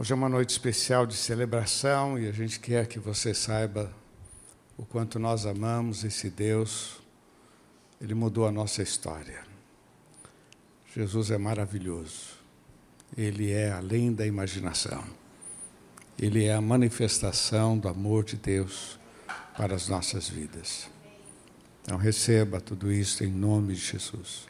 Hoje 0.00 0.12
é 0.12 0.14
uma 0.14 0.28
noite 0.28 0.50
especial 0.50 1.04
de 1.04 1.16
celebração 1.16 2.16
e 2.16 2.28
a 2.28 2.30
gente 2.30 2.60
quer 2.60 2.86
que 2.86 3.00
você 3.00 3.34
saiba 3.34 3.92
o 4.76 4.86
quanto 4.86 5.18
nós 5.18 5.44
amamos 5.44 6.04
esse 6.04 6.30
Deus. 6.30 7.00
Ele 8.00 8.14
mudou 8.14 8.46
a 8.46 8.52
nossa 8.52 8.80
história. 8.80 9.42
Jesus 10.94 11.32
é 11.32 11.36
maravilhoso. 11.36 12.38
Ele 13.16 13.50
é 13.50 13.72
além 13.72 14.12
da 14.12 14.24
imaginação. 14.24 15.02
Ele 16.16 16.44
é 16.44 16.54
a 16.54 16.60
manifestação 16.60 17.76
do 17.76 17.88
amor 17.88 18.22
de 18.22 18.36
Deus 18.36 19.00
para 19.56 19.74
as 19.74 19.88
nossas 19.88 20.28
vidas. 20.28 20.88
Então 21.82 21.98
receba 21.98 22.60
tudo 22.60 22.92
isso 22.92 23.24
em 23.24 23.32
nome 23.32 23.74
de 23.74 23.80
Jesus. 23.80 24.46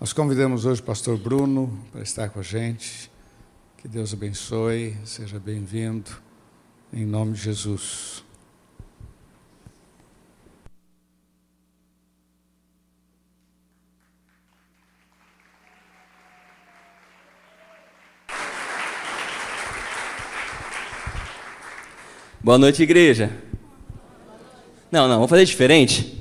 Nós 0.00 0.12
convidamos 0.12 0.66
hoje 0.66 0.80
o 0.80 0.84
pastor 0.84 1.16
Bruno 1.16 1.86
para 1.92 2.02
estar 2.02 2.28
com 2.28 2.40
a 2.40 2.42
gente. 2.42 3.13
Que 3.84 3.88
Deus 3.88 4.14
abençoe, 4.14 4.96
seja 5.04 5.38
bem-vindo, 5.38 6.10
em 6.90 7.04
nome 7.04 7.34
de 7.34 7.42
Jesus. 7.42 8.24
Boa 22.40 22.56
noite, 22.56 22.82
igreja. 22.82 23.30
Não, 24.90 25.06
não, 25.06 25.16
vamos 25.16 25.28
fazer 25.28 25.44
diferente. 25.44 26.13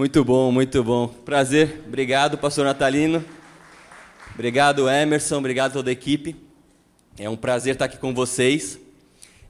Muito 0.00 0.24
bom, 0.24 0.50
muito 0.50 0.82
bom. 0.82 1.08
Prazer. 1.08 1.82
Obrigado, 1.86 2.38
pastor 2.38 2.64
Natalino. 2.64 3.22
Obrigado, 4.32 4.88
Emerson. 4.88 5.36
Obrigado 5.36 5.74
toda 5.74 5.90
a 5.90 5.92
equipe. 5.92 6.34
É 7.18 7.28
um 7.28 7.36
prazer 7.36 7.74
estar 7.74 7.84
aqui 7.84 7.98
com 7.98 8.14
vocês. 8.14 8.78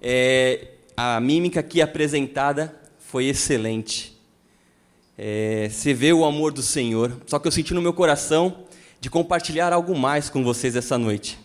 É, 0.02 0.72
a 0.96 1.20
mímica 1.20 1.60
aqui 1.60 1.80
apresentada 1.80 2.74
foi 2.98 3.26
excelente. 3.26 4.20
É, 5.16 5.68
você 5.70 5.94
vê 5.94 6.12
o 6.12 6.24
amor 6.24 6.52
do 6.52 6.62
Senhor. 6.62 7.16
Só 7.28 7.38
que 7.38 7.46
eu 7.46 7.52
senti 7.52 7.72
no 7.72 7.80
meu 7.80 7.92
coração 7.92 8.64
de 9.00 9.08
compartilhar 9.08 9.72
algo 9.72 9.96
mais 9.96 10.28
com 10.28 10.42
vocês 10.42 10.74
essa 10.74 10.98
noite. 10.98 11.38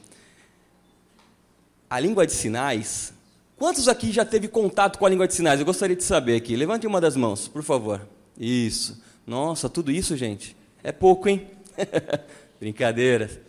A 1.88 2.00
língua 2.00 2.26
de 2.26 2.34
sinais. 2.34 3.14
Quantos 3.56 3.88
aqui 3.88 4.12
já 4.12 4.26
teve 4.26 4.48
contato 4.48 4.98
com 4.98 5.06
a 5.06 5.10
língua 5.10 5.28
de 5.28 5.36
sinais? 5.36 5.60
Eu 5.60 5.66
gostaria 5.68 5.96
de 5.96 6.04
saber 6.04 6.38
aqui. 6.38 6.56
Levante 6.56 6.88
uma 6.88 7.00
das 7.00 7.16
mãos, 7.16 7.48
por 7.48 7.62
favor. 7.62 8.15
Isso. 8.38 9.02
Nossa, 9.26 9.70
tudo 9.70 9.92
isso, 9.92 10.16
gente? 10.16 10.56
É 10.84 10.92
pouco, 10.92 11.28
hein? 11.28 11.48
Brincadeiras. 12.60 13.40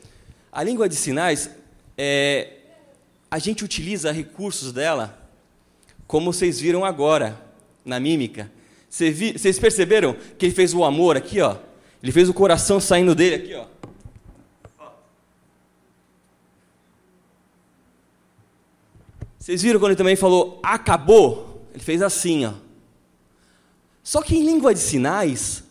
A 0.50 0.62
língua 0.62 0.88
de 0.88 0.96
sinais, 0.96 1.50
é, 1.98 2.52
a 3.30 3.38
gente 3.38 3.64
utiliza 3.64 4.10
recursos 4.12 4.72
dela, 4.72 5.18
como 6.06 6.32
vocês 6.32 6.58
viram 6.58 6.84
agora, 6.84 7.38
na 7.84 8.00
mímica. 8.00 8.50
Vocês 8.88 9.58
perceberam 9.58 10.16
que 10.38 10.46
ele 10.46 10.54
fez 10.54 10.72
o 10.72 10.84
amor 10.84 11.16
aqui, 11.16 11.40
ó? 11.40 11.56
Ele 12.02 12.12
fez 12.12 12.28
o 12.28 12.34
coração 12.34 12.80
saindo 12.80 13.14
dele 13.14 13.34
aqui, 13.34 13.54
ó. 13.54 13.66
Vocês 19.38 19.62
viram 19.62 19.78
quando 19.78 19.90
ele 19.90 19.98
também 19.98 20.16
falou 20.16 20.58
acabou? 20.62 21.64
Ele 21.72 21.82
fez 21.82 22.02
assim, 22.02 22.46
ó. 22.46 22.65
Só 24.06 24.22
que 24.22 24.36
em 24.36 24.44
língua 24.44 24.72
de 24.72 24.78
sinais 24.78 25.64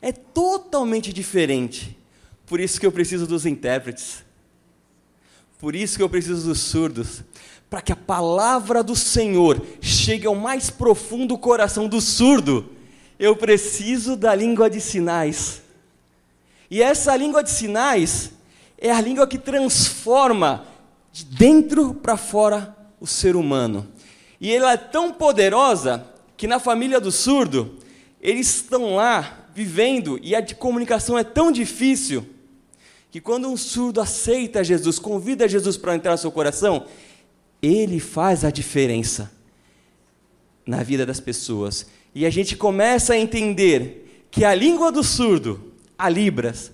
é 0.00 0.12
totalmente 0.12 1.12
diferente. 1.12 1.98
Por 2.46 2.60
isso 2.60 2.78
que 2.78 2.86
eu 2.86 2.92
preciso 2.92 3.26
dos 3.26 3.44
intérpretes. 3.44 4.24
Por 5.58 5.74
isso 5.74 5.96
que 5.96 6.02
eu 6.04 6.08
preciso 6.08 6.46
dos 6.46 6.60
surdos. 6.60 7.24
Para 7.68 7.82
que 7.82 7.90
a 7.90 7.96
palavra 7.96 8.84
do 8.84 8.94
Senhor 8.94 9.60
chegue 9.80 10.24
ao 10.24 10.36
mais 10.36 10.70
profundo 10.70 11.36
coração 11.36 11.88
do 11.88 12.00
surdo, 12.00 12.70
eu 13.18 13.34
preciso 13.34 14.14
da 14.14 14.36
língua 14.36 14.70
de 14.70 14.80
sinais. 14.80 15.60
E 16.70 16.80
essa 16.80 17.16
língua 17.16 17.42
de 17.42 17.50
sinais 17.50 18.30
é 18.78 18.92
a 18.92 19.00
língua 19.00 19.26
que 19.26 19.36
transforma 19.36 20.64
de 21.10 21.24
dentro 21.24 21.92
para 21.94 22.16
fora 22.16 22.72
o 23.00 23.06
ser 23.06 23.34
humano. 23.34 23.88
E 24.40 24.54
ela 24.54 24.74
é 24.74 24.76
tão 24.76 25.12
poderosa 25.12 26.06
que 26.40 26.46
na 26.46 26.58
família 26.58 26.98
do 26.98 27.12
surdo, 27.12 27.76
eles 28.18 28.46
estão 28.46 28.94
lá 28.94 29.46
vivendo 29.54 30.18
e 30.22 30.34
a 30.34 30.42
comunicação 30.54 31.18
é 31.18 31.22
tão 31.22 31.52
difícil 31.52 32.24
que 33.10 33.20
quando 33.20 33.46
um 33.46 33.58
surdo 33.58 34.00
aceita 34.00 34.64
Jesus, 34.64 34.98
convida 34.98 35.46
Jesus 35.46 35.76
para 35.76 35.94
entrar 35.94 36.12
no 36.12 36.16
seu 36.16 36.32
coração, 36.32 36.86
ele 37.60 38.00
faz 38.00 38.42
a 38.42 38.50
diferença 38.50 39.30
na 40.64 40.82
vida 40.82 41.04
das 41.04 41.20
pessoas. 41.20 41.86
E 42.14 42.24
a 42.24 42.30
gente 42.30 42.56
começa 42.56 43.12
a 43.12 43.18
entender 43.18 44.26
que 44.30 44.42
a 44.42 44.54
língua 44.54 44.90
do 44.90 45.04
surdo, 45.04 45.74
a 45.98 46.08
Libras, 46.08 46.72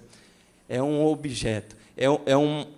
é 0.69 0.81
um 0.81 1.05
objeto, 1.05 1.75
é, 1.97 2.05
é 2.25 2.37
um, 2.37 2.69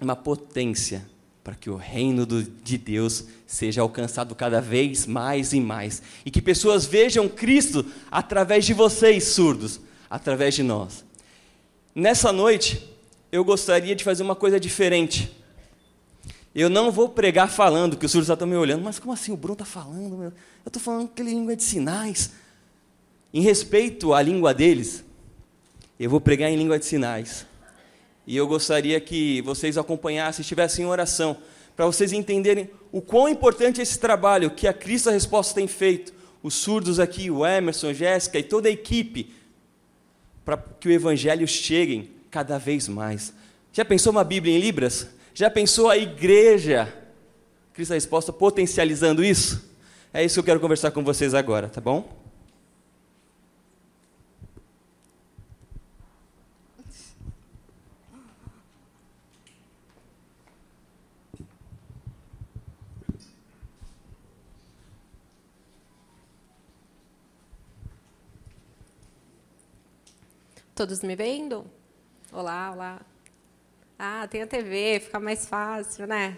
uma 0.00 0.16
potência 0.16 1.04
para 1.44 1.54
que 1.54 1.68
o 1.68 1.76
reino 1.76 2.24
do, 2.24 2.42
de 2.42 2.78
Deus 2.78 3.26
seja 3.46 3.82
alcançado 3.82 4.34
cada 4.34 4.62
vez 4.62 5.06
mais 5.06 5.52
e 5.52 5.60
mais. 5.60 6.02
E 6.24 6.30
que 6.30 6.40
pessoas 6.40 6.86
vejam 6.86 7.28
Cristo 7.28 7.84
através 8.10 8.64
de 8.64 8.72
vocês, 8.72 9.24
surdos, 9.24 9.78
através 10.08 10.54
de 10.54 10.62
nós. 10.62 11.04
Nessa 11.94 12.32
noite, 12.32 12.90
eu 13.30 13.44
gostaria 13.44 13.94
de 13.94 14.02
fazer 14.02 14.22
uma 14.22 14.34
coisa 14.34 14.58
diferente. 14.58 15.36
Eu 16.54 16.70
não 16.70 16.90
vou 16.90 17.10
pregar 17.10 17.50
falando, 17.50 17.96
que 17.98 18.06
os 18.06 18.12
surdos 18.12 18.30
estão 18.30 18.48
me 18.48 18.56
olhando, 18.56 18.82
mas 18.82 18.98
como 18.98 19.12
assim? 19.12 19.30
O 19.30 19.36
Bruno 19.36 19.52
está 19.52 19.66
falando? 19.66 20.16
Meu? 20.16 20.28
Eu 20.28 20.68
estou 20.68 20.80
falando 20.80 21.08
que 21.08 21.22
língua 21.22 21.52
é 21.52 21.56
de 21.56 21.62
sinais. 21.62 22.32
Em 23.34 23.42
respeito 23.42 24.14
à 24.14 24.22
língua 24.22 24.54
deles, 24.54 25.04
eu 26.00 26.08
vou 26.08 26.22
pregar 26.22 26.50
em 26.50 26.56
língua 26.56 26.78
de 26.78 26.86
sinais. 26.86 27.44
E 28.26 28.36
eu 28.36 28.46
gostaria 28.46 28.98
que 29.00 29.42
vocês 29.42 29.76
acompanhassem, 29.76 30.40
estivessem 30.40 30.84
em 30.84 30.88
oração, 30.88 31.36
para 31.76 31.86
vocês 31.86 32.12
entenderem 32.12 32.70
o 32.92 33.00
quão 33.00 33.28
importante 33.28 33.80
é 33.80 33.82
esse 33.82 33.98
trabalho 33.98 34.50
que 34.50 34.66
a 34.66 34.72
Cristo 34.72 35.08
a 35.08 35.12
Resposta 35.12 35.54
tem 35.54 35.66
feito. 35.66 36.12
Os 36.42 36.54
surdos 36.54 37.00
aqui, 37.00 37.30
o 37.30 37.44
Emerson, 37.44 37.92
Jéssica 37.92 38.38
e 38.38 38.42
toda 38.42 38.68
a 38.68 38.72
equipe, 38.72 39.32
para 40.44 40.56
que 40.56 40.88
o 40.88 40.92
Evangelho 40.92 41.48
chegue 41.48 42.12
cada 42.30 42.58
vez 42.58 42.88
mais. 42.88 43.32
Já 43.72 43.84
pensou 43.84 44.12
uma 44.12 44.24
Bíblia 44.24 44.56
em 44.56 44.60
Libras? 44.60 45.08
Já 45.34 45.50
pensou 45.50 45.90
a 45.90 45.96
igreja, 45.96 46.92
Cristo 47.72 47.92
a 47.92 47.94
Resposta, 47.94 48.32
potencializando 48.32 49.24
isso? 49.24 49.68
É 50.12 50.24
isso 50.24 50.34
que 50.34 50.40
eu 50.40 50.44
quero 50.44 50.60
conversar 50.60 50.92
com 50.92 51.02
vocês 51.02 51.34
agora, 51.34 51.68
tá 51.68 51.80
bom? 51.80 52.23
Todos 70.74 71.04
me 71.04 71.14
vendo? 71.14 71.64
Olá, 72.32 72.72
olá. 72.72 73.00
Ah, 73.96 74.26
tem 74.26 74.42
a 74.42 74.46
TV, 74.46 74.98
fica 74.98 75.20
mais 75.20 75.46
fácil, 75.46 76.04
né? 76.04 76.36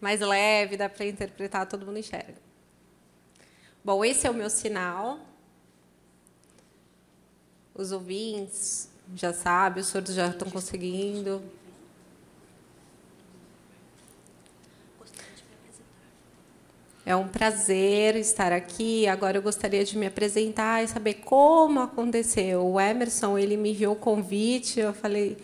Mais 0.00 0.18
leve, 0.20 0.76
dá 0.76 0.88
para 0.88 1.06
interpretar, 1.06 1.64
todo 1.68 1.86
mundo 1.86 1.96
enxerga. 1.96 2.34
Bom, 3.84 4.04
esse 4.04 4.26
é 4.26 4.30
o 4.30 4.34
meu 4.34 4.50
sinal. 4.50 5.20
Os 7.72 7.92
ouvintes 7.92 8.90
já 9.14 9.32
sabem, 9.32 9.80
os 9.80 9.86
surdos 9.86 10.12
já 10.12 10.26
estão 10.26 10.50
conseguindo. 10.50 11.40
É 17.08 17.16
um 17.16 17.26
prazer 17.26 18.16
estar 18.16 18.52
aqui. 18.52 19.06
Agora 19.06 19.38
eu 19.38 19.42
gostaria 19.42 19.82
de 19.82 19.96
me 19.96 20.06
apresentar 20.06 20.84
e 20.84 20.88
saber 20.88 21.14
como 21.24 21.80
aconteceu. 21.80 22.66
O 22.66 22.78
Emerson, 22.78 23.38
ele 23.38 23.56
me 23.56 23.70
enviou 23.70 23.94
o 23.94 23.96
convite, 23.96 24.78
eu 24.78 24.92
falei: 24.92 25.38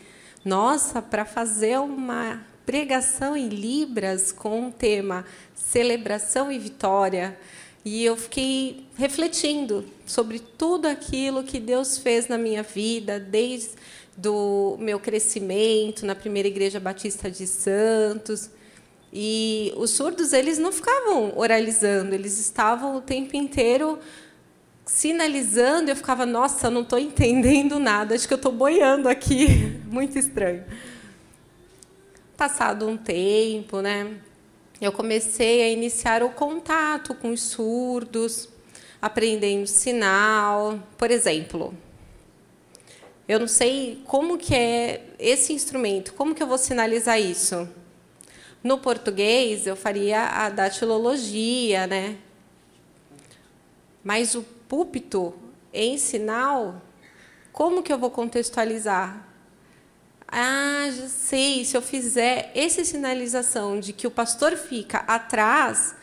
"Nossa, 0.45 1.01
para 1.01 1.25
fazer 1.25 1.81
uma 1.81 2.45
pregação 2.67 3.35
em 3.35 3.49
libras 3.49 4.31
com 4.31 4.69
o 4.69 4.71
tema 4.71 5.25
celebração 5.55 6.53
e 6.53 6.59
vitória". 6.59 7.35
E 7.83 8.05
eu 8.05 8.15
fiquei 8.15 8.87
refletindo 8.95 9.87
sobre 10.05 10.41
tudo 10.41 10.85
aquilo 10.85 11.45
que 11.45 11.59
Deus 11.59 11.97
fez 11.97 12.29
na 12.29 12.37
minha 12.37 12.63
vida, 12.63 13.19
desde 13.19 13.71
do 14.15 14.77
meu 14.79 15.01
crescimento 15.01 16.05
na 16.05 16.15
primeira 16.15 16.47
igreja 16.47 16.79
batista 16.79 17.31
de 17.31 17.47
Santos. 17.47 18.51
E 19.17 19.73
os 19.77 19.91
surdos 19.91 20.33
eles 20.33 20.59
não 20.59 20.73
ficavam 20.73 21.33
oralizando, 21.39 22.17
eles 22.17 22.41
estavam 22.41 22.97
o 22.97 23.01
tempo 23.01 23.37
inteiro 23.37 24.01
sinalizando. 24.85 25.89
Eu 25.89 25.95
ficava, 25.95 26.27
nossa, 26.27 26.69
não 26.69 26.83
estou 26.83 26.99
entendendo 26.99 27.79
nada, 27.79 28.17
acho 28.17 28.27
que 28.27 28.35
eu 28.35 28.39
estou 28.39 28.51
boiando 28.51 29.09
aqui, 29.09 29.81
muito 29.87 30.19
estranho. 30.19 30.65
Passado 32.37 32.89
um 32.89 32.97
tempo, 32.97 33.81
né? 33.81 34.17
Eu 34.81 34.91
comecei 34.91 35.63
a 35.63 35.69
iniciar 35.69 36.25
o 36.25 36.31
contato 36.31 37.15
com 37.15 37.31
os 37.31 37.41
surdos, 37.41 38.49
aprendendo 39.01 39.69
sinal. 39.69 40.81
Por 40.99 41.13
exemplo, 41.13 41.73
eu 43.29 43.39
não 43.39 43.47
sei 43.47 44.03
como 44.07 44.37
que 44.37 44.57
é 44.57 45.07
esse 45.21 45.53
instrumento, 45.53 46.15
como 46.15 46.35
que 46.35 46.43
eu 46.43 46.49
vou 46.49 46.59
sinalizar 46.59 47.21
isso? 47.21 47.69
No 48.65 48.79
português, 48.79 49.67
eu 49.67 49.77
faria 49.77 50.23
a 50.23 50.49
datilologia, 50.49 51.87
né? 51.87 52.17
Mas 54.03 54.35
o 54.35 54.43
púlpito 54.43 55.35
em 55.71 55.99
sinal, 55.99 56.81
como 57.53 57.83
que 57.83 57.93
eu 57.93 57.99
vou 57.99 58.11
contextualizar? 58.11 59.23
Ah, 60.27 60.89
já 60.91 61.09
sei, 61.09 61.63
se 61.67 61.77
eu 61.77 61.83
fizer 61.83 62.51
essa 62.55 62.83
sinalização 62.83 63.79
de 63.79 63.93
que 63.93 64.07
o 64.07 64.11
pastor 64.11 64.57
fica 64.57 65.01
atrás, 65.01 65.95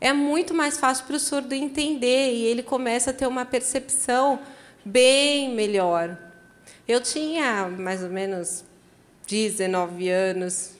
é 0.00 0.12
muito 0.12 0.54
mais 0.54 0.78
fácil 0.78 1.06
para 1.06 1.16
o 1.16 1.20
surdo 1.20 1.56
entender 1.56 2.32
e 2.32 2.44
ele 2.44 2.62
começa 2.62 3.10
a 3.10 3.14
ter 3.14 3.26
uma 3.26 3.44
percepção 3.44 4.38
bem 4.84 5.52
melhor. 5.52 6.16
Eu 6.86 7.00
tinha 7.00 7.66
mais 7.66 8.04
ou 8.04 8.10
menos 8.10 8.64
19 9.26 10.08
anos 10.08 10.75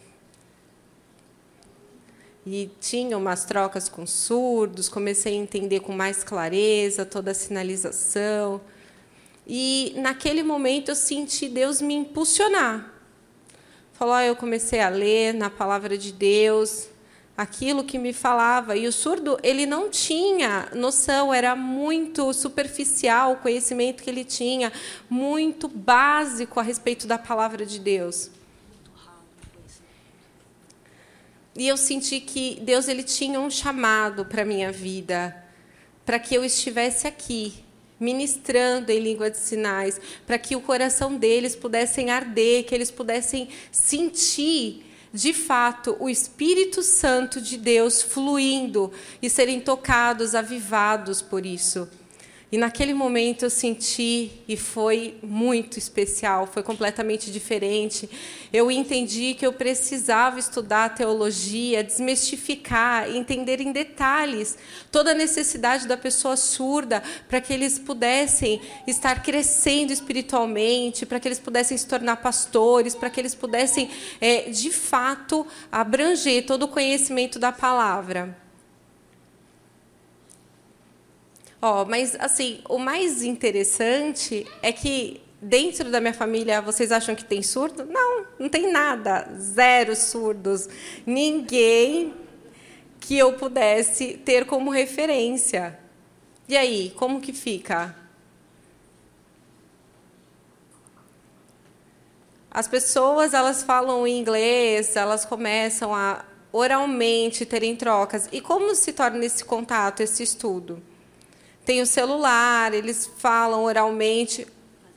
e 2.47 2.71
tinha 2.81 3.19
umas 3.19 3.45
trocas 3.45 3.89
com 3.89 4.07
surdos, 4.07 4.89
comecei 4.89 5.33
a 5.33 5.37
entender 5.37 5.81
com 5.81 5.93
mais 5.93 6.23
clareza 6.23 7.05
toda 7.05 7.33
a 7.33 7.35
sinalização. 7.35 8.61
E 9.45 9.93
naquele 9.97 10.45
momento 10.45 10.91
eu 10.91 10.95
senti 10.95 11.49
Deus 11.49 11.83
me 11.83 11.95
impulsionar. 11.95 12.93
Falou, 13.95 14.15
ah, 14.15 14.25
eu 14.25 14.37
comecei 14.37 14.81
a 14.81 14.89
ler 14.89 15.35
na 15.35 15.51
palavra 15.51 15.99
de 15.99 16.13
Deus, 16.13 16.87
aquilo 17.37 17.83
que 17.83 17.99
me 17.99 18.13
falava. 18.13 18.77
E 18.77 18.87
o 18.87 18.93
surdo, 18.93 19.37
ele 19.43 19.67
não 19.67 19.91
tinha 19.91 20.69
noção, 20.73 21.35
era 21.35 21.57
muito 21.57 22.33
superficial 22.33 23.33
o 23.33 23.37
conhecimento 23.39 24.05
que 24.05 24.11
ele 24.11 24.25
tinha, 24.25 24.73
muito 25.11 25.67
básico 25.67 26.61
a 26.61 26.63
respeito 26.63 27.09
da 27.09 27.19
palavra 27.19 27.67
de 27.67 27.81
Deus. 27.81 28.31
E 31.57 31.67
eu 31.67 31.77
senti 31.77 32.21
que 32.21 32.59
Deus 32.63 32.87
ele 32.89 33.03
tinha 33.03 33.41
um 33.41 33.51
chamado 33.51 34.25
para 34.25 34.45
minha 34.45 34.71
vida, 34.71 35.35
para 36.05 36.19
que 36.19 36.35
eu 36.35 36.45
estivesse 36.45 37.07
aqui, 37.07 37.55
ministrando 37.99 38.93
em 38.93 39.01
língua 39.01 39.31
de 39.31 39.39
sinais, 39.39 40.01
para 40.27 40.39
que 40.39 40.55
o 40.55 40.61
coração 40.61 41.17
deles 41.17 41.57
pudessem 41.57 42.11
arder, 42.11 42.65
que 42.65 42.75
eles 42.75 42.91
pudessem 42.91 43.49
sentir 43.73 44.85
de 45.17 45.33
fato, 45.33 45.97
o 45.99 46.11
Espírito 46.11 46.83
Santo 46.83 47.41
de 47.41 47.57
Deus 47.57 48.03
fluindo 48.03 48.93
e 49.23 49.31
serem 49.31 49.61
tocados, 49.61 50.35
avivados 50.35 51.23
por 51.23 51.47
isso. 51.47 51.89
E 52.51 52.57
naquele 52.57 52.95
momento 52.95 53.45
eu 53.45 53.51
senti, 53.51 54.31
e 54.47 54.57
foi 54.57 55.19
muito 55.21 55.81
especial, 55.81 56.47
foi 56.47 56.63
completamente 56.63 57.29
diferente. 57.29 58.09
Eu 58.53 58.71
entendi 58.71 59.35
que 59.35 59.45
eu 59.45 59.53
precisava 59.53 60.39
estudar 60.39 60.95
teologia, 60.95 61.83
desmistificar, 61.83 63.11
entender 63.11 63.61
em 63.61 63.73
detalhes 63.73 64.57
toda 64.93 65.11
a 65.11 65.15
necessidade 65.15 65.89
da 65.89 65.97
pessoa 65.97 66.37
surda, 66.37 67.03
para 67.29 67.41
que 67.41 67.53
eles 67.53 67.81
pudessem 67.81 68.61
estar 68.87 69.25
crescendo 69.25 69.93
espiritualmente, 69.93 71.05
para 71.05 71.19
que 71.19 71.27
eles 71.27 71.41
pudessem 71.41 71.77
se 71.77 71.89
tornar 71.89 72.19
pastores, 72.19 72.95
para 72.95 73.11
que 73.11 73.21
eles 73.21 73.35
pudessem, 73.35 73.91
é, 74.21 74.43
de 74.51 74.71
fato, 74.71 75.45
abranger 75.71 76.47
todo 76.47 76.63
o 76.63 76.69
conhecimento 76.69 77.41
da 77.41 77.51
palavra. 77.51 78.46
Ó, 81.61 81.83
oh, 81.83 81.87
mas 81.87 82.15
assim, 82.17 82.61
o 82.69 82.79
mais 82.79 83.23
interessante 83.23 84.47
é 84.63 84.73
que 84.73 85.21
dentro 85.41 85.91
da 85.91 86.01
minha 86.01 86.13
família 86.13 86.61
vocês 86.61 86.93
acham 86.93 87.15
que 87.15 87.25
tem 87.25 87.43
surdo? 87.43 87.85
Não, 87.85 88.27
não 88.39 88.49
tem 88.49 88.71
nada, 88.71 89.29
zero 89.39 89.97
surdos, 89.97 90.69
ninguém 91.07 92.13
que 93.01 93.17
eu 93.17 93.33
pudesse 93.35 94.19
ter 94.19 94.45
como 94.47 94.71
referência. 94.71 95.79
E 96.49 96.57
aí, 96.57 96.93
como 96.97 97.21
que 97.21 97.33
fica? 97.33 97.95
As 102.51 102.67
pessoas 102.67 103.35
elas 103.35 103.63
falam 103.63 104.07
inglês, 104.07 104.97
elas 104.97 105.25
começam 105.25 105.95
a 105.95 106.25
oralmente 106.53 107.45
terem 107.45 107.77
trocas. 107.77 108.29
E 108.33 108.41
como 108.41 108.75
se 108.75 108.93
torna 108.93 109.25
esse 109.25 109.45
contato, 109.45 110.01
esse 110.03 110.23
estudo? 110.23 110.83
Tem 111.67 111.83
o 111.83 111.87
celular, 111.87 112.73
eles 112.73 113.11
falam 113.19 113.65
oralmente. 113.65 114.47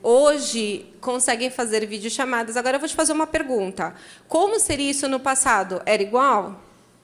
Hoje 0.04 0.86
conseguem 1.02 1.50
fazer 1.50 1.86
videochamadas. 1.88 2.56
Agora 2.56 2.76
eu 2.76 2.80
vou 2.80 2.88
te 2.88 2.96
fazer 2.96 3.12
uma 3.12 3.26
pergunta. 3.26 3.96
Como 4.28 4.60
seria 4.60 4.92
isso 4.92 5.08
no 5.08 5.20
passado? 5.20 5.82
Era 5.84 6.04
igual? 6.04 6.62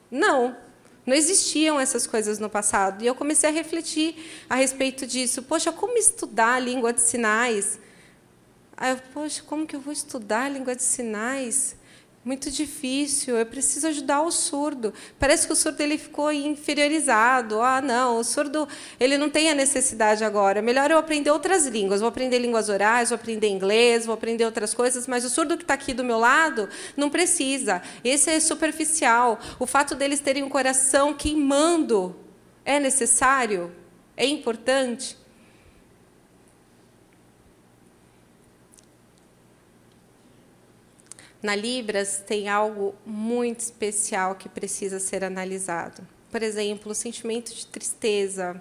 Não. 0.09 0.55
Não 1.03 1.15
existiam 1.15 1.79
essas 1.79 2.05
coisas 2.05 2.37
no 2.37 2.47
passado. 2.47 3.03
E 3.03 3.07
eu 3.07 3.15
comecei 3.15 3.49
a 3.49 3.53
refletir 3.53 4.45
a 4.47 4.55
respeito 4.55 5.07
disso. 5.07 5.41
Poxa, 5.41 5.71
como 5.71 5.97
estudar 5.97 6.53
a 6.53 6.59
língua 6.59 6.93
de 6.93 7.01
sinais? 7.01 7.79
Aí 8.77 8.91
eu, 8.91 8.97
poxa, 9.13 9.41
como 9.47 9.65
que 9.65 9.75
eu 9.75 9.81
vou 9.81 9.91
estudar 9.91 10.43
a 10.43 10.49
língua 10.49 10.75
de 10.75 10.83
sinais? 10.83 11.75
Muito 12.25 12.49
difícil, 12.49 13.37
eu 13.37 13.45
preciso 13.45 13.87
ajudar 13.87 14.23
o 14.23 14.31
surdo. 14.31 14.91
Parece 15.19 15.45
que 15.45 15.53
o 15.53 15.55
surdo 15.55 15.79
ele 15.83 15.95
ficou 15.95 16.33
inferiorizado. 16.33 17.61
Ah, 17.61 17.79
não, 17.79 18.17
o 18.17 18.23
surdo 18.23 18.67
ele 18.99 19.15
não 19.15 19.29
tem 19.29 19.51
a 19.51 19.53
necessidade 19.53 20.23
agora. 20.23 20.59
Melhor 20.59 20.89
eu 20.89 20.97
aprender 20.97 21.29
outras 21.29 21.67
línguas. 21.67 21.99
Vou 21.99 22.09
aprender 22.09 22.39
línguas 22.39 22.67
orais, 22.67 23.09
vou 23.09 23.15
aprender 23.15 23.47
inglês, 23.47 24.07
vou 24.07 24.15
aprender 24.15 24.43
outras 24.43 24.73
coisas, 24.73 25.05
mas 25.05 25.23
o 25.23 25.29
surdo 25.29 25.55
que 25.55 25.63
está 25.63 25.75
aqui 25.75 25.93
do 25.93 26.03
meu 26.03 26.17
lado 26.17 26.67
não 26.97 27.11
precisa. 27.11 27.79
Esse 28.03 28.31
é 28.31 28.39
superficial. 28.39 29.39
O 29.59 29.67
fato 29.67 29.93
deles 29.93 30.19
terem 30.19 30.41
um 30.41 30.49
coração 30.49 31.13
queimando 31.13 32.15
é 32.65 32.79
necessário? 32.79 33.71
É 34.17 34.25
importante? 34.25 35.15
Na 41.45 41.55
Libras 41.55 42.23
tem 42.25 42.49
algo 42.49 42.95
muito 43.05 43.59
especial 43.59 44.33
que 44.33 44.49
precisa 44.49 44.99
ser 44.99 45.23
analisado. 45.23 46.01
Por 46.31 46.41
exemplo, 46.41 46.91
o 46.91 46.95
sentimento 46.95 47.53
de 47.53 47.67
tristeza. 47.67 48.59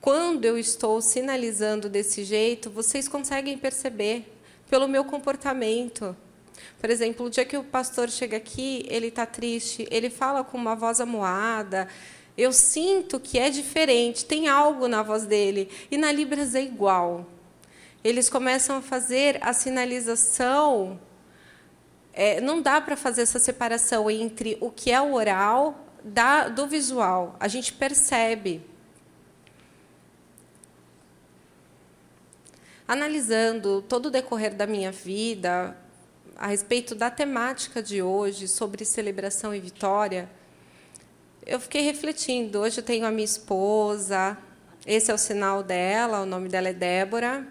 Quando 0.00 0.46
eu 0.46 0.56
estou 0.56 1.02
sinalizando 1.02 1.90
desse 1.90 2.24
jeito, 2.24 2.70
vocês 2.70 3.06
conseguem 3.06 3.58
perceber 3.58 4.32
pelo 4.70 4.88
meu 4.88 5.04
comportamento. 5.04 6.16
Por 6.80 6.88
exemplo, 6.88 7.26
o 7.26 7.30
dia 7.30 7.44
que 7.44 7.58
o 7.58 7.64
pastor 7.64 8.08
chega 8.08 8.38
aqui, 8.38 8.86
ele 8.88 9.08
está 9.08 9.26
triste, 9.26 9.86
ele 9.90 10.08
fala 10.08 10.42
com 10.42 10.56
uma 10.56 10.74
voz 10.74 11.02
amuada, 11.02 11.86
eu 12.34 12.50
sinto 12.50 13.20
que 13.20 13.38
é 13.38 13.50
diferente, 13.50 14.24
tem 14.24 14.48
algo 14.48 14.88
na 14.88 15.02
voz 15.02 15.26
dele. 15.26 15.68
E 15.90 15.98
na 15.98 16.10
Libras 16.10 16.54
é 16.54 16.62
igual. 16.62 17.26
Eles 18.02 18.30
começam 18.30 18.76
a 18.76 18.80
fazer 18.80 19.38
a 19.42 19.52
sinalização 19.52 20.98
é, 22.12 22.40
não 22.40 22.60
dá 22.60 22.80
para 22.80 22.96
fazer 22.96 23.22
essa 23.22 23.38
separação 23.38 24.10
entre 24.10 24.58
o 24.60 24.70
que 24.70 24.90
é 24.90 25.00
o 25.00 25.14
oral 25.14 25.86
da, 26.04 26.48
do 26.48 26.66
visual. 26.66 27.36
A 27.40 27.48
gente 27.48 27.72
percebe. 27.72 28.62
Analisando 32.86 33.80
todo 33.82 34.06
o 34.06 34.10
decorrer 34.10 34.54
da 34.54 34.66
minha 34.66 34.92
vida, 34.92 35.76
a 36.36 36.48
respeito 36.48 36.94
da 36.94 37.10
temática 37.10 37.82
de 37.82 38.02
hoje, 38.02 38.48
sobre 38.48 38.84
celebração 38.84 39.54
e 39.54 39.60
vitória, 39.60 40.28
eu 41.46 41.58
fiquei 41.58 41.82
refletindo. 41.82 42.60
Hoje 42.60 42.80
eu 42.80 42.84
tenho 42.84 43.06
a 43.06 43.10
minha 43.10 43.24
esposa, 43.24 44.36
esse 44.86 45.10
é 45.10 45.14
o 45.14 45.18
sinal 45.18 45.62
dela, 45.62 46.20
o 46.20 46.26
nome 46.26 46.48
dela 46.48 46.68
é 46.68 46.72
Débora. 46.72 47.46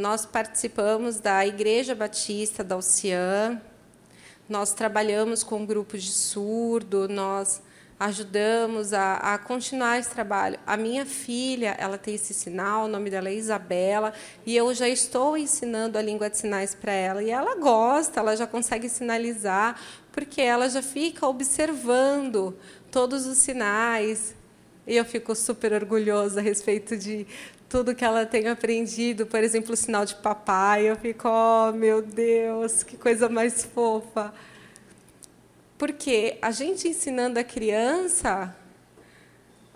Nós 0.00 0.24
participamos 0.24 1.20
da 1.20 1.46
Igreja 1.46 1.94
Batista 1.94 2.64
da 2.64 2.74
Oceã, 2.74 3.60
nós 4.48 4.72
trabalhamos 4.72 5.42
com 5.42 5.66
grupos 5.66 6.02
de 6.02 6.12
surdo, 6.12 7.06
nós 7.06 7.60
ajudamos 7.98 8.94
a, 8.94 9.16
a, 9.16 9.36
continuar 9.36 9.98
esse 9.98 10.08
trabalho. 10.08 10.58
A 10.66 10.74
minha 10.74 11.04
filha, 11.04 11.76
ela 11.78 11.98
tem 11.98 12.14
esse 12.14 12.32
sinal, 12.32 12.86
o 12.86 12.88
nome 12.88 13.10
dela 13.10 13.28
é 13.28 13.34
Isabela, 13.34 14.14
e 14.46 14.56
eu 14.56 14.72
já 14.72 14.88
estou 14.88 15.36
ensinando 15.36 15.98
a 15.98 16.02
língua 16.02 16.30
de 16.30 16.38
sinais 16.38 16.74
para 16.74 16.92
ela. 16.92 17.22
E 17.22 17.28
ela 17.28 17.56
gosta, 17.56 18.20
ela 18.20 18.34
já 18.34 18.46
consegue 18.46 18.88
sinalizar, 18.88 19.78
porque 20.12 20.40
ela 20.40 20.66
já 20.70 20.80
fica 20.80 21.26
observando 21.26 22.56
todos 22.90 23.26
os 23.26 23.36
sinais. 23.36 24.34
E 24.86 24.96
eu 24.96 25.04
fico 25.04 25.34
super 25.34 25.74
orgulhosa 25.74 26.40
a 26.40 26.42
respeito 26.42 26.96
de 26.96 27.26
tudo 27.70 27.94
que 27.94 28.04
ela 28.04 28.26
tem 28.26 28.48
aprendido, 28.48 29.24
por 29.24 29.44
exemplo, 29.44 29.72
o 29.74 29.76
sinal 29.76 30.04
de 30.04 30.16
papai. 30.16 30.90
Eu 30.90 30.96
fico, 30.96 31.28
oh, 31.28 31.72
meu 31.72 32.02
Deus, 32.02 32.82
que 32.82 32.96
coisa 32.96 33.28
mais 33.28 33.64
fofa. 33.64 34.34
Porque 35.78 36.36
a 36.42 36.50
gente 36.50 36.88
ensinando 36.88 37.38
a 37.38 37.44
criança, 37.44 38.54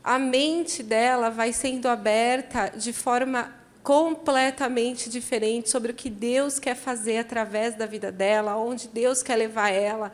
a 0.02 0.18
mente 0.18 0.82
dela 0.82 1.30
vai 1.30 1.52
sendo 1.52 1.86
aberta 1.86 2.72
de 2.76 2.92
forma 2.92 3.54
completamente 3.80 5.08
diferente 5.08 5.70
sobre 5.70 5.92
o 5.92 5.94
que 5.94 6.10
Deus 6.10 6.58
quer 6.58 6.74
fazer 6.74 7.18
através 7.18 7.76
da 7.76 7.86
vida 7.86 8.10
dela, 8.10 8.56
onde 8.56 8.88
Deus 8.88 9.22
quer 9.22 9.36
levar 9.36 9.70
ela. 9.70 10.12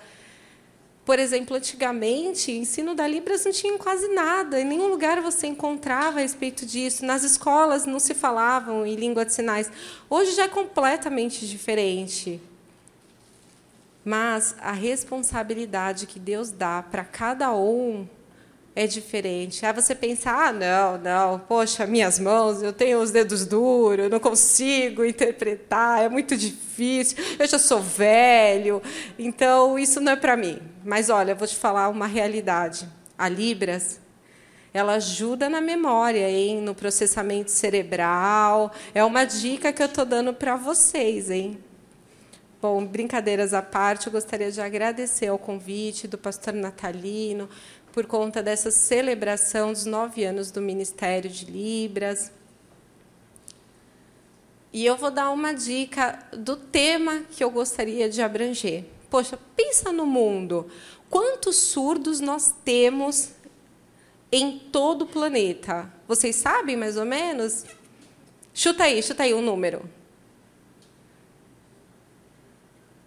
Por 1.11 1.19
exemplo, 1.19 1.57
antigamente, 1.57 2.53
ensino 2.53 2.95
da 2.95 3.05
Libras 3.05 3.45
não 3.45 3.51
tinha 3.51 3.77
quase 3.79 4.07
nada, 4.15 4.61
em 4.61 4.65
nenhum 4.65 4.87
lugar 4.87 5.21
você 5.21 5.49
encontrava 5.49 6.19
a 6.19 6.23
respeito 6.23 6.65
disso. 6.65 7.05
Nas 7.05 7.25
escolas 7.25 7.85
não 7.85 7.99
se 7.99 8.15
falavam 8.15 8.87
em 8.87 8.95
língua 8.95 9.25
de 9.25 9.35
sinais. 9.35 9.69
Hoje 10.09 10.37
já 10.37 10.45
é 10.45 10.49
completamente 10.49 11.49
diferente. 11.49 12.41
Mas 14.05 14.55
a 14.61 14.71
responsabilidade 14.71 16.07
que 16.07 16.21
Deus 16.21 16.53
dá 16.53 16.81
para 16.81 17.03
cada 17.03 17.53
um 17.57 18.07
é 18.83 18.87
diferente. 18.87 19.67
Aí 19.67 19.73
você 19.75 19.95
pensa, 19.95 20.31
ah, 20.31 20.53
não, 20.53 20.97
não, 20.97 21.39
poxa, 21.39 21.87
minhas 21.87 22.19
mãos, 22.19 22.63
eu 22.63 22.73
tenho 22.73 22.99
os 23.01 23.11
dedos 23.11 23.45
duros, 23.45 24.05
eu 24.05 24.11
não 24.11 24.19
consigo 24.19 25.05
interpretar, 25.05 26.03
é 26.03 26.09
muito 26.09 26.35
difícil, 26.35 27.19
eu 27.39 27.47
já 27.47 27.59
sou 27.59 27.79
velho, 27.81 28.83
então 29.19 29.79
isso 29.79 30.01
não 30.01 30.13
é 30.13 30.17
para 30.17 30.35
mim. 30.35 30.59
Mas 30.83 31.11
olha, 31.11 31.33
eu 31.33 31.37
vou 31.37 31.47
te 31.47 31.57
falar 31.57 31.91
uma 31.91 32.07
realidade. 32.07 32.89
A 33.19 33.29
Libras, 33.29 34.01
ela 34.73 34.95
ajuda 34.95 35.51
na 35.51 35.61
memória, 35.61 36.31
hein, 36.31 36.63
no 36.63 36.75
processamento 36.75 37.51
cerebral. 37.51 38.73
É 38.95 39.05
uma 39.05 39.27
dica 39.27 39.75
que 39.75 39.83
eu 39.83 39.87
estou 39.87 40.07
dando 40.07 40.33
para 40.33 40.57
vocês, 40.57 41.31
hein? 41.31 41.59
Bom, 42.63 42.85
brincadeiras 42.85 43.55
à 43.55 43.63
parte, 43.63 44.07
eu 44.07 44.13
gostaria 44.13 44.53
de 44.53 44.61
agradecer 44.61 45.29
ao 45.29 45.39
convite 45.39 46.07
do 46.07 46.19
pastor 46.19 46.53
Natalino 46.53 47.49
por 47.93 48.07
conta 48.07 48.43
dessa 48.43 48.71
celebração 48.71 49.73
dos 49.73 49.85
nove 49.85 50.25
anos 50.25 50.51
do 50.51 50.61
Ministério 50.61 51.31
de 51.31 51.45
Libras. 51.45 52.31
E 54.73 54.87
eu 54.87 54.97
vou 54.97 55.11
dar 55.11 55.31
uma 55.31 55.53
dica 55.53 56.19
do 56.33 56.57
tema 56.57 57.25
que 57.31 57.43
eu 57.43 57.51
gostaria 57.51 58.09
de 58.09 58.23
abranger. 58.23 58.85
Poxa, 59.11 59.39
pensa 59.57 59.91
no 59.91 60.07
mundo. 60.07 60.71
Quantos 61.09 61.57
surdos 61.57 62.21
nós 62.21 62.55
temos 62.65 63.31
em 64.31 64.59
todo 64.59 65.03
o 65.03 65.07
planeta? 65.07 65.93
Vocês 66.07 66.37
sabem 66.37 66.77
mais 66.77 66.97
ou 66.97 67.05
menos? 67.05 67.65
Chuta 68.55 68.85
aí, 68.85 69.03
chuta 69.03 69.25
aí 69.25 69.35
um 69.35 69.43
número. 69.43 69.83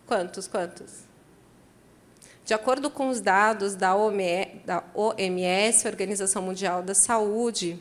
Quantos, 0.05 0.47
quantos? 0.47 1.02
De 2.45 2.53
acordo 2.53 2.89
com 2.89 3.07
os 3.07 3.21
dados 3.21 3.73
da 3.73 3.95
OMS, 3.95 5.87
Organização 5.87 6.41
Mundial 6.41 6.83
da 6.83 6.93
Saúde, 6.93 7.79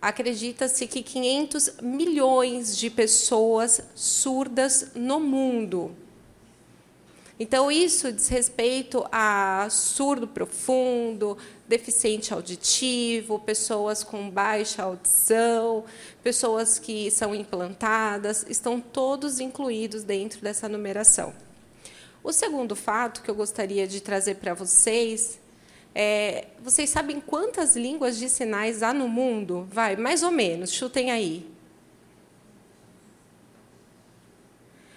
acredita-se 0.00 0.86
que 0.86 1.02
500 1.02 1.74
milhões 1.82 2.74
de 2.76 2.88
pessoas 2.88 3.82
surdas 3.94 4.92
no 4.94 5.20
mundo. 5.20 5.94
Então, 7.38 7.70
isso 7.70 8.10
diz 8.12 8.28
respeito 8.28 9.04
a 9.12 9.66
surdo 9.70 10.26
profundo, 10.26 11.36
deficiente 11.68 12.32
auditivo, 12.32 13.38
pessoas 13.40 14.02
com 14.02 14.30
baixa 14.30 14.84
audição, 14.84 15.84
pessoas 16.22 16.78
que 16.78 17.10
são 17.10 17.34
implantadas, 17.34 18.46
estão 18.48 18.80
todos 18.80 19.38
incluídos 19.38 20.02
dentro 20.02 20.40
dessa 20.40 20.68
numeração. 20.68 21.34
O 22.22 22.32
segundo 22.32 22.76
fato 22.76 23.22
que 23.22 23.30
eu 23.30 23.34
gostaria 23.34 23.86
de 23.86 24.00
trazer 24.00 24.36
para 24.36 24.54
vocês 24.54 25.40
é, 25.94 26.46
vocês 26.60 26.88
sabem 26.88 27.20
quantas 27.20 27.76
línguas 27.76 28.16
de 28.16 28.28
sinais 28.28 28.82
há 28.82 28.94
no 28.94 29.08
mundo? 29.08 29.66
Vai, 29.70 29.96
mais 29.96 30.22
ou 30.22 30.30
menos, 30.30 30.72
chutem 30.72 31.10
aí. 31.10 31.50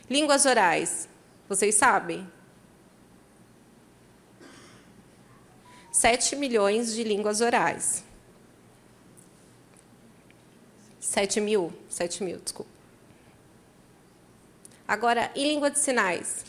Línguas 0.09 0.45
orais, 0.45 1.09
vocês 1.49 1.75
sabem? 1.75 2.29
7 5.91 6.35
milhões 6.35 6.93
de 6.93 7.03
línguas 7.03 7.41
orais. 7.41 8.03
7 10.99 11.41
mil, 11.41 11.73
7 11.89 12.23
mil, 12.23 12.37
desculpa. 12.39 12.71
Agora, 14.87 15.31
em 15.35 15.47
língua 15.47 15.71
de 15.71 15.79
sinais? 15.79 16.45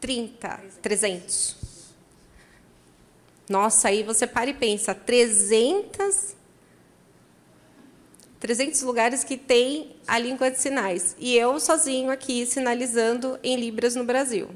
30, 0.00 0.60
300. 0.80 1.56
Nossa, 3.48 3.88
aí 3.88 4.02
você 4.02 4.26
para 4.26 4.50
e 4.50 4.54
pensa, 4.54 4.94
300 4.94 6.40
300 8.40 8.80
lugares 8.82 9.22
que 9.22 9.36
tem 9.36 9.94
a 10.08 10.18
língua 10.18 10.50
de 10.50 10.58
sinais. 10.58 11.14
E 11.18 11.36
eu 11.36 11.60
sozinho 11.60 12.10
aqui 12.10 12.46
sinalizando 12.46 13.38
em 13.42 13.54
Libras 13.54 13.94
no 13.94 14.02
Brasil. 14.02 14.48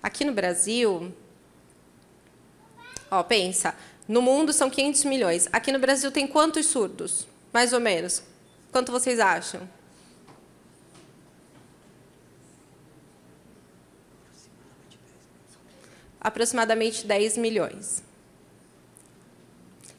Aqui 0.00 0.24
no 0.24 0.32
Brasil, 0.32 1.12
ó, 3.10 3.24
pensa, 3.24 3.74
no 4.06 4.22
mundo 4.22 4.52
são 4.52 4.70
500 4.70 5.04
milhões. 5.04 5.48
Aqui 5.52 5.72
no 5.72 5.80
Brasil 5.80 6.12
tem 6.12 6.28
quantos 6.28 6.66
surdos? 6.66 7.26
Mais 7.52 7.72
ou 7.72 7.80
menos. 7.80 8.22
Quanto 8.70 8.92
vocês 8.92 9.18
acham? 9.18 9.68
Aproximadamente 16.20 17.06
10 17.06 17.38
milhões. 17.38 18.02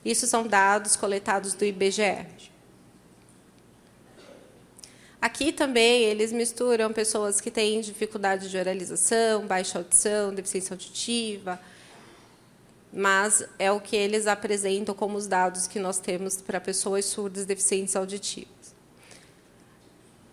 Isso 0.04 0.28
são 0.28 0.48
dados 0.48 0.96
coletados 0.96 1.54
do 1.54 1.64
IBGE. 1.64 2.52
Aqui 5.22 5.52
também 5.52 6.02
eles 6.02 6.32
misturam 6.32 6.92
pessoas 6.92 7.40
que 7.40 7.52
têm 7.52 7.80
dificuldade 7.80 8.50
de 8.50 8.58
oralização, 8.58 9.46
baixa 9.46 9.78
audição, 9.78 10.34
deficiência 10.34 10.74
auditiva, 10.74 11.60
mas 12.92 13.46
é 13.60 13.72
o 13.72 13.80
que 13.80 13.96
eles 13.96 14.26
apresentam 14.26 14.96
como 14.96 15.18
os 15.18 15.28
dados 15.28 15.68
que 15.68 15.80
nós 15.80 16.00
temos 16.00 16.38
para 16.38 16.60
pessoas 16.60 17.06
surdas 17.06 17.46
deficientes 17.46 17.96
auditivas. 17.96 18.50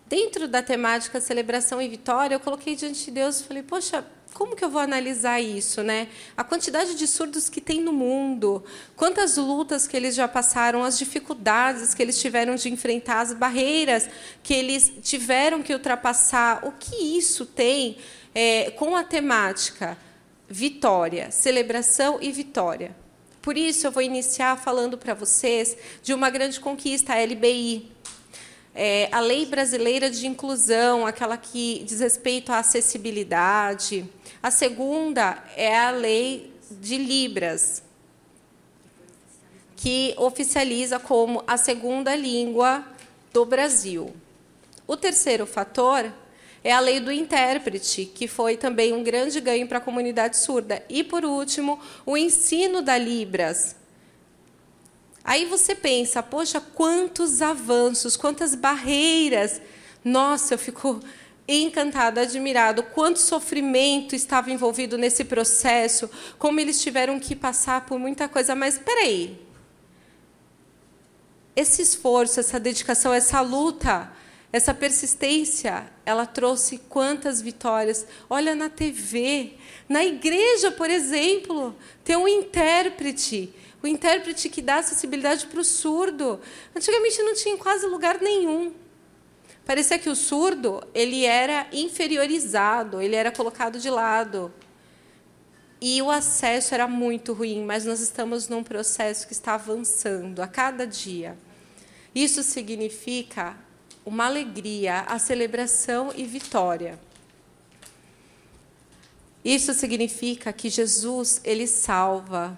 Dentro 0.07 0.47
da 0.47 0.63
temática 0.63 1.21
celebração 1.21 1.79
e 1.79 1.87
vitória, 1.87 2.33
eu 2.33 2.39
coloquei 2.39 2.75
diante 2.75 3.05
de 3.05 3.11
Deus 3.11 3.41
e 3.41 3.43
falei: 3.43 3.61
poxa, 3.61 4.03
como 4.33 4.55
que 4.55 4.63
eu 4.63 4.69
vou 4.69 4.81
analisar 4.81 5.39
isso, 5.41 5.83
né? 5.83 6.07
A 6.37 6.43
quantidade 6.43 6.95
de 6.95 7.07
surdos 7.07 7.49
que 7.49 7.59
tem 7.59 7.81
no 7.81 7.91
mundo, 7.91 8.63
quantas 8.95 9.37
lutas 9.37 9.87
que 9.87 9.97
eles 9.97 10.15
já 10.15 10.27
passaram, 10.27 10.83
as 10.83 10.97
dificuldades 10.97 11.93
que 11.93 12.01
eles 12.01 12.19
tiveram 12.19 12.55
de 12.55 12.69
enfrentar, 12.69 13.21
as 13.21 13.33
barreiras 13.33 14.07
que 14.41 14.53
eles 14.53 14.91
tiveram 15.01 15.61
que 15.61 15.73
ultrapassar, 15.73 16.65
o 16.65 16.71
que 16.71 17.17
isso 17.17 17.45
tem 17.45 17.97
é, 18.33 18.71
com 18.71 18.95
a 18.95 19.03
temática 19.03 19.97
vitória, 20.47 21.31
celebração 21.31 22.17
e 22.21 22.31
vitória. 22.31 22.95
Por 23.41 23.57
isso, 23.57 23.87
eu 23.87 23.91
vou 23.91 24.01
iniciar 24.01 24.57
falando 24.57 24.97
para 24.97 25.13
vocês 25.13 25.75
de 26.03 26.13
uma 26.13 26.29
grande 26.29 26.59
conquista, 26.59 27.13
a 27.13 27.23
LBI, 27.23 27.89
é, 28.75 29.09
a 29.11 29.19
lei 29.19 29.45
brasileira 29.45 30.09
de 30.09 30.27
inclusão, 30.27 31.05
aquela 31.05 31.37
que 31.37 31.83
diz 31.85 31.99
respeito 31.99 32.51
à 32.51 32.59
acessibilidade. 32.59 34.07
A 34.41 34.51
segunda 34.51 35.43
é 35.55 35.77
a 35.77 35.91
lei 35.91 36.53
de 36.71 36.97
Libras, 36.97 37.83
que 39.75 40.13
oficializa 40.17 40.99
como 40.99 41.43
a 41.47 41.57
segunda 41.57 42.15
língua 42.15 42.85
do 43.33 43.45
Brasil. 43.45 44.13
O 44.87 44.95
terceiro 44.95 45.45
fator 45.45 46.11
é 46.63 46.71
a 46.71 46.79
lei 46.79 46.99
do 46.99 47.11
intérprete, 47.11 48.05
que 48.05 48.27
foi 48.27 48.57
também 48.57 48.93
um 48.93 49.03
grande 49.03 49.39
ganho 49.39 49.67
para 49.67 49.77
a 49.77 49.81
comunidade 49.81 50.37
surda. 50.37 50.83
E, 50.89 51.03
por 51.03 51.23
último, 51.25 51.79
o 52.05 52.17
ensino 52.17 52.81
da 52.81 52.97
Libras, 52.97 53.75
Aí 55.29 55.45
você 55.45 55.75
pensa, 55.75 56.23
poxa, 56.23 56.59
quantos 56.59 57.39
avanços, 57.39 58.17
quantas 58.17 58.55
barreiras. 58.55 59.61
Nossa, 60.03 60.55
eu 60.55 60.57
fico 60.57 60.99
encantado, 61.57 62.19
admirado, 62.19 62.83
quanto 62.83 63.17
sofrimento 63.19 64.15
estava 64.15 64.51
envolvido 64.51 64.97
nesse 64.97 65.23
processo, 65.23 66.09
como 66.37 66.59
eles 66.59 66.81
tiveram 66.81 67.19
que 67.19 67.35
passar 67.35 67.85
por 67.85 67.97
muita 67.97 68.27
coisa. 68.27 68.53
Mas 68.53 68.75
espera 68.75 69.01
aí, 69.01 69.39
esse 71.55 71.81
esforço, 71.81 72.39
essa 72.39 72.59
dedicação, 72.59 73.13
essa 73.13 73.41
luta, 73.41 74.11
essa 74.51 74.73
persistência, 74.73 75.91
ela 76.05 76.25
trouxe 76.25 76.77
quantas 76.89 77.41
vitórias. 77.41 78.05
Olha 78.29 78.55
na 78.55 78.69
TV, 78.69 79.53
na 79.87 80.03
igreja, 80.03 80.71
por 80.71 80.89
exemplo, 80.89 81.75
tem 82.03 82.15
um 82.15 82.27
intérprete, 82.27 83.53
o 83.81 83.87
intérprete 83.87 84.49
que 84.49 84.61
dá 84.61 84.77
acessibilidade 84.77 85.47
para 85.47 85.59
o 85.59 85.63
surdo. 85.63 86.39
Antigamente 86.75 87.21
não 87.23 87.33
tinha 87.33 87.57
quase 87.57 87.85
lugar 87.85 88.21
nenhum. 88.21 88.73
Parecia 89.69 89.99
que 89.99 90.09
o 90.09 90.15
surdo 90.15 90.83
ele 90.95 91.25
era 91.25 91.67
inferiorizado, 91.71 92.99
ele 92.99 93.15
era 93.15 93.31
colocado 93.31 93.77
de 93.77 93.87
lado. 93.87 94.51
E 95.79 96.01
o 96.01 96.09
acesso 96.09 96.73
era 96.73 96.87
muito 96.87 97.33
ruim, 97.33 97.63
mas 97.63 97.85
nós 97.85 97.99
estamos 97.99 98.49
num 98.49 98.63
processo 98.63 99.27
que 99.27 99.33
está 99.33 99.53
avançando 99.53 100.41
a 100.41 100.47
cada 100.47 100.87
dia. 100.87 101.37
Isso 102.15 102.41
significa 102.41 103.55
uma 104.03 104.25
alegria, 104.25 105.01
a 105.01 105.19
celebração 105.19 106.11
e 106.15 106.23
vitória. 106.23 106.99
Isso 109.45 109.71
significa 109.75 110.51
que 110.51 110.67
Jesus, 110.67 111.41
ele 111.43 111.67
salva. 111.67 112.57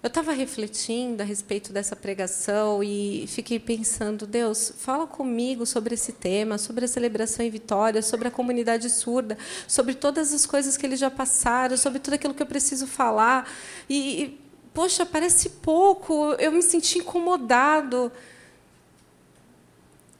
Eu 0.00 0.06
estava 0.06 0.30
refletindo 0.30 1.24
a 1.24 1.26
respeito 1.26 1.72
dessa 1.72 1.96
pregação 1.96 2.84
e 2.84 3.24
fiquei 3.26 3.58
pensando, 3.58 4.28
Deus, 4.28 4.72
fala 4.78 5.08
comigo 5.08 5.66
sobre 5.66 5.94
esse 5.94 6.12
tema, 6.12 6.56
sobre 6.56 6.84
a 6.84 6.88
celebração 6.88 7.44
e 7.44 7.50
vitória, 7.50 8.00
sobre 8.00 8.28
a 8.28 8.30
comunidade 8.30 8.88
surda, 8.90 9.36
sobre 9.66 9.94
todas 9.94 10.32
as 10.32 10.46
coisas 10.46 10.76
que 10.76 10.86
eles 10.86 11.00
já 11.00 11.10
passaram, 11.10 11.76
sobre 11.76 11.98
tudo 11.98 12.14
aquilo 12.14 12.32
que 12.32 12.42
eu 12.42 12.46
preciso 12.46 12.86
falar. 12.86 13.50
E, 13.90 14.38
poxa, 14.72 15.04
parece 15.04 15.50
pouco, 15.50 16.32
eu 16.34 16.52
me 16.52 16.62
senti 16.62 17.00
incomodado. 17.00 18.12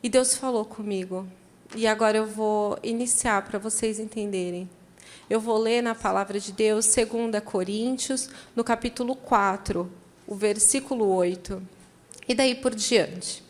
E 0.02 0.08
Deus 0.08 0.34
falou 0.34 0.64
comigo. 0.64 1.24
E 1.76 1.86
agora 1.86 2.18
eu 2.18 2.26
vou 2.26 2.76
iniciar 2.82 3.42
para 3.42 3.60
vocês 3.60 4.00
entenderem. 4.00 4.68
Eu 5.28 5.40
vou 5.40 5.58
ler 5.58 5.82
na 5.82 5.94
palavra 5.94 6.40
de 6.40 6.52
Deus, 6.52 6.86
2 6.86 7.42
Coríntios, 7.44 8.30
no 8.56 8.64
capítulo 8.64 9.14
4, 9.14 9.90
o 10.26 10.34
versículo 10.34 11.06
8. 11.06 11.62
E 12.26 12.34
daí 12.34 12.54
por 12.54 12.74
diante. 12.74 13.42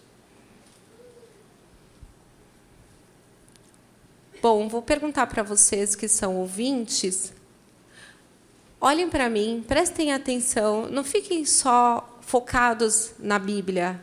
Bom, 4.42 4.68
vou 4.68 4.82
perguntar 4.82 5.26
para 5.28 5.42
vocês 5.42 5.94
que 5.94 6.08
são 6.08 6.36
ouvintes. 6.36 7.32
Olhem 8.80 9.08
para 9.08 9.28
mim, 9.28 9.64
prestem 9.66 10.12
atenção, 10.12 10.88
não 10.88 11.04
fiquem 11.04 11.44
só 11.44 12.18
focados 12.20 13.12
na 13.18 13.38
Bíblia, 13.38 14.00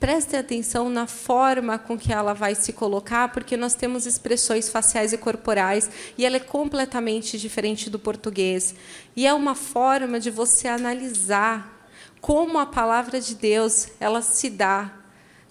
Prestem 0.00 0.40
atenção 0.40 0.88
na 0.88 1.06
forma 1.06 1.78
com 1.78 1.98
que 1.98 2.10
ela 2.10 2.32
vai 2.32 2.54
se 2.54 2.72
colocar, 2.72 3.30
porque 3.32 3.54
nós 3.54 3.74
temos 3.74 4.06
expressões 4.06 4.66
faciais 4.70 5.12
e 5.12 5.18
corporais 5.18 5.90
e 6.16 6.24
ela 6.24 6.36
é 6.36 6.40
completamente 6.40 7.38
diferente 7.38 7.90
do 7.90 7.98
português. 7.98 8.74
E 9.14 9.26
é 9.26 9.34
uma 9.34 9.54
forma 9.54 10.18
de 10.18 10.30
você 10.30 10.68
analisar 10.68 11.86
como 12.18 12.58
a 12.58 12.64
palavra 12.64 13.20
de 13.20 13.34
Deus 13.34 13.88
ela 14.00 14.22
se 14.22 14.48
dá, 14.48 14.90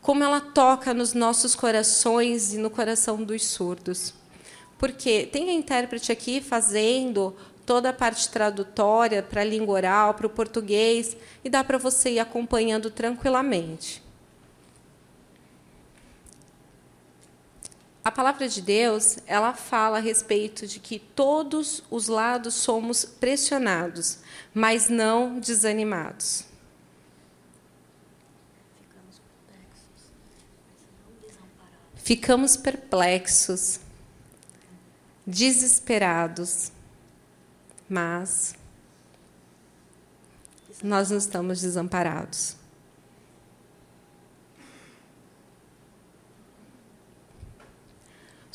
como 0.01 0.23
ela 0.23 0.41
toca 0.41 0.95
nos 0.95 1.13
nossos 1.13 1.53
corações 1.53 2.51
e 2.51 2.57
no 2.57 2.71
coração 2.71 3.23
dos 3.23 3.45
surdos. 3.45 4.15
Porque 4.79 5.27
tem 5.27 5.51
a 5.51 5.53
intérprete 5.53 6.11
aqui 6.11 6.41
fazendo 6.41 7.35
toda 7.67 7.89
a 7.89 7.93
parte 7.93 8.27
tradutória 8.29 9.21
para 9.21 9.41
a 9.41 9.45
língua 9.45 9.75
oral, 9.75 10.15
para 10.15 10.25
o 10.25 10.29
português, 10.29 11.15
e 11.43 11.49
dá 11.51 11.63
para 11.63 11.77
você 11.77 12.13
ir 12.13 12.19
acompanhando 12.19 12.89
tranquilamente. 12.89 14.09
A 18.03 18.12
palavra 18.12 18.47
de 18.47 18.62
Deus, 18.62 19.17
ela 19.27 19.53
fala 19.53 19.97
a 19.97 20.01
respeito 20.01 20.65
de 20.65 20.79
que 20.79 20.99
todos 20.99 21.83
os 21.91 22.07
lados 22.07 22.55
somos 22.55 23.03
pressionados, 23.03 24.19
mas 24.53 24.89
não 24.89 25.39
desanimados. 25.39 26.45
Ficamos 31.95 32.57
perplexos, 32.57 33.79
desesperados, 35.27 36.71
mas 37.88 38.55
nós 40.81 41.12
não 41.12 41.17
estamos 41.17 41.62
desamparados. 41.62 42.59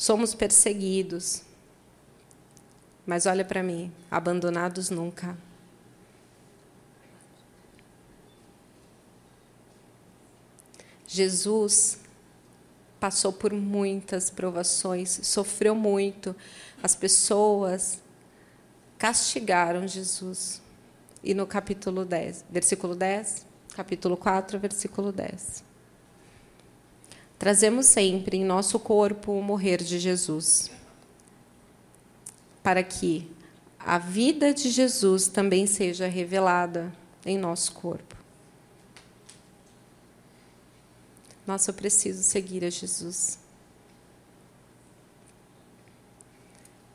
Somos 0.05 0.35
perseguidos. 0.35 1.41
Mas 3.07 3.25
olha 3.25 3.43
para 3.43 3.63
mim, 3.63 3.91
abandonados 4.11 4.91
nunca. 4.91 5.35
Jesus 11.07 11.97
passou 12.99 13.33
por 13.33 13.51
muitas 13.51 14.29
provações, 14.29 15.21
sofreu 15.23 15.73
muito. 15.73 16.35
As 16.83 16.95
pessoas 16.95 17.99
castigaram 18.99 19.87
Jesus. 19.87 20.61
E 21.23 21.33
no 21.33 21.47
capítulo 21.47 22.05
10, 22.05 22.45
versículo 22.47 22.93
10, 22.93 23.43
capítulo 23.75 24.15
4, 24.15 24.59
versículo 24.59 25.11
10. 25.11 25.63
Trazemos 27.37 27.87
sempre 27.87 28.37
em 28.37 28.45
nosso 28.45 28.79
corpo 28.79 29.33
o 29.33 29.41
morrer 29.41 29.83
de 29.83 29.99
Jesus, 29.99 30.71
para 32.63 32.81
que 32.83 33.29
a 33.79 33.97
vida 33.97 34.53
de 34.53 34.69
Jesus 34.69 35.27
também 35.27 35.67
seja 35.67 36.07
revelada 36.07 36.93
em 37.25 37.37
nosso 37.37 37.73
corpo. 37.73 38.15
Nossa, 41.45 41.69
eu 41.69 41.75
preciso 41.75 42.23
seguir 42.23 42.63
a 42.65 42.69
Jesus. 42.69 43.37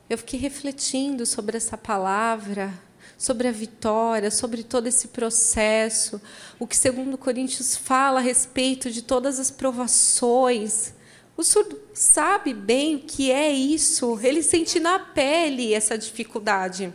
Eu 0.09 0.18
fiquei 0.18 0.40
refletindo 0.40 1.24
sobre 1.24 1.57
essa 1.57 1.79
palavra 1.79 2.76
sobre 3.20 3.46
a 3.46 3.52
vitória, 3.52 4.30
sobre 4.30 4.62
todo 4.62 4.87
esse 4.87 5.09
processo, 5.09 6.18
o 6.59 6.66
que 6.66 6.74
segundo 6.74 7.18
Coríntios 7.18 7.76
fala 7.76 8.18
a 8.18 8.22
respeito 8.22 8.90
de 8.90 9.02
todas 9.02 9.38
as 9.38 9.50
provações. 9.50 10.94
O 11.37 11.42
surdo 11.42 11.78
sabe 11.92 12.54
bem 12.54 12.96
o 12.96 13.00
que 13.00 13.30
é 13.30 13.52
isso, 13.52 14.18
ele 14.22 14.42
sente 14.42 14.80
na 14.80 14.98
pele 14.98 15.74
essa 15.74 15.98
dificuldade. 15.98 16.94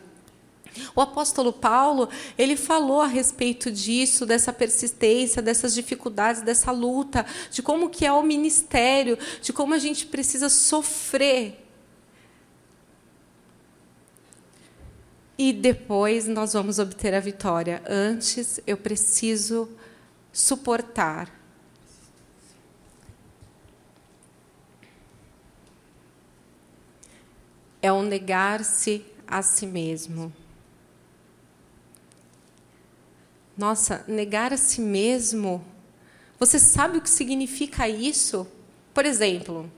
O 0.95 0.99
apóstolo 0.99 1.53
Paulo, 1.53 2.09
ele 2.35 2.57
falou 2.57 3.01
a 3.01 3.07
respeito 3.07 3.69
disso, 3.69 4.25
dessa 4.25 4.51
persistência, 4.51 5.43
dessas 5.43 5.75
dificuldades, 5.75 6.41
dessa 6.41 6.71
luta, 6.71 7.23
de 7.51 7.61
como 7.61 7.87
que 7.87 8.03
é 8.03 8.11
o 8.11 8.23
ministério, 8.23 9.15
de 9.43 9.53
como 9.53 9.75
a 9.75 9.77
gente 9.77 10.07
precisa 10.07 10.49
sofrer 10.49 11.64
e 15.37 15.51
depois 15.51 16.27
nós 16.27 16.53
vamos 16.53 16.79
obter 16.79 17.13
a 17.13 17.19
vitória. 17.19 17.81
Antes, 17.87 18.59
eu 18.65 18.77
preciso 18.77 19.69
suportar. 20.31 21.29
É 27.81 27.91
um 27.91 28.01
negar-se 28.01 29.05
a 29.27 29.41
si 29.41 29.67
mesmo. 29.67 30.33
Nossa, 33.57 34.03
negar 34.07 34.53
a 34.53 34.57
si 34.57 34.81
mesmo. 34.81 35.63
Você 36.39 36.59
sabe 36.59 36.97
o 36.97 37.01
que 37.01 37.09
significa 37.09 37.87
isso? 37.87 38.47
Por 38.93 39.05
exemplo, 39.05 39.69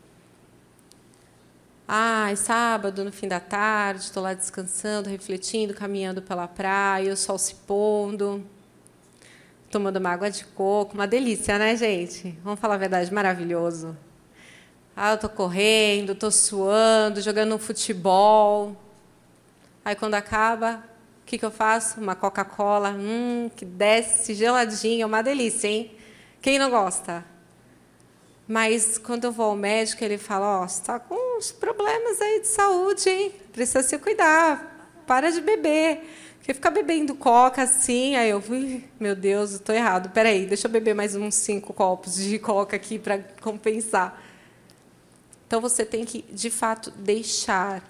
ah, 1.90 2.30
é 2.30 2.36
sábado, 2.36 3.06
no 3.06 3.14
fim 3.14 3.30
da 3.30 3.40
tarde, 3.40 4.02
estou 4.02 4.22
lá 4.22 4.34
descansando, 4.34 5.10
refletindo, 5.10 5.74
caminhando 5.74 6.22
pela 6.22 6.46
praia, 6.46 7.14
o 7.14 7.16
sol 7.16 7.38
se 7.38 7.56
pondo, 7.56 8.46
tomando 9.72 9.96
uma 9.96 10.10
água 10.10 10.30
de 10.30 10.44
coco. 10.44 10.96
Uma 10.96 11.08
delícia, 11.08 11.58
né, 11.58 11.78
gente? 11.78 12.38
Vamos 12.44 12.60
falar 12.60 12.76
a 12.76 12.78
verdade, 12.78 13.14
maravilhoso. 13.14 13.96
Ah, 14.94 15.12
eu 15.12 15.16
estou 15.16 15.30
correndo, 15.30 16.12
estou 16.12 16.30
suando, 16.30 17.22
jogando 17.22 17.56
um 17.56 17.60
futebol. 17.60 18.76
Aí, 19.86 19.96
quando 19.96 20.16
acaba, 20.16 20.84
o 21.22 21.26
que, 21.26 21.38
que 21.38 21.46
eu 21.46 21.52
faço? 21.52 22.02
Uma 22.02 22.16
Coca-Cola, 22.16 22.90
hum, 22.92 23.50
que 23.56 23.64
desce 23.64 24.34
geladinha, 24.34 25.08
uma 25.08 25.22
delícia, 25.22 25.70
hein? 25.70 25.96
Quem 26.42 26.60
não 26.60 26.70
gosta? 26.70 27.24
Mas 28.46 28.98
quando 28.98 29.24
eu 29.24 29.32
vou 29.32 29.52
ao 29.52 29.56
médico, 29.56 30.04
ele 30.04 30.18
fala: 30.18 30.60
Ó, 30.60 30.64
oh, 30.64 30.68
você 30.68 30.82
está 30.82 31.00
com 31.00 31.27
uns 31.38 31.52
problemas 31.52 32.20
aí 32.20 32.42
de 32.42 32.48
saúde, 32.48 33.10
hein? 33.10 33.32
Precisa 33.54 33.84
se 33.84 33.98
cuidar. 34.00 34.76
Para 35.06 35.32
de 35.32 35.40
beber. 35.40 36.02
Porque 36.38 36.54
ficar 36.54 36.72
bebendo 36.72 37.14
coca 37.16 37.64
assim, 37.64 38.16
aí 38.16 38.30
eu 38.30 38.42
meu 39.00 39.16
Deus, 39.16 39.52
estou 39.52 39.76
errado. 39.76 40.10
Peraí, 40.10 40.46
deixa 40.46 40.68
eu 40.68 40.72
beber 40.72 40.96
mais 40.96 41.16
uns 41.16 41.36
cinco 41.36 41.74
copos 41.74 42.16
de 42.16 42.40
coca 42.40 42.76
aqui 42.76 42.98
para 42.98 43.20
compensar. 43.42 44.22
Então 45.46 45.62
você 45.62 45.86
tem 45.86 46.04
que, 46.04 46.24
de 46.24 46.50
fato, 46.50 46.92
deixar. 46.92 47.84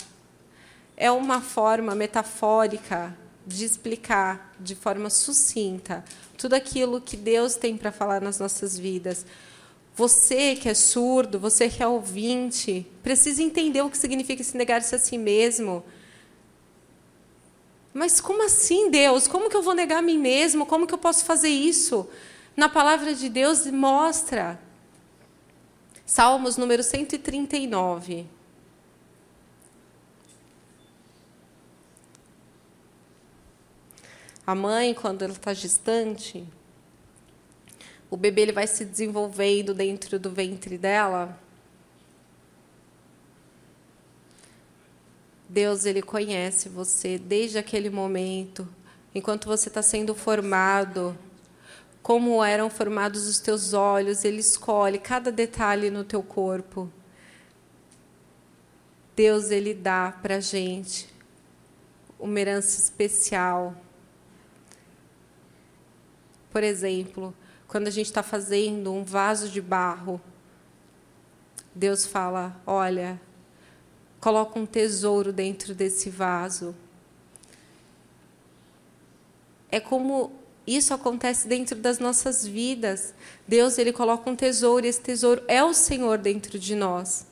É 0.96 1.10
uma 1.12 1.42
forma 1.42 1.96
metafórica 1.96 3.16
de 3.46 3.64
explicar 3.64 4.54
de 4.60 4.76
forma 4.76 5.10
sucinta 5.10 6.04
tudo 6.38 6.54
aquilo 6.54 7.00
que 7.00 7.16
Deus 7.16 7.56
tem 7.56 7.78
para 7.78 7.92
falar 7.92 8.22
nas 8.22 8.40
nossas 8.40 8.78
vidas. 8.78 9.26
Você 9.98 10.56
que 10.56 10.70
é 10.70 10.76
surdo, 10.76 11.40
você 11.40 11.68
que 11.68 11.82
é 11.82 11.88
ouvinte, 11.88 12.86
precisa 13.02 13.42
entender 13.42 13.82
o 13.82 13.90
que 13.90 13.98
significa 13.98 14.44
se 14.44 14.56
negar-se 14.56 14.94
a 14.94 15.00
si 15.00 15.18
mesmo. 15.18 15.84
Mas 17.92 18.22
como 18.22 18.46
assim, 18.46 18.92
Deus? 18.92 19.28
Como 19.28 19.50
que 19.50 19.58
eu 19.58 19.64
vou 19.64 19.74
negar 19.74 19.98
a 19.98 20.02
mim 20.04 20.20
mesmo? 20.20 20.68
Como 20.68 20.86
que 20.86 20.94
eu 20.94 21.00
posso 21.00 21.26
fazer 21.26 21.50
isso? 21.50 22.08
Na 22.56 22.70
palavra 22.70 23.16
de 23.16 23.28
Deus 23.28 23.66
mostra. 23.66 24.60
Salmos 26.06 26.58
número 26.58 26.84
139. 26.84 28.28
A 34.46 34.54
mãe, 34.54 34.94
quando 34.94 35.24
ela 35.24 35.34
está 35.34 35.54
distante, 35.54 36.48
o 38.10 38.16
bebê 38.16 38.42
ele 38.42 38.52
vai 38.52 38.68
se 38.68 38.86
desenvolvendo 38.86 39.74
dentro 39.74 40.18
do 40.18 40.30
ventre 40.30 40.78
dela. 40.78 41.38
Deus 45.50 45.86
ele 45.86 46.02
conhece 46.02 46.70
você 46.70 47.18
desde 47.18 47.58
aquele 47.58 47.90
momento, 47.90 48.68
enquanto 49.14 49.48
você 49.48 49.70
está 49.70 49.82
sendo 49.82 50.14
formado, 50.14 51.18
como 52.02 52.44
eram 52.44 52.70
formados 52.70 53.28
os 53.28 53.40
teus 53.40 53.74
olhos, 53.74 54.24
ele 54.24 54.40
escolhe 54.40 55.00
cada 55.00 55.32
detalhe 55.32 55.90
no 55.90 56.04
teu 56.04 56.24
corpo. 56.24 56.92
Deus 59.16 59.52
ele 59.52 59.74
dá 59.74 60.14
para 60.22 60.40
gente 60.40 61.10
uma 62.20 62.40
herança 62.40 62.80
especial. 62.80 63.76
Por 66.52 66.64
exemplo, 66.64 67.34
quando 67.68 67.88
a 67.88 67.92
gente 67.92 68.06
está 68.06 68.24
fazendo 68.24 68.94
um 68.94 69.04
vaso 69.04 69.50
de 69.50 69.62
barro, 69.62 70.22
Deus 71.76 72.06
fala: 72.06 72.60
olha, 72.66 73.20
coloca 74.20 74.58
um 74.58 74.66
tesouro 74.66 75.34
dentro 75.34 75.76
desse 75.76 76.10
vaso. 76.10 76.76
É 79.70 79.80
como 79.80 80.32
isso 80.66 80.94
acontece 80.94 81.48
dentro 81.48 81.78
das 81.78 82.00
nossas 82.00 82.46
vidas. 82.46 83.14
Deus 83.48 83.78
ele 83.78 83.92
coloca 83.92 84.30
um 84.30 84.36
tesouro 84.36 84.86
e 84.86 84.90
esse 84.90 85.02
tesouro 85.02 85.44
é 85.48 85.64
o 85.64 85.74
Senhor 85.74 86.18
dentro 86.18 86.58
de 86.58 86.76
nós. 86.76 87.28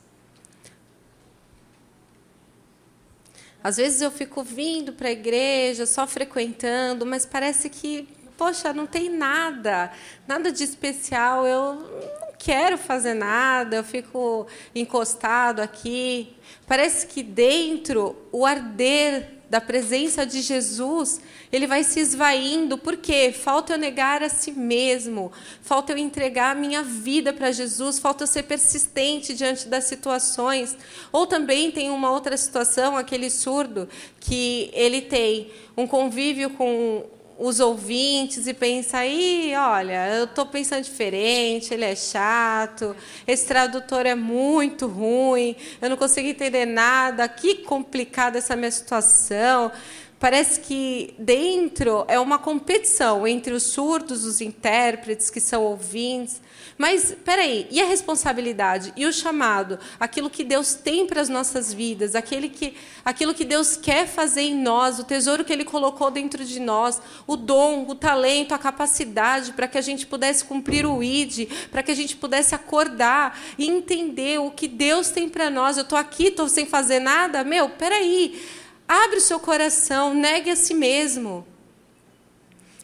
Às 3.62 3.78
vezes 3.78 4.00
eu 4.00 4.12
fico 4.12 4.44
vindo 4.44 4.92
para 4.92 5.08
a 5.08 5.12
igreja, 5.12 5.86
só 5.86 6.06
frequentando, 6.06 7.04
mas 7.04 7.26
parece 7.26 7.68
que 7.68 8.08
poxa, 8.36 8.72
não 8.72 8.86
tem 8.86 9.08
nada, 9.08 9.92
nada 10.26 10.52
de 10.52 10.62
especial, 10.62 11.46
eu 11.46 11.74
não 11.74 12.32
quero 12.38 12.76
fazer 12.76 13.14
nada, 13.14 13.76
eu 13.76 13.84
fico 13.84 14.46
encostado 14.74 15.60
aqui. 15.60 16.34
Parece 16.66 17.06
que 17.06 17.22
dentro 17.22 18.16
o 18.30 18.44
arder 18.44 19.36
da 19.48 19.60
presença 19.60 20.26
de 20.26 20.42
Jesus, 20.42 21.20
ele 21.52 21.66
vai 21.66 21.84
se 21.84 22.00
esvaindo, 22.00 22.76
porque 22.76 23.32
falta 23.32 23.74
eu 23.74 23.78
negar 23.78 24.22
a 24.22 24.28
si 24.28 24.50
mesmo, 24.50 25.30
falta 25.62 25.92
eu 25.92 25.98
entregar 25.98 26.50
a 26.50 26.58
minha 26.58 26.82
vida 26.82 27.32
para 27.32 27.52
Jesus, 27.52 27.98
falta 27.98 28.24
eu 28.24 28.26
ser 28.26 28.42
persistente 28.42 29.34
diante 29.34 29.68
das 29.68 29.84
situações. 29.84 30.76
Ou 31.12 31.26
também 31.26 31.70
tem 31.70 31.90
uma 31.90 32.10
outra 32.10 32.36
situação, 32.36 32.96
aquele 32.96 33.30
surdo, 33.30 33.88
que 34.18 34.68
ele 34.72 35.00
tem 35.00 35.50
um 35.76 35.86
convívio 35.86 36.50
com 36.50 37.04
os 37.38 37.60
ouvintes 37.60 38.46
e 38.46 38.54
pensa 38.54 38.98
aí, 38.98 39.52
olha, 39.56 40.08
eu 40.08 40.24
estou 40.24 40.46
pensando 40.46 40.82
diferente, 40.82 41.74
ele 41.74 41.84
é 41.84 41.94
chato, 41.94 42.96
esse 43.26 43.46
tradutor 43.46 44.06
é 44.06 44.14
muito 44.14 44.86
ruim, 44.86 45.54
eu 45.80 45.90
não 45.90 45.96
consigo 45.96 46.26
entender 46.26 46.64
nada, 46.64 47.28
que 47.28 47.56
complicada 47.56 48.38
essa 48.38 48.56
minha 48.56 48.70
situação. 48.70 49.70
Parece 50.18 50.60
que 50.60 51.14
dentro 51.18 52.06
é 52.08 52.18
uma 52.18 52.38
competição 52.38 53.26
entre 53.26 53.52
os 53.52 53.64
surdos, 53.64 54.24
os 54.24 54.40
intérpretes, 54.40 55.28
que 55.28 55.40
são 55.40 55.62
ouvintes. 55.62 56.40
Mas, 56.78 57.14
peraí, 57.22 57.66
e 57.70 57.82
a 57.82 57.84
responsabilidade? 57.84 58.94
E 58.96 59.04
o 59.04 59.12
chamado? 59.12 59.78
Aquilo 60.00 60.30
que 60.30 60.42
Deus 60.42 60.72
tem 60.72 61.06
para 61.06 61.20
as 61.20 61.28
nossas 61.28 61.72
vidas, 61.72 62.14
aquele 62.14 62.48
que, 62.48 62.74
aquilo 63.04 63.34
que 63.34 63.44
Deus 63.44 63.76
quer 63.76 64.06
fazer 64.06 64.40
em 64.40 64.54
nós, 64.54 64.98
o 64.98 65.04
tesouro 65.04 65.44
que 65.44 65.52
Ele 65.52 65.64
colocou 65.64 66.10
dentro 66.10 66.46
de 66.46 66.60
nós, 66.60 67.00
o 67.26 67.36
dom, 67.36 67.86
o 67.86 67.94
talento, 67.94 68.52
a 68.52 68.58
capacidade 68.58 69.52
para 69.52 69.68
que 69.68 69.76
a 69.76 69.82
gente 69.82 70.06
pudesse 70.06 70.44
cumprir 70.44 70.86
o 70.86 71.02
ID, 71.02 71.46
para 71.70 71.82
que 71.82 71.90
a 71.90 71.94
gente 71.94 72.16
pudesse 72.16 72.54
acordar 72.54 73.38
e 73.58 73.68
entender 73.68 74.40
o 74.40 74.50
que 74.50 74.66
Deus 74.66 75.10
tem 75.10 75.28
para 75.28 75.50
nós. 75.50 75.76
Eu 75.76 75.82
estou 75.82 75.98
aqui, 75.98 76.28
estou 76.28 76.48
sem 76.48 76.64
fazer 76.64 77.00
nada? 77.00 77.44
Meu, 77.44 77.68
peraí. 77.68 78.40
Abre 78.88 79.18
o 79.18 79.20
seu 79.20 79.40
coração, 79.40 80.14
negue 80.14 80.50
a 80.50 80.56
si 80.56 80.74
mesmo. 80.74 81.46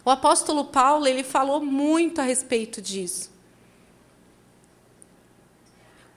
O 0.04 0.10
apóstolo 0.10 0.64
Paulo 0.64 1.06
ele 1.06 1.22
falou 1.22 1.64
muito 1.64 2.20
a 2.20 2.24
respeito 2.24 2.82
disso. 2.82 3.30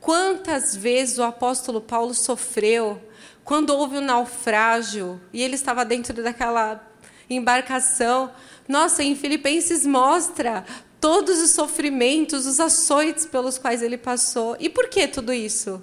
Quantas 0.01 0.75
vezes 0.75 1.17
o 1.17 1.23
apóstolo 1.23 1.81
Paulo 1.81 2.13
sofreu 2.13 3.01
quando 3.43 3.71
houve 3.71 3.97
um 3.97 4.01
naufrágio 4.01 5.21
e 5.31 5.41
ele 5.41 5.55
estava 5.55 5.85
dentro 5.85 6.21
daquela 6.21 6.83
embarcação? 7.29 8.31
Nossa, 8.67 9.03
em 9.03 9.15
Filipenses 9.15 9.85
mostra 9.85 10.65
todos 10.99 11.39
os 11.39 11.51
sofrimentos, 11.51 12.47
os 12.47 12.59
açoites 12.59 13.27
pelos 13.27 13.59
quais 13.59 13.83
ele 13.83 13.97
passou. 13.97 14.55
E 14.59 14.69
por 14.69 14.89
que 14.89 15.07
tudo 15.07 15.31
isso? 15.31 15.81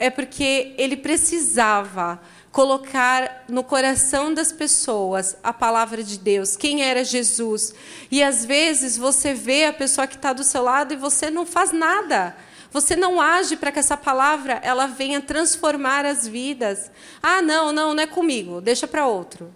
É 0.00 0.08
porque 0.08 0.74
ele 0.78 0.96
precisava 0.96 2.20
colocar 2.50 3.44
no 3.48 3.62
coração 3.62 4.34
das 4.34 4.50
pessoas 4.50 5.36
a 5.42 5.52
palavra 5.52 6.02
de 6.02 6.18
Deus, 6.18 6.56
quem 6.56 6.82
era 6.82 7.04
Jesus. 7.04 7.74
E 8.10 8.22
às 8.22 8.44
vezes 8.44 8.96
você 8.96 9.34
vê 9.34 9.66
a 9.66 9.72
pessoa 9.72 10.06
que 10.06 10.16
está 10.16 10.32
do 10.32 10.42
seu 10.42 10.62
lado 10.62 10.92
e 10.92 10.96
você 10.96 11.30
não 11.30 11.46
faz 11.46 11.70
nada. 11.70 12.34
Você 12.72 12.96
não 12.96 13.20
age 13.20 13.56
para 13.56 13.70
que 13.70 13.78
essa 13.78 13.96
palavra 13.96 14.54
ela 14.62 14.86
venha 14.86 15.20
transformar 15.20 16.06
as 16.06 16.26
vidas. 16.26 16.90
Ah, 17.22 17.42
não, 17.42 17.70
não, 17.72 17.94
não 17.94 18.02
é 18.02 18.06
comigo, 18.06 18.60
deixa 18.60 18.88
para 18.88 19.06
outro. 19.06 19.52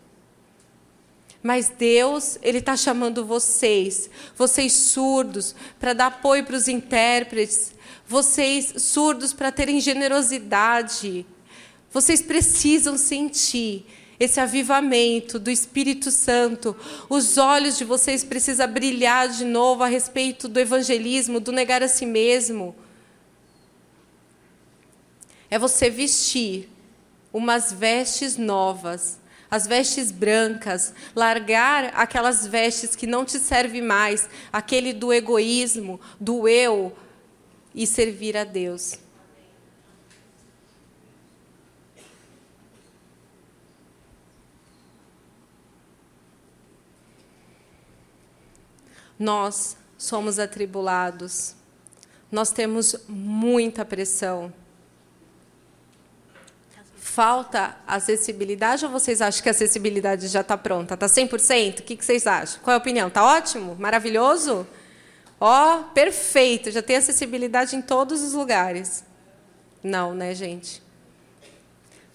Mas 1.43 1.69
Deus, 1.69 2.39
Ele 2.43 2.59
está 2.59 2.77
chamando 2.77 3.25
vocês, 3.25 4.09
vocês 4.37 4.73
surdos, 4.73 5.55
para 5.79 5.93
dar 5.93 6.07
apoio 6.07 6.45
para 6.45 6.57
os 6.57 6.69
intérpretes, 6.69 7.74
vocês 8.07 8.75
surdos 8.83 9.33
para 9.33 9.51
terem 9.51 9.81
generosidade. 9.81 11.27
Vocês 11.90 12.21
precisam 12.21 12.99
sentir 12.99 13.87
esse 14.19 14.40
avivamento 14.40 15.38
do 15.38 15.51
Espírito 15.51 16.11
Santo. 16.11 16.77
Os 17.09 17.38
olhos 17.38 17.79
de 17.79 17.85
vocês 17.85 18.23
precisam 18.23 18.71
brilhar 18.71 19.29
de 19.29 19.45
novo 19.45 19.83
a 19.83 19.88
respeito 19.88 20.49
do 20.49 20.61
evangelismo, 20.61 21.40
do 21.40 21.53
negar 21.53 21.83
a 21.83 21.88
si 21.88 22.07
mesmo. 22.07 22.75
É 25.51 25.59
você 25.59 25.88
vestir 25.88 26.69
umas 27.33 27.73
vestes 27.73 28.37
novas, 28.37 29.19
as 29.51 29.67
vestes 29.67 30.11
brancas, 30.11 30.95
largar 31.14 31.93
aquelas 31.95 32.47
vestes 32.47 32.97
que 32.97 33.07
não 33.07 33.25
te 33.25 33.38
servem 33.38 33.83
mais, 33.83 34.29
aquele 34.53 34.93
do 34.93 35.12
egoísmo, 35.12 36.01
do 36.19 36.49
eu, 36.49 36.93
e 37.75 37.87
servir 37.87 38.37
a 38.37 38.45
Deus. 38.45 38.99
Nós 49.19 49.77
somos 49.97 50.39
atribulados, 50.39 51.55
nós 52.31 52.51
temos 52.51 52.97
muita 53.09 53.85
pressão. 53.85 54.53
Falta 56.97 57.77
acessibilidade 57.87 58.85
ou 58.85 58.91
vocês 58.91 59.23
acham 59.23 59.41
que 59.41 59.49
a 59.49 59.53
acessibilidade 59.53 60.27
já 60.27 60.41
está 60.41 60.59
pronta? 60.59 60.95
Está 60.95 61.07
100%? 61.07 61.81
O 61.81 61.83
que 61.85 62.05
vocês 62.05 62.27
acham? 62.27 62.61
Qual 62.61 62.73
é 62.73 62.75
a 62.75 62.79
opinião? 62.79 63.07
Está 63.07 63.25
ótimo? 63.25 63.77
Maravilhoso? 63.77 64.67
Ó, 65.47 65.81
oh, 65.81 65.85
perfeito, 65.93 66.71
já 66.71 66.81
tem 66.81 66.97
acessibilidade 66.97 67.77
em 67.77 67.83
todos 67.83 68.23
os 68.23 68.33
lugares. 68.33 69.05
Não, 69.83 70.15
né, 70.15 70.35
gente? 70.35 70.83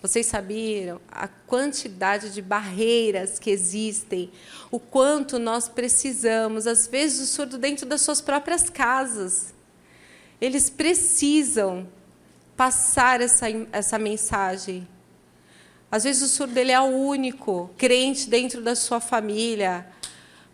Vocês 0.01 0.25
sabiam 0.25 0.99
a 1.11 1.27
quantidade 1.27 2.33
de 2.33 2.41
barreiras 2.41 3.37
que 3.37 3.51
existem, 3.51 4.31
o 4.71 4.79
quanto 4.79 5.37
nós 5.37 5.69
precisamos, 5.69 6.65
às 6.65 6.87
vezes, 6.87 7.29
o 7.29 7.31
surdo 7.31 7.59
dentro 7.59 7.85
das 7.85 8.01
suas 8.01 8.19
próprias 8.19 8.67
casas. 8.67 9.53
Eles 10.41 10.71
precisam 10.71 11.87
passar 12.57 13.21
essa, 13.21 13.45
essa 13.71 13.99
mensagem. 13.99 14.87
Às 15.91 16.03
vezes, 16.03 16.23
o 16.23 16.35
surdo 16.35 16.57
ele 16.57 16.71
é 16.71 16.81
o 16.81 16.97
único 16.97 17.69
crente 17.77 18.27
dentro 18.27 18.63
da 18.63 18.75
sua 18.75 18.99
família. 18.99 19.85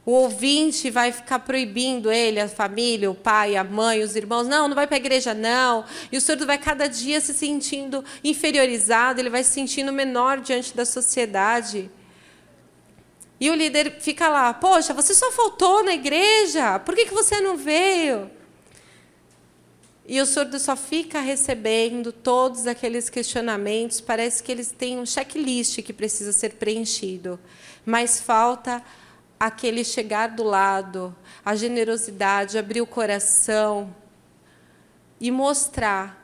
O 0.05 0.11
ouvinte 0.11 0.91
vai 0.91 1.11
ficar 1.11 1.39
proibindo 1.39 2.11
ele, 2.11 2.39
a 2.39 2.47
família, 2.47 3.09
o 3.09 3.15
pai, 3.15 3.55
a 3.55 3.63
mãe, 3.63 4.03
os 4.03 4.15
irmãos. 4.15 4.47
Não, 4.47 4.67
não 4.67 4.75
vai 4.75 4.85
para 4.85 4.97
a 4.97 4.99
igreja, 4.99 5.33
não. 5.33 5.83
E 6.11 6.17
o 6.17 6.21
surdo 6.21 6.45
vai 6.45 6.59
cada 6.59 6.87
dia 6.87 7.19
se 7.19 7.33
sentindo 7.33 8.05
inferiorizado, 8.23 9.19
ele 9.19 9.31
vai 9.31 9.43
se 9.43 9.51
sentindo 9.51 9.91
menor 9.91 10.39
diante 10.41 10.75
da 10.75 10.85
sociedade. 10.85 11.89
E 13.39 13.49
o 13.49 13.55
líder 13.55 13.97
fica 13.99 14.29
lá: 14.29 14.53
Poxa, 14.53 14.93
você 14.93 15.13
só 15.15 15.31
faltou 15.31 15.83
na 15.83 15.95
igreja, 15.95 16.77
por 16.79 16.93
que, 16.95 17.05
que 17.05 17.13
você 17.13 17.41
não 17.41 17.57
veio? 17.57 18.29
E 20.07 20.21
o 20.21 20.25
surdo 20.27 20.59
só 20.59 20.75
fica 20.75 21.19
recebendo 21.19 22.11
todos 22.11 22.67
aqueles 22.67 23.09
questionamentos, 23.09 23.99
parece 23.99 24.43
que 24.43 24.51
eles 24.51 24.69
têm 24.69 24.99
um 24.99 25.05
checklist 25.05 25.81
que 25.81 25.91
precisa 25.91 26.31
ser 26.31 26.53
preenchido, 26.53 27.39
mas 27.83 28.19
falta 28.19 28.83
aquele 29.39 29.83
chegar 29.83 30.29
do 30.29 30.43
lado, 30.43 31.15
a 31.43 31.55
generosidade, 31.55 32.57
abrir 32.57 32.81
o 32.81 32.87
coração 32.87 33.93
e 35.19 35.29
mostrar 35.31 36.23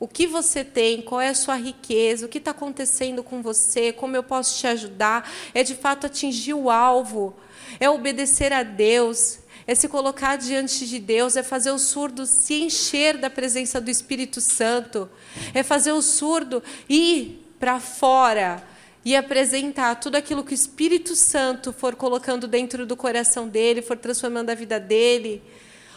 o 0.00 0.06
que 0.06 0.26
você 0.26 0.64
tem, 0.64 1.02
qual 1.02 1.20
é 1.20 1.28
a 1.28 1.34
sua 1.34 1.56
riqueza, 1.56 2.26
o 2.26 2.28
que 2.28 2.38
está 2.38 2.52
acontecendo 2.52 3.22
com 3.22 3.42
você, 3.42 3.92
como 3.92 4.14
eu 4.14 4.22
posso 4.22 4.58
te 4.58 4.66
ajudar. 4.66 5.28
É 5.52 5.62
de 5.62 5.74
fato 5.74 6.06
atingir 6.06 6.54
o 6.54 6.70
alvo, 6.70 7.34
é 7.80 7.90
obedecer 7.90 8.52
a 8.52 8.62
Deus, 8.62 9.40
é 9.66 9.74
se 9.74 9.88
colocar 9.88 10.36
diante 10.36 10.86
de 10.86 11.00
Deus, 11.00 11.36
é 11.36 11.42
fazer 11.42 11.72
o 11.72 11.78
surdo 11.78 12.26
se 12.26 12.62
encher 12.62 13.18
da 13.18 13.28
presença 13.28 13.80
do 13.80 13.90
Espírito 13.90 14.40
Santo, 14.40 15.10
é 15.52 15.62
fazer 15.62 15.92
o 15.92 16.00
surdo 16.00 16.62
ir 16.88 17.44
para 17.58 17.80
fora 17.80 18.62
e 19.08 19.16
apresentar 19.16 19.94
tudo 19.94 20.16
aquilo 20.16 20.44
que 20.44 20.52
o 20.52 20.54
Espírito 20.54 21.16
Santo 21.16 21.72
for 21.72 21.96
colocando 21.96 22.46
dentro 22.46 22.84
do 22.84 22.94
coração 22.94 23.48
dele, 23.48 23.80
for 23.80 23.96
transformando 23.96 24.50
a 24.50 24.54
vida 24.54 24.78
dele. 24.78 25.42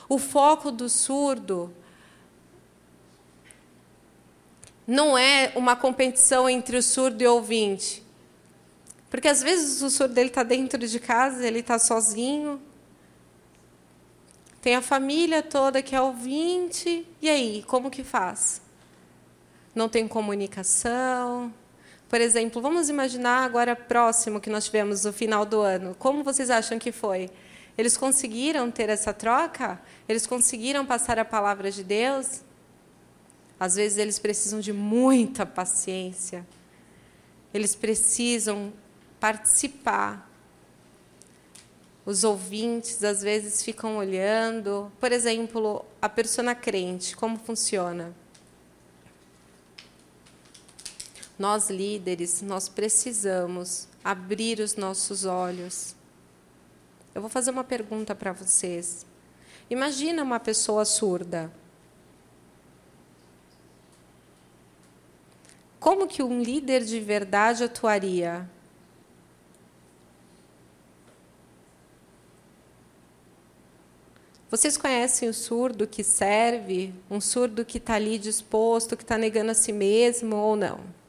O 0.08 0.18
foco 0.18 0.72
do 0.72 0.88
surdo 0.88 1.76
não 4.88 5.18
é 5.18 5.52
uma 5.58 5.76
competição 5.76 6.50
entre 6.50 6.78
o 6.78 6.82
surdo 6.82 7.22
e 7.22 7.28
o 7.28 7.34
ouvinte. 7.34 8.02
Porque 9.10 9.28
às 9.28 9.44
vezes 9.44 9.82
o 9.82 9.90
surdo 9.90 10.18
está 10.18 10.42
dentro 10.42 10.80
de 10.80 10.98
casa, 10.98 11.46
ele 11.46 11.60
está 11.60 11.78
sozinho. 11.78 12.62
Tem 14.62 14.74
a 14.74 14.82
família 14.82 15.44
toda 15.44 15.82
que 15.82 15.94
é 15.94 16.00
ouvinte. 16.00 17.06
E 17.22 17.30
aí, 17.30 17.62
como 17.68 17.92
que 17.92 18.06
faz? 18.06 18.62
Não 19.76 19.90
tem 19.90 20.08
comunicação, 20.08 21.54
por 22.12 22.20
exemplo, 22.20 22.62
vamos 22.62 22.90
imaginar 22.90 23.46
agora 23.46 23.74
próximo 23.74 24.42
que 24.42 24.50
nós 24.50 24.66
tivemos 24.66 25.06
o 25.06 25.14
final 25.14 25.46
do 25.46 25.62
ano. 25.62 25.96
Como 25.98 26.26
vocês 26.26 26.50
acham 26.50 26.78
que 26.78 26.92
foi? 26.92 27.30
Eles 27.78 27.96
conseguiram 27.96 28.70
ter 28.70 28.90
essa 28.90 29.14
troca? 29.14 29.82
Eles 30.10 30.28
conseguiram 30.28 30.86
passar 30.86 31.18
a 31.18 31.24
palavra 31.24 31.72
de 31.72 31.86
Deus? 31.86 32.42
Às 33.58 33.76
vezes 33.76 33.98
eles 33.98 34.20
precisam 34.20 34.60
de 34.60 34.74
muita 34.74 35.46
paciência. 35.46 36.46
Eles 37.54 37.76
precisam 37.76 38.74
participar. 39.18 40.30
Os 42.06 42.26
ouvintes 42.26 43.02
às 43.06 43.22
vezes 43.22 43.64
ficam 43.64 43.96
olhando. 43.96 44.92
Por 45.00 45.14
exemplo, 45.14 45.86
a 46.02 46.10
persona 46.10 46.54
crente, 46.54 47.16
como 47.16 47.40
funciona? 47.40 48.14
Nós 51.42 51.72
líderes, 51.72 52.44
nós 52.44 52.70
precisamos 52.70 53.88
abrir 54.04 54.60
os 54.60 54.76
nossos 54.76 55.26
olhos. 55.26 55.96
Eu 57.16 57.22
vou 57.22 57.32
fazer 57.32 57.50
uma 57.50 57.64
pergunta 57.64 58.14
para 58.14 58.32
vocês. 58.32 59.08
Imagina 59.68 60.22
uma 60.22 60.40
pessoa 60.40 60.86
surda. 60.86 61.52
Como 65.80 66.08
que 66.08 66.22
um 66.22 66.44
líder 66.44 66.84
de 66.84 67.00
verdade 67.00 67.64
atuaria? 67.64 68.48
Vocês 74.48 74.78
conhecem 74.78 75.28
o 75.28 75.34
surdo 75.34 75.88
que 75.88 76.04
serve? 76.04 76.94
Um 77.10 77.20
surdo 77.20 77.66
que 77.66 77.80
está 77.80 77.96
ali 77.96 78.20
disposto, 78.20 78.96
que 78.96 79.02
está 79.02 79.18
negando 79.18 79.50
a 79.50 79.56
si 79.56 79.74
mesmo 79.74 80.36
ou 80.36 80.56
não? 80.56 81.01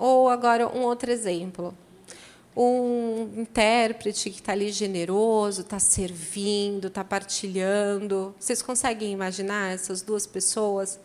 Ou 0.00 0.30
agora 0.30 0.66
um 0.66 0.80
outro 0.80 1.10
exemplo. 1.10 1.74
Um 2.56 3.28
intérprete 3.36 4.30
que 4.30 4.40
está 4.40 4.52
ali 4.52 4.72
generoso, 4.72 5.60
está 5.60 5.78
servindo, 5.78 6.86
está 6.86 7.04
partilhando. 7.04 8.34
Vocês 8.40 8.62
conseguem 8.62 9.12
imaginar 9.12 9.74
essas 9.74 10.00
duas 10.00 10.26
pessoas? 10.26 10.98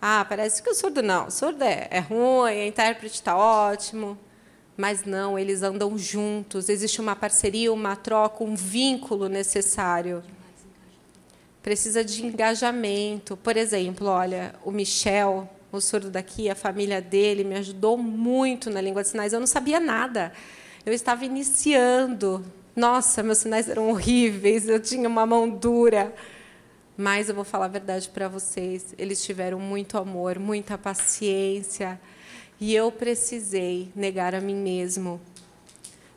Ah, 0.00 0.24
parece 0.26 0.62
que 0.62 0.70
o 0.70 0.74
surdo 0.74 1.02
não. 1.02 1.26
O 1.26 1.30
surdo 1.30 1.62
é, 1.62 1.86
é 1.90 1.98
ruim, 1.98 2.64
o 2.64 2.66
intérprete 2.66 3.16
está 3.16 3.36
ótimo. 3.36 4.18
Mas 4.74 5.04
não, 5.04 5.38
eles 5.38 5.62
andam 5.62 5.98
juntos. 5.98 6.70
Existe 6.70 6.98
uma 6.98 7.14
parceria, 7.14 7.70
uma 7.70 7.94
troca, 7.94 8.42
um 8.42 8.54
vínculo 8.54 9.28
necessário. 9.28 10.24
Precisa 11.62 12.02
de 12.02 12.24
engajamento. 12.24 13.36
Por 13.36 13.54
exemplo, 13.58 14.06
olha, 14.06 14.54
o 14.64 14.70
Michel, 14.70 15.46
o 15.72 15.80
surdo 15.80 16.10
daqui, 16.10 16.50
a 16.50 16.54
família 16.54 17.00
dele, 17.00 17.42
me 17.42 17.54
ajudou 17.56 17.96
muito 17.96 18.68
na 18.68 18.80
língua 18.80 19.02
de 19.02 19.08
sinais. 19.08 19.32
Eu 19.32 19.40
não 19.40 19.46
sabia 19.46 19.80
nada. 19.80 20.32
Eu 20.84 20.92
estava 20.92 21.24
iniciando. 21.24 22.44
Nossa, 22.76 23.22
meus 23.22 23.38
sinais 23.38 23.68
eram 23.68 23.88
horríveis, 23.88 24.68
eu 24.68 24.78
tinha 24.78 25.08
uma 25.08 25.24
mão 25.24 25.48
dura. 25.48 26.14
Mas 26.96 27.28
eu 27.30 27.34
vou 27.34 27.44
falar 27.44 27.64
a 27.64 27.68
verdade 27.68 28.08
para 28.10 28.28
vocês. 28.28 28.94
Eles 28.98 29.24
tiveram 29.24 29.58
muito 29.58 29.96
amor, 29.96 30.38
muita 30.38 30.76
paciência. 30.76 31.98
E 32.60 32.74
eu 32.74 32.92
precisei 32.92 33.90
negar 33.96 34.34
a 34.34 34.40
mim 34.40 34.54
mesmo. 34.54 35.20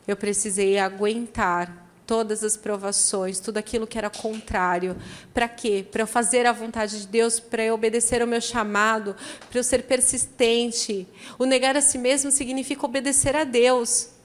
Eu 0.06 0.16
precisei 0.16 0.78
aguentar 0.78 1.85
todas 2.06 2.44
as 2.44 2.56
provações, 2.56 3.40
tudo 3.40 3.58
aquilo 3.58 3.86
que 3.86 3.98
era 3.98 4.08
contrário. 4.08 4.96
Para 5.34 5.48
quê? 5.48 5.84
Para 5.90 6.02
eu 6.02 6.06
fazer 6.06 6.46
a 6.46 6.52
vontade 6.52 7.00
de 7.00 7.06
Deus, 7.06 7.40
para 7.40 7.62
eu 7.64 7.74
obedecer 7.74 8.22
ao 8.22 8.28
meu 8.28 8.40
chamado, 8.40 9.16
para 9.50 9.58
eu 9.58 9.64
ser 9.64 9.82
persistente. 9.82 11.06
O 11.38 11.44
negar 11.44 11.76
a 11.76 11.80
si 11.80 11.98
mesmo 11.98 12.30
significa 12.30 12.86
obedecer 12.86 13.34
a 13.34 13.44
Deus. 13.44 14.15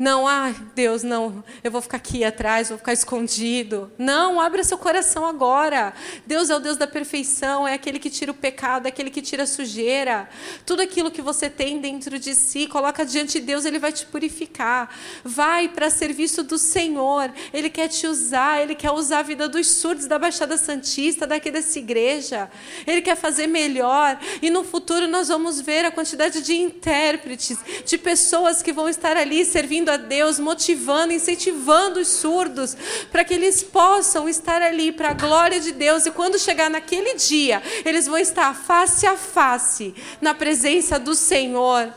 Não, 0.00 0.26
ah, 0.26 0.54
Deus, 0.74 1.02
não, 1.02 1.44
eu 1.62 1.70
vou 1.70 1.82
ficar 1.82 1.98
aqui 1.98 2.24
atrás, 2.24 2.70
vou 2.70 2.78
ficar 2.78 2.94
escondido. 2.94 3.92
Não, 3.98 4.40
abra 4.40 4.64
seu 4.64 4.78
coração 4.78 5.26
agora. 5.26 5.92
Deus 6.26 6.48
é 6.48 6.56
o 6.56 6.58
Deus 6.58 6.78
da 6.78 6.86
perfeição, 6.86 7.68
é 7.68 7.74
aquele 7.74 7.98
que 7.98 8.08
tira 8.08 8.32
o 8.32 8.34
pecado, 8.34 8.86
é 8.86 8.88
aquele 8.88 9.10
que 9.10 9.20
tira 9.20 9.42
a 9.42 9.46
sujeira. 9.46 10.26
Tudo 10.64 10.80
aquilo 10.80 11.10
que 11.10 11.20
você 11.20 11.50
tem 11.50 11.82
dentro 11.82 12.18
de 12.18 12.34
si, 12.34 12.66
coloca 12.66 13.04
diante 13.04 13.40
de 13.40 13.44
Deus, 13.44 13.66
ele 13.66 13.78
vai 13.78 13.92
te 13.92 14.06
purificar. 14.06 14.88
Vai 15.22 15.68
para 15.68 15.90
serviço 15.90 16.42
do 16.42 16.56
Senhor. 16.56 17.30
Ele 17.52 17.68
quer 17.68 17.88
te 17.88 18.06
usar, 18.06 18.62
ele 18.62 18.74
quer 18.74 18.92
usar 18.92 19.18
a 19.18 19.22
vida 19.22 19.50
dos 19.50 19.66
surdos 19.66 20.06
da 20.06 20.18
Baixada 20.18 20.56
Santista, 20.56 21.26
daqui 21.26 21.50
dessa 21.50 21.78
igreja. 21.78 22.50
Ele 22.86 23.02
quer 23.02 23.16
fazer 23.16 23.46
melhor. 23.46 24.18
E 24.40 24.48
no 24.48 24.64
futuro 24.64 25.06
nós 25.06 25.28
vamos 25.28 25.60
ver 25.60 25.84
a 25.84 25.90
quantidade 25.90 26.40
de 26.40 26.54
intérpretes, 26.54 27.58
de 27.84 27.98
pessoas 27.98 28.62
que 28.62 28.72
vão 28.72 28.88
estar 28.88 29.14
ali 29.14 29.44
servindo 29.44 29.89
a 29.90 29.96
Deus, 29.96 30.38
motivando, 30.38 31.12
incentivando 31.12 32.00
os 32.00 32.08
surdos 32.08 32.76
para 33.10 33.24
que 33.24 33.34
eles 33.34 33.62
possam 33.62 34.28
estar 34.28 34.62
ali 34.62 34.92
para 34.92 35.10
a 35.10 35.14
glória 35.14 35.60
de 35.60 35.72
Deus. 35.72 36.06
E 36.06 36.10
quando 36.10 36.38
chegar 36.38 36.70
naquele 36.70 37.14
dia, 37.14 37.62
eles 37.84 38.06
vão 38.06 38.18
estar 38.18 38.54
face 38.54 39.06
a 39.06 39.16
face 39.16 39.94
na 40.20 40.34
presença 40.34 40.98
do 40.98 41.14
Senhor. 41.14 41.92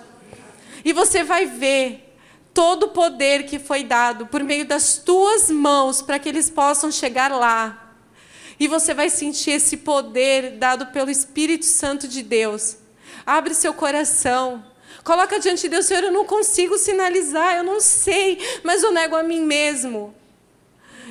E 0.84 0.92
você 0.92 1.24
vai 1.24 1.46
ver 1.46 2.16
todo 2.54 2.84
o 2.84 2.90
poder 2.90 3.44
que 3.46 3.58
foi 3.58 3.84
dado 3.84 4.28
por 4.28 4.44
meio 4.44 4.66
das 4.66 4.98
tuas 4.98 5.50
mãos 5.50 6.02
para 6.02 6.20
que 6.20 6.30
eles 6.30 6.50
possam 6.50 6.92
chegar 6.92 7.32
lá. 7.32 7.96
E 8.60 8.68
você 8.68 8.94
vai 8.94 9.10
sentir 9.10 9.52
esse 9.52 9.78
poder 9.78 10.58
dado 10.58 10.88
pelo 10.88 11.10
Espírito 11.10 11.66
Santo 11.66 12.08
de 12.08 12.22
Deus. 12.22 12.78
Abre 13.26 13.54
seu 13.54 13.74
coração. 13.74 14.64
Coloca 15.04 15.38
diante 15.38 15.64
de 15.64 15.70
Deus, 15.70 15.86
Senhor, 15.86 16.06
eu 16.06 16.12
não 16.12 16.26
consigo 16.26 16.78
sinalizar, 16.78 17.58
eu 17.58 17.64
não 17.64 17.82
sei, 17.82 18.40
mas 18.64 18.84
eu 18.84 18.92
nego 18.92 19.16
a 19.16 19.24
mim 19.24 19.42
mesmo. 19.42 20.16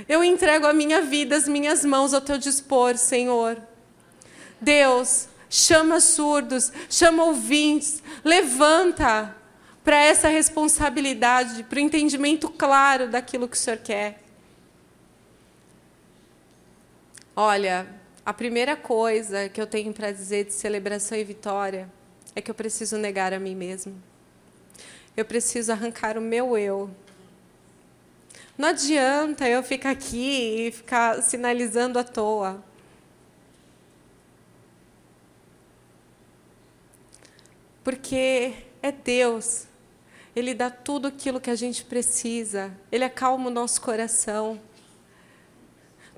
Eu 0.08 0.24
entrego 0.24 0.66
a 0.66 0.72
minha 0.72 1.02
vida, 1.02 1.36
as 1.36 1.46
minhas 1.46 1.84
mãos 1.84 2.14
ao 2.14 2.20
teu 2.20 2.38
dispor, 2.38 2.96
Senhor. 2.96 3.60
Deus, 4.58 5.28
chama 5.50 6.00
surdos, 6.00 6.72
chama 6.88 7.24
ouvintes, 7.24 8.02
levanta 8.24 9.36
para 9.84 9.96
essa 9.96 10.28
responsabilidade, 10.28 11.62
para 11.64 11.76
o 11.76 11.80
entendimento 11.80 12.48
claro 12.48 13.08
daquilo 13.08 13.46
que 13.46 13.56
o 13.56 13.60
Senhor 13.60 13.78
quer. 13.78 14.22
Olha, 17.36 17.86
a 18.24 18.32
primeira 18.32 18.74
coisa 18.74 19.50
que 19.50 19.60
eu 19.60 19.66
tenho 19.66 19.92
para 19.92 20.12
dizer 20.12 20.46
de 20.46 20.54
celebração 20.54 21.18
e 21.18 21.24
vitória 21.24 21.90
é 22.34 22.40
que 22.40 22.50
eu 22.50 22.54
preciso 22.54 22.96
negar 22.96 23.32
a 23.32 23.38
mim 23.38 23.54
mesmo. 23.54 24.00
Eu 25.16 25.24
preciso 25.24 25.72
arrancar 25.72 26.16
o 26.16 26.20
meu 26.20 26.56
eu. 26.56 26.90
Não 28.56 28.68
adianta 28.68 29.48
eu 29.48 29.62
ficar 29.62 29.90
aqui 29.90 30.68
e 30.68 30.72
ficar 30.72 31.22
sinalizando 31.22 31.98
à 31.98 32.04
toa. 32.04 32.62
Porque 37.82 38.54
é 38.82 38.92
Deus. 38.92 39.66
Ele 40.34 40.54
dá 40.54 40.70
tudo 40.70 41.08
aquilo 41.08 41.40
que 41.40 41.50
a 41.50 41.54
gente 41.54 41.84
precisa. 41.84 42.72
Ele 42.90 43.04
acalma 43.04 43.48
o 43.48 43.52
nosso 43.52 43.80
coração. 43.80 44.60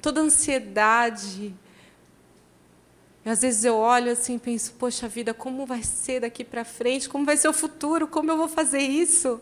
Toda 0.00 0.20
ansiedade. 0.20 1.54
E 3.24 3.30
às 3.30 3.40
vezes 3.40 3.64
eu 3.64 3.76
olho 3.76 4.12
assim 4.12 4.36
e 4.36 4.38
penso, 4.38 4.72
poxa 4.74 5.08
vida, 5.08 5.32
como 5.32 5.64
vai 5.64 5.82
ser 5.82 6.20
daqui 6.20 6.44
para 6.44 6.64
frente? 6.64 7.08
Como 7.08 7.24
vai 7.24 7.36
ser 7.36 7.48
o 7.48 7.52
futuro? 7.52 8.06
Como 8.06 8.30
eu 8.30 8.36
vou 8.36 8.48
fazer 8.48 8.80
isso? 8.80 9.40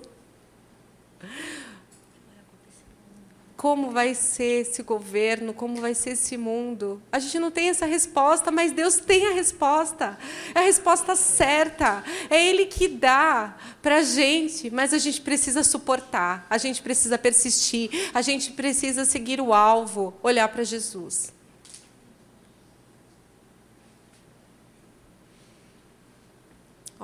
como 3.63 3.93
vai 3.93 4.13
ser 4.13 4.63
esse 4.63 4.83
governo, 4.83 5.55
como 5.55 5.81
vai 5.81 5.95
ser 5.95 6.11
esse 6.11 6.37
mundo. 6.37 7.01
A 7.13 7.21
gente 7.21 7.39
não 7.39 7.49
tem 7.49 7.69
essa 7.69 7.87
resposta, 7.87 8.51
mas 8.51 8.73
Deus 8.73 8.97
tem 8.97 9.29
a 9.29 9.35
resposta. 9.35 10.19
É 10.53 10.59
a 10.59 10.63
resposta 10.63 11.15
certa. 11.15 12.03
É 12.29 12.45
Ele 12.45 12.67
que 12.67 12.89
dá 12.89 13.57
para 13.81 13.99
a 13.99 14.03
gente, 14.03 14.69
mas 14.69 14.93
a 14.93 14.99
gente 14.99 15.21
precisa 15.21 15.63
suportar, 15.63 16.45
a 16.51 16.59
gente 16.59 16.83
precisa 16.83 17.17
persistir, 17.17 18.11
a 18.13 18.21
gente 18.21 18.51
precisa 18.51 19.05
seguir 19.05 19.41
o 19.41 19.55
alvo, 19.55 20.13
olhar 20.25 20.49
para 20.49 20.65
Jesus. 20.65 21.33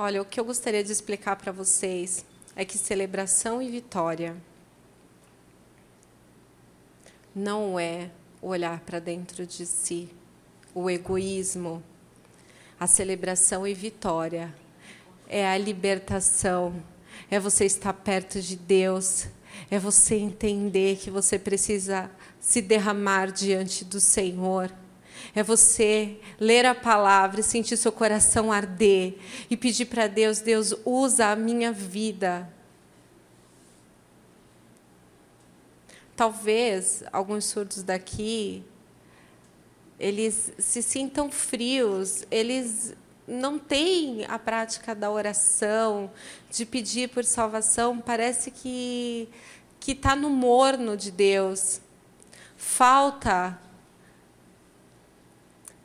Olha, 0.01 0.23
o 0.23 0.25
que 0.25 0.39
eu 0.39 0.45
gostaria 0.45 0.85
de 0.85 0.93
explicar 0.93 1.35
para 1.35 1.51
vocês 1.51 2.25
é 2.55 2.65
que 2.65 2.79
celebração 2.79 3.61
e 3.61 3.69
vitória 3.69 4.37
não 7.35 7.81
é 7.81 8.09
olhar 8.41 8.79
para 8.79 9.01
dentro 9.01 9.45
de 9.45 9.67
si, 9.67 10.09
o 10.73 10.89
egoísmo, 10.89 11.83
a 12.79 12.87
celebração 12.87 13.67
e 13.67 13.75
vitória, 13.75 14.55
é 15.27 15.45
a 15.45 15.59
libertação, 15.59 16.81
é 17.29 17.41
você 17.41 17.65
estar 17.65 17.93
perto 17.93 18.41
de 18.41 18.55
Deus, 18.55 19.27
é 19.69 19.81
você 19.81 20.15
entender 20.15 20.97
que 20.99 21.11
você 21.11 21.41
precisa 21.41 22.09
se 22.39 22.63
derramar 22.63 23.33
diante 23.33 23.85
do 23.85 23.99
Senhor. 23.99 24.71
É 25.35 25.43
você 25.43 26.19
ler 26.39 26.67
a 26.67 26.75
palavra 26.75 27.41
e 27.41 27.45
sentir 27.45 27.77
seu 27.77 27.93
coração 27.93 28.53
arder 28.53 29.19
e 29.51 29.57
pedir 29.57 29.87
para 29.87 30.07
Deus: 30.07 30.41
Deus, 30.41 30.75
usa 30.85 31.27
a 31.27 31.37
minha 31.37 31.73
vida 31.73 32.49
talvez 36.17 37.05
alguns 37.13 37.45
surdos 37.45 37.81
daqui 37.85 38.65
eles 39.99 40.53
se 40.59 40.83
sintam 40.83 41.31
frios, 41.31 42.25
eles 42.31 42.95
não 43.27 43.59
têm 43.59 44.25
a 44.27 44.39
prática 44.39 44.95
da 44.95 45.11
oração, 45.11 46.11
de 46.51 46.65
pedir 46.65 47.09
por 47.09 47.25
salvação, 47.25 47.99
parece 47.99 48.51
que 48.51 49.29
que 49.81 49.93
está 49.93 50.17
no 50.17 50.29
morno 50.29 50.97
de 50.97 51.11
Deus. 51.11 51.81
Falta 52.57 53.59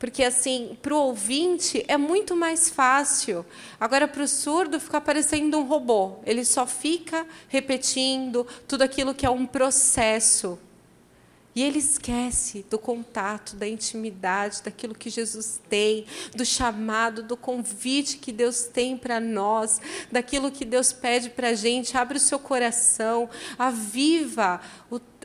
porque, 0.04 0.22
assim, 0.22 0.76
para 0.82 0.94
o 0.94 0.98
ouvinte 0.98 1.82
é 1.88 1.96
muito 1.96 2.36
mais 2.36 2.68
fácil. 2.68 3.42
Agora, 3.80 4.06
para 4.06 4.22
o 4.22 4.28
surdo, 4.28 4.78
fica 4.78 5.00
parecendo 5.00 5.56
um 5.56 5.64
robô. 5.64 6.16
Ele 6.26 6.44
só 6.44 6.66
fica 6.66 7.26
repetindo 7.48 8.46
tudo 8.68 8.82
aquilo 8.82 9.14
que 9.14 9.24
é 9.24 9.30
um 9.30 9.46
processo. 9.46 10.58
E 11.54 11.62
ele 11.62 11.78
esquece 11.78 12.66
do 12.68 12.78
contato, 12.78 13.56
da 13.56 13.66
intimidade, 13.66 14.62
daquilo 14.62 14.94
que 14.94 15.08
Jesus 15.08 15.58
tem, 15.70 16.04
do 16.36 16.44
chamado, 16.44 17.22
do 17.22 17.34
convite 17.34 18.18
que 18.18 18.30
Deus 18.30 18.64
tem 18.64 18.98
para 18.98 19.18
nós, 19.18 19.80
daquilo 20.12 20.50
que 20.50 20.66
Deus 20.66 20.92
pede 20.92 21.30
para 21.30 21.48
a 21.48 21.54
gente. 21.54 21.96
Abre 21.96 22.18
o 22.18 22.20
seu 22.20 22.38
coração, 22.38 23.30
aviva 23.58 24.60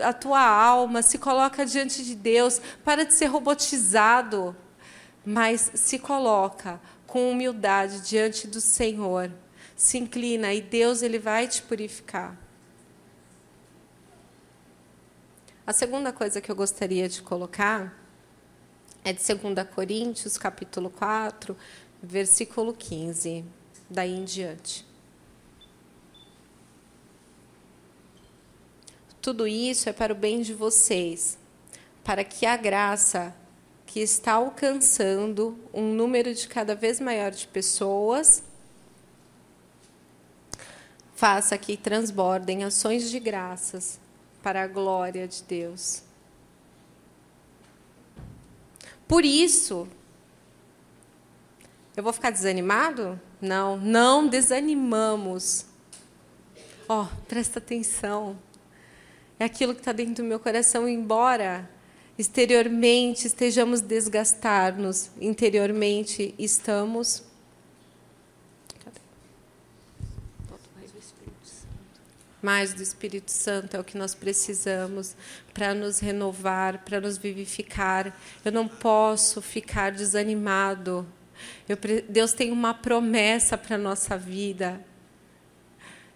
a 0.02 0.14
tua 0.14 0.40
alma, 0.42 1.02
se 1.02 1.18
coloca 1.18 1.66
diante 1.66 2.02
de 2.02 2.16
Deus, 2.16 2.62
para 2.86 3.04
de 3.04 3.14
ser 3.14 3.26
robotizado 3.26 4.56
mas 5.26 5.72
se 5.76 6.00
coloca 6.00 6.80
com 7.06 7.32
humildade 7.32 8.02
diante 8.02 8.48
do 8.48 8.62
Senhor, 8.62 9.32
se 9.76 9.98
inclina 9.98 10.54
e 10.54 10.62
Deus 10.62 11.02
ele 11.02 11.20
vai 11.20 11.48
te 11.48 11.62
purificar. 11.62 12.38
A 15.66 15.74
segunda 15.74 16.12
coisa 16.12 16.42
que 16.42 16.52
eu 16.52 16.56
gostaria 16.56 17.08
de 17.08 17.22
colocar 17.22 17.98
é 19.04 19.14
de 19.14 19.20
2 19.20 19.68
Coríntios, 19.70 20.38
capítulo 20.38 20.90
4, 20.90 21.56
versículo 22.02 22.74
15, 22.74 23.46
daí 23.90 24.14
em 24.14 24.24
diante. 24.24 24.86
Tudo 29.22 29.46
isso 29.48 29.90
é 29.90 29.94
para 29.94 30.14
o 30.14 30.16
bem 30.16 30.42
de 30.42 30.54
vocês, 30.54 31.38
para 32.04 32.24
que 32.24 32.46
a 32.46 32.58
graça 32.58 33.36
que 33.90 34.02
está 34.02 34.34
alcançando 34.34 35.58
um 35.74 35.92
número 35.92 36.32
de 36.32 36.48
cada 36.48 36.76
vez 36.76 37.00
maior 37.00 37.32
de 37.32 37.48
pessoas. 37.48 38.44
Faça 41.16 41.58
que 41.58 41.76
transbordem 41.76 42.64
ações 42.64 43.10
de 43.10 43.20
graças 43.20 44.00
para 44.44 44.62
a 44.62 44.68
glória 44.68 45.28
de 45.28 45.42
Deus. 45.42 46.04
Por 49.08 49.26
isso, 49.26 49.88
eu 51.98 52.04
vou 52.04 52.14
ficar 52.14 52.30
desanimado? 52.30 53.20
Não, 53.42 53.76
não 53.76 54.28
desanimamos. 54.28 55.66
Ó, 56.88 57.06
oh, 57.06 57.26
presta 57.26 57.58
atenção. 57.58 58.38
É 59.40 59.46
aquilo 59.46 59.74
que 59.74 59.82
está 59.82 59.92
dentro 59.92 60.24
do 60.24 60.30
meu 60.30 60.40
coração, 60.40 60.88
embora 60.88 61.68
exteriormente 62.20 63.28
estejamos 63.28 63.80
desgastar-nos, 63.80 65.10
interiormente 65.22 66.36
estamos. 66.38 67.24
Mais 72.42 72.74
do 72.74 72.82
Espírito 72.82 73.32
Santo 73.32 73.76
é 73.76 73.80
o 73.80 73.84
que 73.86 73.98
nós 73.98 74.14
precisamos 74.16 75.16
para 75.54 75.74
nos 75.74 76.00
renovar, 76.00 76.80
para 76.84 77.00
nos 77.00 77.18
vivificar. 77.18 78.18
Eu 78.44 78.52
não 78.52 78.68
posso 78.68 79.42
ficar 79.42 79.92
desanimado. 79.92 81.08
Eu, 81.68 81.78
Deus 82.08 82.34
tem 82.34 82.52
uma 82.52 82.74
promessa 82.74 83.58
para 83.58 83.76
a 83.76 83.80
nossa 83.80 84.18
vida. 84.18 84.82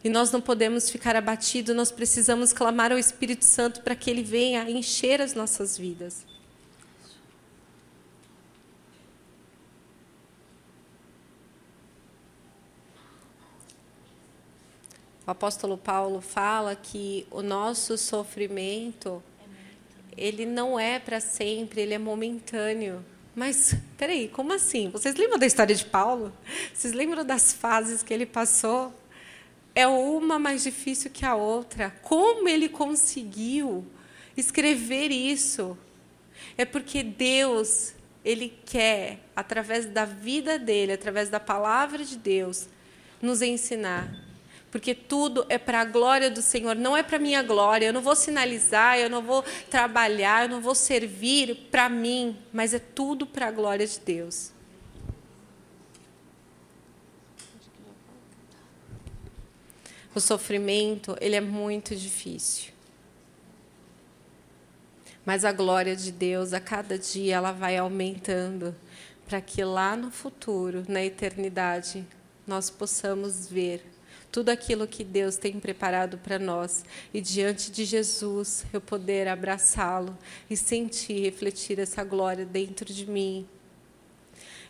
E 0.03 0.09
nós 0.09 0.31
não 0.31 0.41
podemos 0.41 0.89
ficar 0.89 1.15
abatidos, 1.15 1.75
nós 1.75 1.91
precisamos 1.91 2.51
clamar 2.51 2.91
ao 2.91 2.97
Espírito 2.97 3.45
Santo 3.45 3.81
para 3.81 3.95
que 3.95 4.09
ele 4.09 4.21
venha 4.21 4.69
encher 4.69 5.21
as 5.21 5.33
nossas 5.33 5.77
vidas. 5.77 6.25
O 15.25 15.31
apóstolo 15.31 15.77
Paulo 15.77 16.19
fala 16.19 16.75
que 16.75 17.25
o 17.31 17.41
nosso 17.41 17.97
sofrimento 17.97 19.23
ele 20.17 20.45
não 20.45 20.79
é 20.79 20.99
para 20.99 21.19
sempre, 21.19 21.81
ele 21.81 21.93
é 21.93 21.97
momentâneo. 21.97 23.03
Mas, 23.35 23.73
peraí, 23.97 24.27
como 24.27 24.53
assim? 24.53 24.89
Vocês 24.89 25.15
lembram 25.15 25.39
da 25.39 25.45
história 25.45 25.73
de 25.73 25.85
Paulo? 25.85 26.31
Vocês 26.73 26.93
lembram 26.93 27.25
das 27.25 27.53
fases 27.53 28.03
que 28.03 28.13
ele 28.13 28.25
passou? 28.25 28.93
É 29.75 29.87
uma 29.87 30.37
mais 30.37 30.63
difícil 30.63 31.09
que 31.11 31.25
a 31.25 31.35
outra. 31.35 31.91
Como 32.01 32.47
ele 32.47 32.69
conseguiu 32.69 33.85
escrever 34.37 35.11
isso? 35.11 35.77
É 36.57 36.65
porque 36.65 37.01
Deus, 37.01 37.93
ele 38.23 38.53
quer, 38.65 39.19
através 39.35 39.85
da 39.85 40.05
vida 40.05 40.59
dele, 40.59 40.93
através 40.93 41.29
da 41.29 41.39
palavra 41.39 42.03
de 42.03 42.17
Deus, 42.17 42.67
nos 43.21 43.41
ensinar. 43.41 44.13
Porque 44.69 44.95
tudo 44.95 45.45
é 45.49 45.57
para 45.57 45.81
a 45.81 45.85
glória 45.85 46.31
do 46.31 46.41
Senhor, 46.41 46.75
não 46.75 46.97
é 46.97 47.03
para 47.03 47.19
minha 47.19 47.43
glória. 47.43 47.87
Eu 47.87 47.93
não 47.93 48.01
vou 48.01 48.15
sinalizar, 48.15 48.97
eu 48.97 49.09
não 49.09 49.21
vou 49.21 49.43
trabalhar, 49.69 50.43
eu 50.43 50.49
não 50.49 50.61
vou 50.61 50.75
servir 50.75 51.67
para 51.69 51.89
mim, 51.89 52.37
mas 52.51 52.73
é 52.73 52.79
tudo 52.79 53.25
para 53.25 53.47
a 53.47 53.51
glória 53.51 53.85
de 53.85 53.99
Deus. 53.99 54.52
O 60.15 60.19
sofrimento, 60.19 61.17
ele 61.19 61.35
é 61.35 61.41
muito 61.41 61.95
difícil. 61.95 62.71
Mas 65.25 65.45
a 65.45 65.51
glória 65.51 65.95
de 65.95 66.11
Deus, 66.11 66.53
a 66.53 66.59
cada 66.59 66.97
dia, 66.97 67.35
ela 67.35 67.51
vai 67.51 67.77
aumentando 67.77 68.75
para 69.25 69.39
que 69.41 69.63
lá 69.63 69.95
no 69.95 70.11
futuro, 70.11 70.83
na 70.87 71.03
eternidade, 71.03 72.05
nós 72.45 72.69
possamos 72.69 73.47
ver 73.47 73.83
tudo 74.31 74.49
aquilo 74.49 74.87
que 74.87 75.03
Deus 75.03 75.37
tem 75.37 75.59
preparado 75.59 76.17
para 76.17 76.39
nós 76.39 76.83
e 77.13 77.21
diante 77.21 77.71
de 77.71 77.85
Jesus 77.85 78.65
eu 78.73 78.81
poder 78.81 79.27
abraçá-lo 79.27 80.17
e 80.49 80.57
sentir, 80.57 81.21
refletir 81.21 81.79
essa 81.79 82.03
glória 82.03 82.43
dentro 82.43 82.91
de 82.91 83.05
mim. 83.05 83.47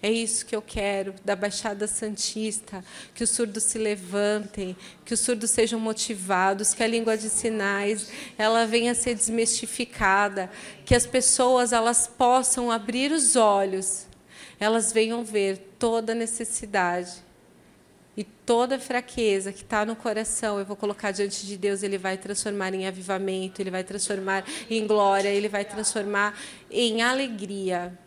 É 0.03 0.11
isso 0.11 0.45
que 0.45 0.53
eu 0.53 0.61
quero 0.61 1.15
da 1.23 1.33
Baixada 1.33 1.87
Santista, 1.87 2.83
que 3.15 3.23
os 3.23 3.29
surdos 3.29 3.63
se 3.63 3.77
levantem, 3.77 4.75
que 5.05 5.13
os 5.13 5.21
surdos 5.21 5.51
sejam 5.51 5.79
motivados, 5.79 6.73
que 6.73 6.83
a 6.83 6.87
língua 6.87 7.17
de 7.17 7.29
sinais 7.29 8.11
ela 8.37 8.67
venha 8.67 8.91
a 8.91 8.95
ser 8.95 9.15
desmistificada, 9.15 10.51
que 10.83 10.93
as 10.93 11.05
pessoas 11.05 11.71
elas 11.71 12.05
possam 12.05 12.69
abrir 12.69 13.13
os 13.13 13.37
olhos, 13.37 14.05
elas 14.59 14.91
venham 14.91 15.23
ver 15.23 15.57
toda 15.79 16.13
necessidade 16.13 17.23
e 18.17 18.25
toda 18.25 18.77
fraqueza 18.77 19.53
que 19.53 19.61
está 19.61 19.85
no 19.85 19.95
coração, 19.95 20.59
eu 20.59 20.65
vou 20.65 20.75
colocar 20.75 21.11
diante 21.11 21.47
de 21.47 21.55
Deus, 21.57 21.81
Ele 21.81 21.97
vai 21.97 22.17
transformar 22.17 22.73
em 22.73 22.85
avivamento, 22.85 23.61
Ele 23.61 23.71
vai 23.71 23.85
transformar 23.85 24.43
em 24.69 24.85
glória, 24.85 25.29
Ele 25.29 25.47
vai 25.47 25.63
transformar 25.63 26.37
em 26.69 27.01
alegria. 27.01 27.97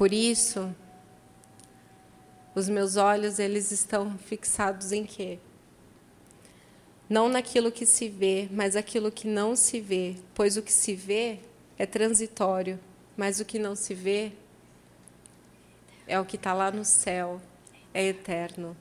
Por 0.00 0.14
isso, 0.14 0.74
os 2.54 2.70
meus 2.70 2.96
olhos 2.96 3.38
eles 3.38 3.70
estão 3.70 4.16
fixados 4.16 4.92
em 4.92 5.04
quê? 5.04 5.38
Não 7.06 7.28
naquilo 7.28 7.70
que 7.70 7.84
se 7.84 8.08
vê, 8.08 8.48
mas 8.50 8.76
aquilo 8.76 9.12
que 9.12 9.28
não 9.28 9.54
se 9.54 9.78
vê, 9.78 10.16
pois 10.34 10.56
o 10.56 10.62
que 10.62 10.72
se 10.72 10.94
vê 10.94 11.40
é 11.78 11.84
transitório, 11.84 12.80
mas 13.14 13.40
o 13.40 13.44
que 13.44 13.58
não 13.58 13.76
se 13.76 13.92
vê 13.92 14.32
é 16.06 16.18
o 16.18 16.24
que 16.24 16.36
está 16.36 16.54
lá 16.54 16.70
no 16.70 16.82
céu, 16.82 17.38
é 17.92 18.06
eterno. 18.06 18.74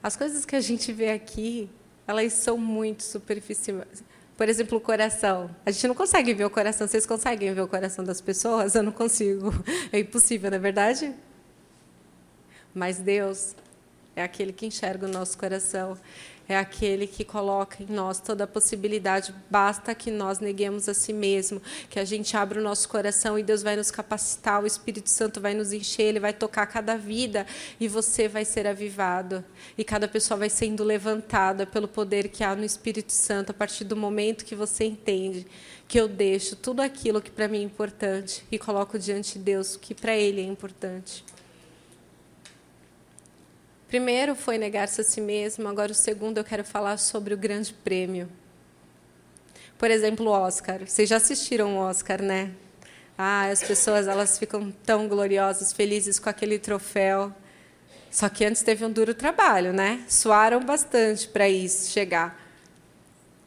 As 0.00 0.16
coisas 0.16 0.46
que 0.46 0.54
a 0.54 0.60
gente 0.60 0.92
vê 0.92 1.10
aqui, 1.10 1.68
elas 2.06 2.32
são 2.34 2.56
muito 2.56 3.02
superficiais, 3.02 4.04
por 4.42 4.48
exemplo, 4.48 4.76
o 4.76 4.80
coração. 4.80 5.54
A 5.64 5.70
gente 5.70 5.86
não 5.86 5.94
consegue 5.94 6.34
ver 6.34 6.44
o 6.44 6.50
coração. 6.50 6.88
Vocês 6.88 7.06
conseguem 7.06 7.54
ver 7.54 7.60
o 7.60 7.68
coração 7.68 8.04
das 8.04 8.20
pessoas? 8.20 8.74
Eu 8.74 8.82
não 8.82 8.90
consigo. 8.90 9.52
É 9.92 10.00
impossível, 10.00 10.50
não 10.50 10.56
é 10.56 10.58
verdade? 10.58 11.14
Mas 12.74 12.98
Deus 12.98 13.54
é 14.16 14.22
aquele 14.24 14.52
que 14.52 14.66
enxerga 14.66 15.06
o 15.06 15.08
nosso 15.08 15.38
coração 15.38 15.96
é 16.52 16.58
aquele 16.58 17.06
que 17.06 17.24
coloca 17.24 17.82
em 17.82 17.86
nós 17.86 18.20
toda 18.20 18.44
a 18.44 18.46
possibilidade. 18.46 19.34
Basta 19.50 19.94
que 19.94 20.10
nós 20.10 20.38
neguemos 20.38 20.88
a 20.88 20.94
si 20.94 21.12
mesmo, 21.12 21.60
que 21.90 21.98
a 21.98 22.04
gente 22.04 22.36
abra 22.36 22.60
o 22.60 22.62
nosso 22.62 22.88
coração 22.88 23.38
e 23.38 23.42
Deus 23.42 23.62
vai 23.62 23.74
nos 23.76 23.90
capacitar, 23.90 24.62
o 24.62 24.66
Espírito 24.66 25.10
Santo 25.10 25.40
vai 25.40 25.54
nos 25.54 25.72
encher, 25.72 26.04
ele 26.04 26.20
vai 26.20 26.32
tocar 26.32 26.66
cada 26.66 26.96
vida 26.96 27.46
e 27.80 27.88
você 27.88 28.28
vai 28.28 28.44
ser 28.44 28.66
avivado. 28.66 29.44
E 29.76 29.82
cada 29.82 30.06
pessoa 30.06 30.38
vai 30.38 30.50
sendo 30.50 30.84
levantada 30.84 31.66
pelo 31.66 31.88
poder 31.88 32.28
que 32.28 32.44
há 32.44 32.54
no 32.54 32.64
Espírito 32.64 33.12
Santo 33.12 33.50
a 33.50 33.54
partir 33.54 33.84
do 33.84 33.96
momento 33.96 34.44
que 34.44 34.54
você 34.54 34.84
entende 34.84 35.46
que 35.88 36.00
eu 36.00 36.08
deixo 36.08 36.56
tudo 36.56 36.80
aquilo 36.80 37.20
que 37.20 37.30
para 37.30 37.48
mim 37.48 37.58
é 37.58 37.62
importante 37.62 38.44
e 38.50 38.58
coloco 38.58 38.98
diante 38.98 39.38
de 39.38 39.44
Deus 39.44 39.74
o 39.74 39.78
que 39.78 39.94
para 39.94 40.16
ele 40.16 40.40
é 40.40 40.44
importante. 40.44 41.24
Primeiro 43.92 44.34
foi 44.34 44.56
negar-se 44.56 45.02
a 45.02 45.04
si 45.04 45.20
mesmo, 45.20 45.68
agora 45.68 45.92
o 45.92 45.94
segundo 45.94 46.38
eu 46.38 46.44
quero 46.44 46.64
falar 46.64 46.96
sobre 46.96 47.34
o 47.34 47.36
grande 47.36 47.74
prêmio. 47.74 48.26
Por 49.76 49.90
exemplo, 49.90 50.28
o 50.28 50.30
Oscar. 50.30 50.78
Vocês 50.86 51.06
já 51.06 51.18
assistiram 51.18 51.76
o 51.76 51.78
Oscar, 51.78 52.22
né? 52.22 52.52
Ah, 53.18 53.48
as 53.48 53.62
pessoas 53.62 54.08
elas 54.08 54.38
ficam 54.38 54.72
tão 54.86 55.06
gloriosas, 55.08 55.74
felizes 55.74 56.18
com 56.18 56.30
aquele 56.30 56.58
troféu. 56.58 57.30
Só 58.10 58.30
que 58.30 58.46
antes 58.46 58.62
teve 58.62 58.82
um 58.82 58.90
duro 58.90 59.12
trabalho, 59.12 59.74
né? 59.74 60.02
Suaram 60.08 60.60
bastante 60.60 61.28
para 61.28 61.46
isso 61.46 61.90
chegar. 61.90 62.42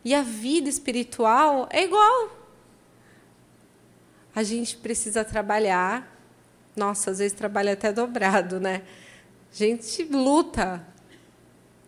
E 0.03 0.13
a 0.13 0.21
vida 0.21 0.69
espiritual 0.69 1.67
é 1.71 1.83
igual. 1.85 2.29
A 4.35 4.43
gente 4.43 4.77
precisa 4.77 5.25
trabalhar. 5.25 6.07
Nossa, 6.75 7.09
às 7.09 7.17
vezes 7.17 7.35
trabalha 7.35 7.73
até 7.73 7.91
dobrado, 7.91 8.59
né? 8.59 8.83
A 9.55 9.57
gente 9.57 10.03
luta 10.03 10.85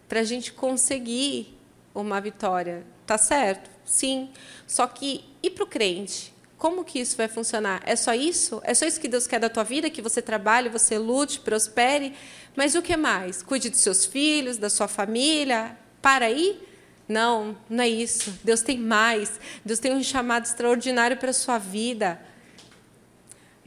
para 0.08 0.22
a 0.22 0.24
gente 0.24 0.54
conseguir 0.54 1.54
uma 1.94 2.22
vitória. 2.22 2.86
Tá 3.06 3.18
certo? 3.18 3.70
Sim. 3.84 4.30
Só 4.66 4.88
que 4.88 5.26
e 5.44 5.50
para 5.50 5.66
o 5.66 5.68
crente? 5.68 6.34
Como 6.58 6.86
que 6.86 6.98
isso 6.98 7.18
vai 7.18 7.28
funcionar? 7.28 7.82
É 7.86 7.98
só 7.98 8.14
isso? 8.14 8.62
É 8.64 8.74
só 8.74 8.86
isso 8.86 9.02
que 9.02 9.10
Deus 9.10 9.28
quer 9.28 9.42
da 9.42 9.50
tua 9.50 9.66
vida? 9.66 9.90
Que 9.90 10.02
você 10.02 10.22
trabalhe, 10.22 10.70
você 10.70 10.98
lute, 10.98 11.42
prospere? 11.42 12.14
Mas 12.56 12.74
o 12.74 12.82
que 12.82 12.96
mais? 12.96 13.44
Cuide 13.44 13.70
dos 13.70 13.82
seus 13.82 14.06
filhos, 14.06 14.56
da 14.56 14.70
sua 14.70 14.88
família? 14.88 15.78
Para 16.02 16.28
aí? 16.28 16.66
Não, 17.06 17.58
não 17.70 17.84
é 17.84 17.90
isso. 17.90 18.34
Deus 18.46 18.62
tem 18.62 18.78
mais. 18.78 19.42
Deus 19.66 19.80
tem 19.80 19.94
um 19.94 20.02
chamado 20.02 20.46
extraordinário 20.46 21.18
para 21.18 21.32
a 21.32 21.34
sua 21.34 21.58
vida. 21.58 22.18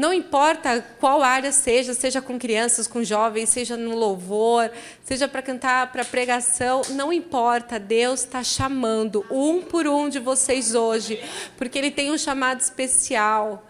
Não 0.00 0.14
importa 0.14 0.82
qual 0.98 1.22
área 1.22 1.52
seja, 1.52 1.92
seja 1.92 2.22
com 2.22 2.38
crianças, 2.38 2.86
com 2.86 3.04
jovens, 3.04 3.50
seja 3.50 3.76
no 3.76 3.94
louvor, 3.94 4.70
seja 5.04 5.28
para 5.28 5.42
cantar, 5.42 5.92
para 5.92 6.06
pregação, 6.06 6.80
não 6.92 7.12
importa. 7.12 7.78
Deus 7.78 8.20
está 8.20 8.42
chamando 8.42 9.26
um 9.30 9.60
por 9.60 9.86
um 9.86 10.08
de 10.08 10.18
vocês 10.18 10.74
hoje, 10.74 11.22
porque 11.58 11.76
Ele 11.76 11.90
tem 11.90 12.10
um 12.10 12.16
chamado 12.16 12.62
especial 12.62 13.62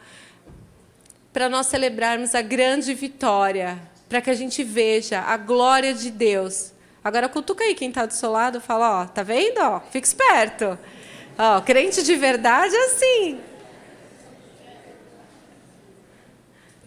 para 1.33 1.49
nós 1.49 1.67
celebrarmos 1.67 2.33
a 2.33 2.43
grande 2.43 2.95
vitória, 2.95 3.77
para 4.09 4.21
que 4.21 4.31
a 4.31 4.35
gente 4.35 4.63
veja 4.63 5.23
a 5.23 5.37
glória 5.37 5.93
de 5.93 6.13
Deus. 6.13 6.71
Agora 7.03 7.29
cutuca 7.29 7.65
aí 7.65 7.75
quem 7.75 7.89
está 7.89 8.07
do 8.07 8.15
seu 8.15 8.31
lado, 8.31 8.61
fala, 8.61 9.03
ó, 9.03 9.05
tá 9.05 9.25
vendo? 9.25 9.59
Ó, 9.59 9.81
fica 9.91 10.07
esperto. 10.07 10.79
Ó, 11.37 11.61
crente 11.63 12.05
de 12.05 12.15
verdade 12.15 12.73
é 12.73 12.85
assim. 12.85 13.50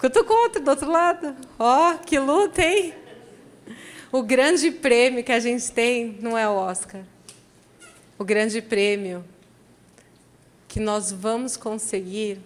Cutuca 0.03 0.33
outro 0.33 0.61
do 0.61 0.69
outro 0.69 0.91
lado. 0.91 1.33
Ó, 1.57 1.93
oh, 1.93 1.97
que 1.99 2.19
luta, 2.19 2.61
hein? 2.61 2.93
O 4.11 4.21
grande 4.21 4.69
prêmio 4.69 5.23
que 5.23 5.31
a 5.31 5.39
gente 5.39 5.71
tem 5.71 6.17
não 6.19 6.37
é 6.37 6.45
o 6.45 6.55
Oscar. 6.55 7.03
O 8.19 8.25
grande 8.25 8.61
prêmio 8.61 9.23
que 10.67 10.77
nós 10.77 11.09
vamos 11.09 11.55
conseguir 11.55 12.37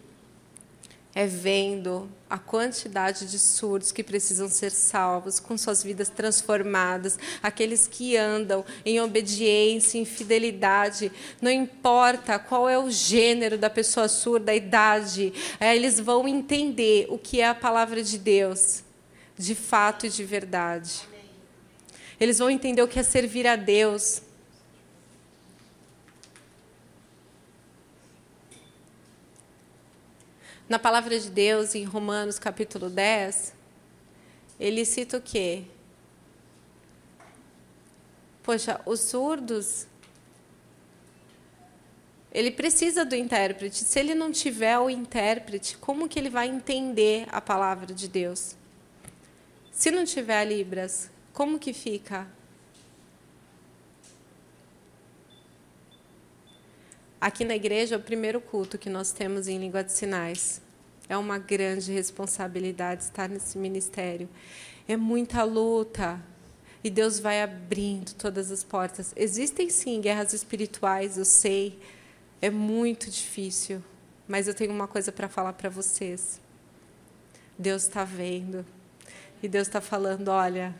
é 1.17 1.25
vendo 1.25 2.07
a 2.29 2.37
quantidade 2.37 3.25
de 3.25 3.39
surdos 3.39 3.91
que 3.91 4.03
precisam 4.03 4.47
ser 4.47 4.69
salvos, 4.69 5.39
com 5.39 5.57
suas 5.57 5.81
vidas 5.81 6.09
transformadas, 6.09 7.17
aqueles 7.41 7.87
que 7.87 8.15
andam 8.15 8.63
em 8.85 9.01
obediência, 9.01 9.97
em 9.97 10.05
fidelidade, 10.05 11.11
não 11.41 11.49
importa 11.49 12.37
qual 12.37 12.69
é 12.69 12.77
o 12.77 12.91
gênero 12.91 13.57
da 13.57 13.67
pessoa 13.67 14.07
surda, 14.07 14.51
a 14.51 14.55
idade, 14.55 15.33
é, 15.59 15.75
eles 15.75 15.99
vão 15.99 16.27
entender 16.27 17.07
o 17.09 17.17
que 17.17 17.41
é 17.41 17.47
a 17.47 17.55
palavra 17.55 18.03
de 18.03 18.19
Deus, 18.19 18.83
de 19.35 19.55
fato 19.55 20.05
e 20.05 20.09
de 20.09 20.23
verdade. 20.23 21.01
Eles 22.19 22.37
vão 22.37 22.47
entender 22.47 22.83
o 22.83 22.87
que 22.87 22.99
é 22.99 23.03
servir 23.03 23.47
a 23.47 23.55
Deus, 23.55 24.21
Na 30.69 30.77
palavra 30.77 31.17
de 31.17 31.29
Deus, 31.29 31.75
em 31.75 31.85
Romanos 31.85 32.37
capítulo 32.37 32.89
10, 32.89 33.53
ele 34.59 34.83
cita 34.83 35.15
o 35.15 35.21
quê? 35.21 35.63
Poxa, 38.43 38.81
os 38.85 38.99
surdos, 38.99 39.87
ele 42.33 42.51
precisa 42.51 43.05
do 43.05 43.15
intérprete. 43.15 43.77
Se 43.77 43.97
ele 43.97 44.13
não 44.13 44.29
tiver 44.29 44.77
o 44.77 44.89
intérprete, 44.89 45.77
como 45.77 46.09
que 46.09 46.19
ele 46.19 46.29
vai 46.29 46.49
entender 46.49 47.25
a 47.31 47.39
palavra 47.39 47.93
de 47.93 48.09
Deus? 48.09 48.57
Se 49.71 49.89
não 49.89 50.03
tiver 50.03 50.43
Libras, 50.43 51.09
como 51.31 51.57
que 51.57 51.71
fica? 51.71 52.27
Aqui 57.19 57.43
na 57.43 57.55
igreja 57.55 57.95
é 57.95 57.97
o 57.97 58.01
primeiro 58.01 58.39
culto 58.39 58.77
que 58.77 58.91
nós 58.91 59.11
temos 59.11 59.47
em 59.47 59.57
língua 59.57 59.83
de 59.83 59.91
sinais. 59.91 60.61
É 61.09 61.17
uma 61.17 61.39
grande 61.39 61.91
responsabilidade 61.91 63.03
estar 63.03 63.27
nesse 63.27 63.57
ministério. 63.57 64.29
É 64.87 64.95
muita 64.95 65.43
luta. 65.43 66.21
E 66.83 66.91
Deus 66.91 67.19
vai 67.19 67.41
abrindo 67.41 68.13
todas 68.13 68.51
as 68.51 68.63
portas. 68.63 69.13
Existem 69.15 69.67
sim 69.67 69.99
guerras 69.99 70.31
espirituais, 70.31 71.17
eu 71.17 71.25
sei. 71.25 71.79
É 72.39 72.51
muito 72.51 73.09
difícil. 73.09 73.83
Mas 74.27 74.47
eu 74.47 74.53
tenho 74.53 74.71
uma 74.71 74.87
coisa 74.87 75.11
para 75.11 75.27
falar 75.27 75.53
para 75.53 75.71
vocês. 75.71 76.39
Deus 77.57 77.83
está 77.83 78.03
vendo. 78.03 78.63
E 79.41 79.47
Deus 79.47 79.67
está 79.67 79.81
falando: 79.81 80.27
olha, 80.27 80.75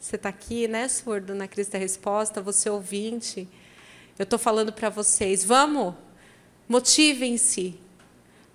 você 0.00 0.16
está 0.16 0.30
aqui, 0.30 0.66
né, 0.66 0.88
surdo, 0.88 1.34
na 1.34 1.46
Cristo 1.46 1.72
da 1.72 1.78
Resposta, 1.78 2.40
você 2.40 2.70
ouvinte. 2.70 3.46
Eu 4.18 4.24
estou 4.24 4.38
falando 4.38 4.72
para 4.72 4.88
vocês: 4.88 5.44
vamos, 5.44 5.94
motivem-se, 6.68 7.78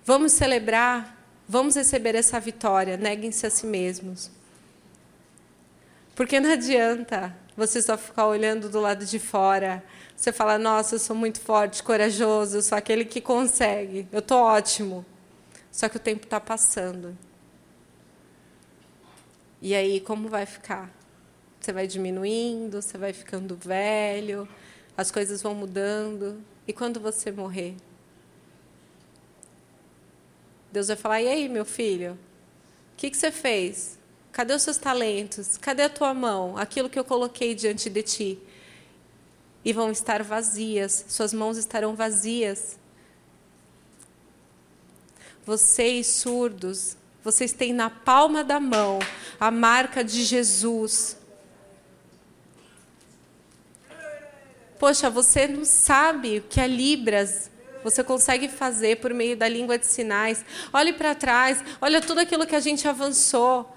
vamos 0.04 0.32
celebrar, 0.32 1.16
vamos 1.48 1.76
receber 1.76 2.14
essa 2.14 2.40
vitória, 2.40 2.96
neguem-se 2.96 3.46
a 3.46 3.50
si 3.50 3.66
mesmos. 3.66 4.30
Porque 6.14 6.40
não 6.40 6.52
adianta 6.52 7.34
você 7.56 7.80
só 7.80 7.96
ficar 7.96 8.26
olhando 8.26 8.68
do 8.68 8.80
lado 8.80 9.04
de 9.04 9.18
fora. 9.18 9.84
Você 10.16 10.32
fala, 10.32 10.58
nossa, 10.58 10.96
eu 10.96 10.98
sou 10.98 11.16
muito 11.16 11.40
forte, 11.40 11.82
corajoso, 11.82 12.58
eu 12.58 12.62
sou 12.62 12.76
aquele 12.76 13.04
que 13.04 13.20
consegue, 13.20 14.06
eu 14.12 14.18
estou 14.18 14.38
ótimo. 14.38 15.04
Só 15.70 15.88
que 15.88 15.96
o 15.96 16.00
tempo 16.00 16.24
está 16.24 16.38
passando. 16.38 17.16
E 19.60 19.74
aí, 19.74 20.00
como 20.00 20.28
vai 20.28 20.44
ficar? 20.44 20.90
Você 21.60 21.72
vai 21.72 21.86
diminuindo, 21.86 22.82
você 22.82 22.98
vai 22.98 23.12
ficando 23.12 23.56
velho, 23.56 24.46
as 24.96 25.10
coisas 25.10 25.42
vão 25.42 25.54
mudando. 25.54 26.42
E 26.66 26.72
quando 26.72 27.00
você 27.00 27.30
morrer? 27.30 27.74
Deus 30.70 30.88
vai 30.88 30.96
falar: 30.96 31.22
e 31.22 31.28
aí, 31.28 31.48
meu 31.48 31.64
filho? 31.64 32.12
O 32.92 32.96
que, 32.96 33.10
que 33.10 33.16
você 33.16 33.30
fez? 33.30 33.98
Cadê 34.32 34.54
os 34.54 34.62
seus 34.62 34.78
talentos? 34.78 35.58
Cadê 35.58 35.82
a 35.82 35.90
tua 35.90 36.14
mão? 36.14 36.56
Aquilo 36.56 36.88
que 36.88 36.98
eu 36.98 37.04
coloquei 37.04 37.54
diante 37.54 37.90
de 37.90 38.02
ti. 38.02 38.38
E 39.64 39.72
vão 39.72 39.90
estar 39.90 40.22
vazias, 40.22 41.04
suas 41.08 41.32
mãos 41.32 41.56
estarão 41.56 41.94
vazias. 41.94 42.78
Vocês 45.44 46.06
surdos, 46.06 46.96
vocês 47.22 47.52
têm 47.52 47.72
na 47.72 47.90
palma 47.90 48.42
da 48.42 48.58
mão 48.58 48.98
a 49.38 49.50
marca 49.50 50.02
de 50.02 50.22
Jesus. 50.24 51.16
Poxa, 54.82 55.08
você 55.08 55.46
não 55.46 55.64
sabe 55.64 56.38
o 56.38 56.42
que 56.42 56.60
é 56.60 56.66
Libras. 56.66 57.48
Você 57.84 58.02
consegue 58.02 58.48
fazer 58.48 58.96
por 58.96 59.14
meio 59.14 59.36
da 59.36 59.46
língua 59.46 59.78
de 59.78 59.86
sinais. 59.86 60.44
Olhe 60.72 60.92
para 60.92 61.14
trás, 61.14 61.62
olha 61.80 62.00
tudo 62.00 62.18
aquilo 62.18 62.44
que 62.44 62.56
a 62.56 62.58
gente 62.58 62.88
avançou. 62.88 63.72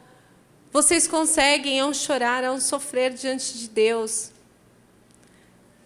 Vocês 0.73 1.07
conseguem, 1.07 1.77
é 1.77 1.85
um 1.85 1.93
chorar, 1.93 2.43
é 2.43 2.49
um 2.49 2.59
sofrer 2.59 3.13
diante 3.13 3.55
de 3.55 3.69
Deus. 3.69 4.31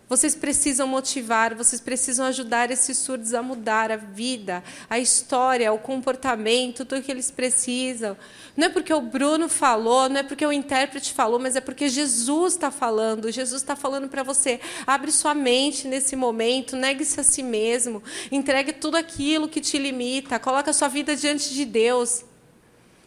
Vocês 0.10 0.34
precisam 0.34 0.88
motivar, 0.88 1.54
vocês 1.54 1.80
precisam 1.80 2.26
ajudar 2.26 2.72
esses 2.72 2.98
surdos 2.98 3.32
a 3.36 3.44
mudar 3.44 3.92
a 3.92 3.96
vida, 3.96 4.64
a 4.90 4.98
história, 4.98 5.72
o 5.72 5.78
comportamento, 5.78 6.84
tudo 6.84 7.04
que 7.04 7.12
eles 7.12 7.30
precisam. 7.30 8.18
Não 8.58 8.66
é 8.66 8.70
porque 8.70 8.92
o 8.92 9.02
Bruno 9.02 9.48
falou, 9.48 10.10
não 10.10 10.22
é 10.22 10.24
porque 10.24 10.44
o 10.44 10.52
intérprete 10.52 11.14
falou, 11.14 11.38
mas 11.38 11.56
é 11.56 11.62
porque 11.62 11.88
Jesus 11.88 12.54
está 12.54 12.72
falando. 12.72 13.32
Jesus 13.32 13.62
está 13.62 13.76
falando 13.76 14.10
para 14.10 14.24
você. 14.24 14.60
Abre 14.88 15.12
sua 15.12 15.36
mente 15.36 15.88
nesse 15.88 16.16
momento, 16.16 16.76
negue-se 16.76 17.20
a 17.20 17.24
si 17.24 17.44
mesmo, 17.44 18.02
entregue 18.32 18.74
tudo 18.74 18.98
aquilo 18.98 19.48
que 19.48 19.62
te 19.62 19.78
limita, 19.78 20.40
coloque 20.40 20.72
a 20.72 20.74
sua 20.74 20.88
vida 20.88 21.16
diante 21.16 21.54
de 21.54 21.66
Deus. 21.66 22.26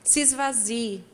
Se 0.05 0.21
esvazie. 0.21 1.12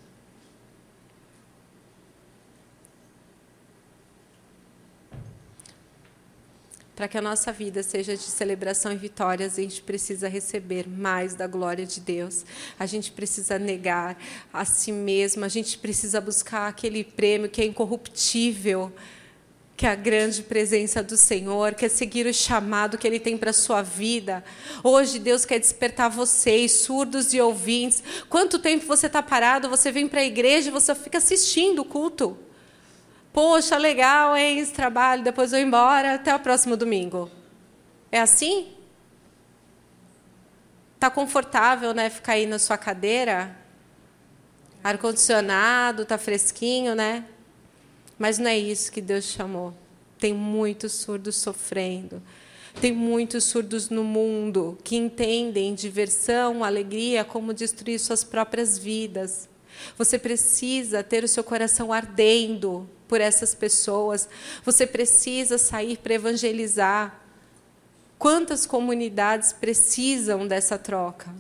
Para 6.99 7.07
que 7.07 7.16
a 7.16 7.22
nossa 7.22 7.53
vida 7.53 7.80
seja 7.80 8.16
de 8.16 8.24
celebração 8.24 8.90
e 8.90 8.96
vitórias, 8.96 9.57
a 9.57 9.62
gente 9.62 9.80
precisa 9.82 10.26
receber 10.26 10.88
mais 10.88 11.32
da 11.32 11.46
glória 11.46 11.86
de 11.86 12.01
Deus. 12.01 12.44
A 12.76 12.86
gente 12.86 13.12
precisa 13.12 13.57
negar 13.57 14.20
a 14.53 14.64
si 14.64 14.90
mesmo, 14.90 15.44
a 15.44 15.49
gente 15.49 15.78
precisa 15.78 16.20
buscar 16.20 16.66
aquele 16.66 17.05
prêmio 17.05 17.49
que 17.49 17.62
é 17.62 17.64
incorruptível, 17.64 18.92
que 19.76 19.86
é 19.86 19.90
a 19.90 19.94
grande 19.94 20.42
presença 20.42 21.01
do 21.01 21.16
Senhor, 21.16 21.72
quer 21.74 21.88
seguir 21.88 22.26
o 22.26 22.34
chamado 22.34 22.99
que 22.99 23.07
Ele 23.07 23.20
tem 23.20 23.38
para 23.38 23.51
a 23.51 23.53
sua 23.53 23.80
vida. 23.80 24.42
Hoje 24.82 25.20
Deus 25.20 25.44
quer 25.44 25.61
despertar 25.61 26.11
vocês, 26.11 26.72
surdos 26.80 27.32
e 27.32 27.40
ouvintes. 27.40 28.03
Quanto 28.28 28.59
tempo 28.59 28.84
você 28.84 29.07
está 29.07 29.22
parado, 29.22 29.68
você 29.68 29.92
vem 29.92 30.09
para 30.09 30.22
a 30.22 30.24
igreja 30.24 30.66
e 30.66 30.72
você 30.72 30.92
fica 30.96 31.18
assistindo 31.18 31.82
o 31.82 31.84
culto. 31.84 32.36
Poxa, 33.33 33.76
legal, 33.76 34.37
hein, 34.37 34.59
esse 34.59 34.72
trabalho, 34.72 35.22
depois 35.22 35.51
vou 35.51 35.61
embora, 35.61 36.14
até 36.14 36.35
o 36.35 36.41
próximo 36.41 36.76
domingo. 36.76 37.31
É 38.11 38.20
assim? 38.20 38.72
Tá 40.99 41.11
confortável, 41.11 41.95
né, 41.95 42.11
ficar 42.11 42.33
aí 42.33 42.47
na 42.47 42.59
sua 42.59 42.76
cadeira? 42.76 43.57
Ar 44.83 44.99
condicionado, 44.99 46.05
tá 46.05 46.16
fresquinho, 46.16 46.95
né? 46.95 47.24
Mas 48.18 48.39
não 48.39 48.51
é 48.51 48.59
isso 48.59 48.91
que 48.91 49.01
Deus 49.01 49.24
chamou. 49.26 49.74
Tem 50.18 50.33
muitos 50.33 50.93
surdos 50.93 51.37
sofrendo. 51.37 52.20
Tem 52.81 52.93
muitos 52.93 53.45
surdos 53.45 53.91
no 53.91 54.03
mundo 54.03 54.79
que 54.83 54.97
entendem 54.97 55.74
diversão, 55.74 56.64
alegria 56.64 57.24
como 57.24 57.55
destruir 57.55 57.99
suas 57.99 58.24
próprias 58.24 58.79
vidas. 58.79 59.49
Você 59.97 60.18
precisa 60.18 61.03
ter 61.03 61.22
o 61.22 61.29
seu 61.29 61.45
coração 61.45 61.93
ardendo 61.93 62.89
por 63.09 63.20
essas 63.20 63.54
pessoas. 63.54 64.28
Você 64.64 64.86
precisa 64.86 65.59
sair 65.59 65.96
para 65.96 66.14
evangelizar. 66.14 67.20
Quantas 68.18 68.66
comunidades 68.66 69.52
precisam 69.52 70.46
dessa 70.46 70.78
troca? 70.78 71.34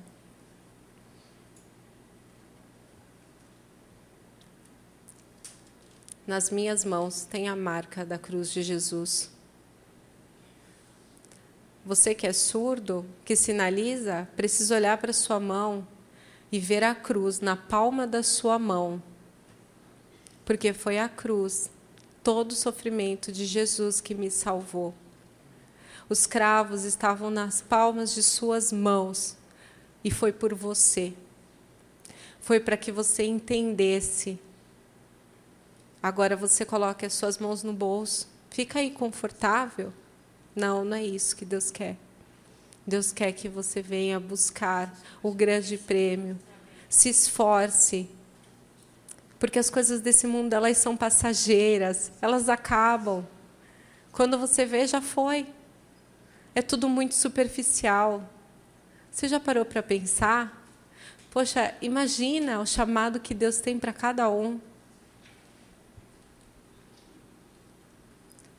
Nas 6.26 6.50
minhas 6.50 6.84
mãos 6.84 7.24
tem 7.24 7.48
a 7.48 7.56
marca 7.56 8.04
da 8.04 8.18
cruz 8.18 8.50
de 8.52 8.62
Jesus. 8.62 9.30
Você 11.84 12.14
que 12.14 12.26
é 12.26 12.34
surdo, 12.34 13.04
que 13.24 13.34
sinaliza, 13.34 14.28
precisa 14.36 14.74
olhar 14.74 14.98
para 14.98 15.12
sua 15.12 15.40
mão 15.40 15.88
e 16.52 16.58
ver 16.58 16.84
a 16.84 16.94
cruz 16.94 17.40
na 17.40 17.56
palma 17.56 18.06
da 18.06 18.22
sua 18.22 18.58
mão 18.58 19.02
porque 20.48 20.72
foi 20.72 20.98
a 20.98 21.10
cruz, 21.10 21.70
todo 22.24 22.52
o 22.52 22.56
sofrimento 22.56 23.30
de 23.30 23.44
Jesus 23.44 24.00
que 24.00 24.14
me 24.14 24.30
salvou. 24.30 24.94
Os 26.08 26.24
cravos 26.24 26.84
estavam 26.84 27.28
nas 27.28 27.60
palmas 27.60 28.14
de 28.14 28.22
suas 28.22 28.72
mãos 28.72 29.36
e 30.02 30.10
foi 30.10 30.32
por 30.32 30.54
você. 30.54 31.12
Foi 32.40 32.58
para 32.58 32.78
que 32.78 32.90
você 32.90 33.24
entendesse. 33.24 34.38
Agora 36.02 36.34
você 36.34 36.64
coloque 36.64 37.04
as 37.04 37.12
suas 37.12 37.36
mãos 37.36 37.62
no 37.62 37.74
bolso. 37.74 38.26
Fica 38.48 38.78
aí 38.78 38.90
confortável? 38.90 39.92
Não, 40.56 40.82
não 40.82 40.96
é 40.96 41.04
isso 41.04 41.36
que 41.36 41.44
Deus 41.44 41.70
quer. 41.70 41.94
Deus 42.86 43.12
quer 43.12 43.32
que 43.32 43.50
você 43.50 43.82
venha 43.82 44.18
buscar 44.18 44.98
o 45.22 45.30
grande 45.30 45.76
prêmio. 45.76 46.38
Se 46.88 47.10
esforce 47.10 48.08
porque 49.38 49.58
as 49.58 49.70
coisas 49.70 50.00
desse 50.00 50.26
mundo 50.26 50.52
elas 50.52 50.76
são 50.78 50.96
passageiras, 50.96 52.10
elas 52.20 52.48
acabam. 52.48 53.24
Quando 54.10 54.36
você 54.36 54.64
vê, 54.64 54.86
já 54.86 55.00
foi. 55.00 55.46
É 56.54 56.60
tudo 56.60 56.88
muito 56.88 57.14
superficial. 57.14 58.28
Você 59.10 59.28
já 59.28 59.38
parou 59.38 59.64
para 59.64 59.82
pensar? 59.82 60.66
Poxa, 61.30 61.74
imagina 61.80 62.58
o 62.60 62.66
chamado 62.66 63.20
que 63.20 63.32
Deus 63.32 63.58
tem 63.58 63.78
para 63.78 63.92
cada 63.92 64.28
um. 64.28 64.60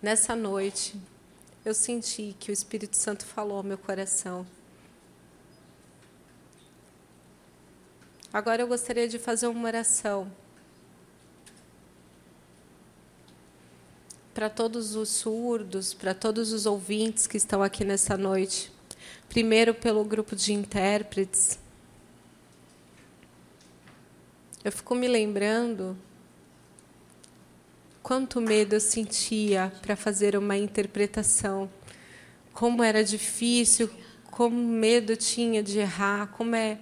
Nessa 0.01 0.33
noite, 0.33 0.95
eu 1.65 1.73
senti 1.73 2.33
que 2.39 2.51
o 2.51 2.53
Espírito 2.53 2.95
Santo 2.95 3.25
falou 3.25 3.57
ao 3.57 3.63
meu 3.63 3.77
coração. 3.77 4.47
Agora 8.31 8.61
eu 8.61 8.67
gostaria 8.67 9.09
de 9.09 9.19
fazer 9.19 9.47
uma 9.47 9.67
oração 9.67 10.31
para 14.39 14.49
todos 14.49 14.95
os 14.95 15.09
surdos, 15.09 15.93
para 15.93 16.13
todos 16.13 16.53
os 16.53 16.65
ouvintes 16.65 17.27
que 17.27 17.35
estão 17.35 17.61
aqui 17.61 17.83
nessa 17.83 18.15
noite. 18.15 18.71
Primeiro, 19.27 19.73
pelo 19.73 20.01
grupo 20.05 20.33
de 20.33 20.53
intérpretes. 20.53 21.59
Eu 24.63 24.71
fico 24.71 24.95
me 24.95 25.09
lembrando 25.09 25.97
quanto 28.01 28.39
medo 28.39 28.75
eu 28.75 28.79
sentia 28.79 29.73
para 29.81 29.97
fazer 29.97 30.37
uma 30.37 30.55
interpretação, 30.55 31.69
como 32.53 32.81
era 32.81 33.03
difícil, 33.03 33.89
como 34.31 34.55
medo 34.55 35.17
tinha 35.17 35.61
de 35.61 35.79
errar, 35.79 36.27
como 36.27 36.55
é. 36.55 36.79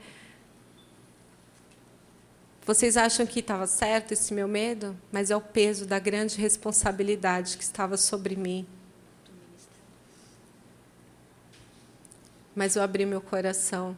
Vocês 2.67 2.97
acham 2.97 3.25
que 3.25 3.39
estava 3.39 3.65
certo 3.65 4.11
esse 4.11 4.33
meu 4.33 4.45
medo? 4.45 4.93
Mas 5.09 5.31
é 5.31 5.35
o 5.37 5.39
peso 5.39 5.85
da 5.85 5.99
grande 5.99 6.35
responsabilidade 6.35 7.55
que 7.55 7.63
estava 7.63 7.95
sobre 7.95 8.35
mim. 8.35 8.67
Mas 12.53 12.75
eu 12.75 12.83
abri 12.83 13.05
meu 13.05 13.21
coração. 13.21 13.97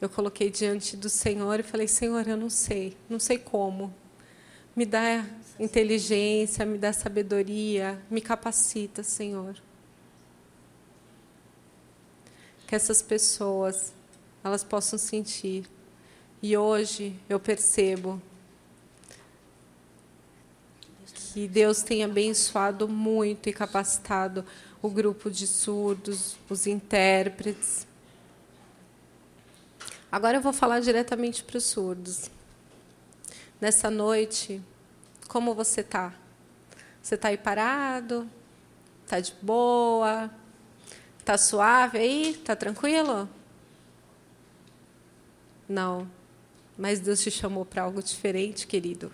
Eu 0.00 0.08
coloquei 0.08 0.48
diante 0.48 0.96
do 0.96 1.10
Senhor 1.10 1.60
e 1.60 1.62
falei: 1.62 1.86
Senhor, 1.86 2.26
eu 2.26 2.36
não 2.36 2.48
sei, 2.48 2.96
não 3.10 3.20
sei 3.20 3.36
como. 3.36 3.94
Me 4.74 4.86
dá 4.86 5.26
inteligência, 5.60 6.64
me 6.64 6.78
dá 6.78 6.94
sabedoria, 6.94 8.02
me 8.10 8.22
capacita, 8.22 9.02
Senhor. 9.02 9.54
Que 12.66 12.74
essas 12.74 13.02
pessoas 13.02 13.92
elas 14.42 14.64
possam 14.64 14.98
sentir. 14.98 15.68
E 16.40 16.56
hoje 16.56 17.18
eu 17.28 17.40
percebo 17.40 18.22
que 21.32 21.48
Deus 21.48 21.82
tem 21.82 22.04
abençoado 22.04 22.88
muito 22.88 23.48
e 23.48 23.52
capacitado 23.52 24.44
o 24.80 24.88
grupo 24.88 25.30
de 25.30 25.46
surdos, 25.46 26.36
os 26.48 26.66
intérpretes. 26.66 27.86
Agora 30.10 30.36
eu 30.36 30.40
vou 30.40 30.52
falar 30.52 30.80
diretamente 30.80 31.42
para 31.42 31.58
os 31.58 31.64
surdos. 31.64 32.30
Nessa 33.60 33.90
noite, 33.90 34.62
como 35.26 35.54
você 35.54 35.80
está? 35.80 36.14
Você 37.02 37.16
está 37.16 37.28
aí 37.28 37.36
parado? 37.36 38.28
Está 39.04 39.18
de 39.18 39.34
boa? 39.42 40.30
Está 41.18 41.36
suave 41.36 41.98
aí? 41.98 42.30
Está 42.30 42.54
tranquilo? 42.54 43.28
Não. 45.68 46.17
Mas 46.78 47.00
Deus 47.00 47.20
te 47.20 47.30
chamou 47.30 47.64
para 47.64 47.82
algo 47.82 48.00
diferente, 48.00 48.64
querido. 48.64 49.12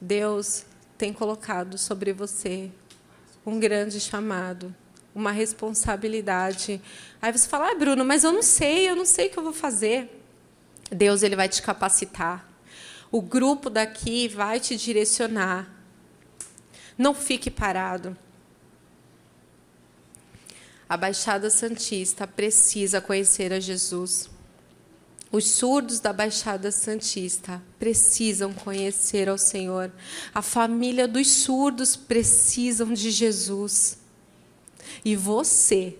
Deus 0.00 0.64
tem 0.96 1.12
colocado 1.12 1.76
sobre 1.76 2.12
você 2.12 2.72
um 3.44 3.60
grande 3.60 4.00
chamado, 4.00 4.74
uma 5.14 5.30
responsabilidade. 5.30 6.80
Aí 7.20 7.30
você 7.30 7.46
fala, 7.46 7.70
ah, 7.70 7.74
Bruno, 7.74 8.04
mas 8.04 8.24
eu 8.24 8.32
não 8.32 8.42
sei, 8.42 8.88
eu 8.88 8.96
não 8.96 9.04
sei 9.04 9.26
o 9.26 9.30
que 9.30 9.38
eu 9.38 9.42
vou 9.42 9.52
fazer. 9.52 10.22
Deus 10.90 11.22
ele 11.22 11.36
vai 11.36 11.48
te 11.48 11.60
capacitar. 11.60 12.48
O 13.10 13.20
grupo 13.20 13.68
daqui 13.68 14.28
vai 14.28 14.58
te 14.58 14.76
direcionar. 14.76 15.70
Não 16.96 17.14
fique 17.14 17.50
parado. 17.50 18.16
A 20.92 20.96
Baixada 20.98 21.48
Santista 21.48 22.26
precisa 22.26 23.00
conhecer 23.00 23.50
a 23.50 23.58
Jesus. 23.58 24.28
Os 25.30 25.48
surdos 25.52 26.00
da 26.00 26.12
Baixada 26.12 26.70
Santista 26.70 27.62
precisam 27.78 28.52
conhecer 28.52 29.26
ao 29.26 29.38
Senhor. 29.38 29.90
A 30.34 30.42
família 30.42 31.08
dos 31.08 31.30
surdos 31.30 31.96
precisam 31.96 32.92
de 32.92 33.10
Jesus. 33.10 34.00
E 35.02 35.16
você 35.16 35.96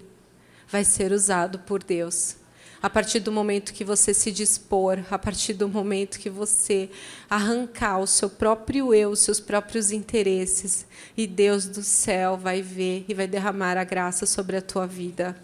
vai 0.68 0.84
ser 0.84 1.10
usado 1.10 1.60
por 1.60 1.82
Deus. 1.82 2.36
A 2.82 2.90
partir 2.90 3.20
do 3.20 3.30
momento 3.30 3.72
que 3.72 3.84
você 3.84 4.12
se 4.12 4.32
dispor, 4.32 4.98
a 5.08 5.16
partir 5.16 5.52
do 5.52 5.68
momento 5.68 6.18
que 6.18 6.28
você 6.28 6.90
arrancar 7.30 8.00
o 8.00 8.08
seu 8.08 8.28
próprio 8.28 8.92
eu, 8.92 9.10
os 9.10 9.20
seus 9.20 9.38
próprios 9.38 9.92
interesses, 9.92 10.84
e 11.16 11.24
Deus 11.24 11.66
do 11.66 11.82
céu 11.82 12.36
vai 12.36 12.60
ver 12.60 13.04
e 13.08 13.14
vai 13.14 13.28
derramar 13.28 13.78
a 13.78 13.84
graça 13.84 14.26
sobre 14.26 14.56
a 14.56 14.62
tua 14.62 14.84
vida. 14.84 15.36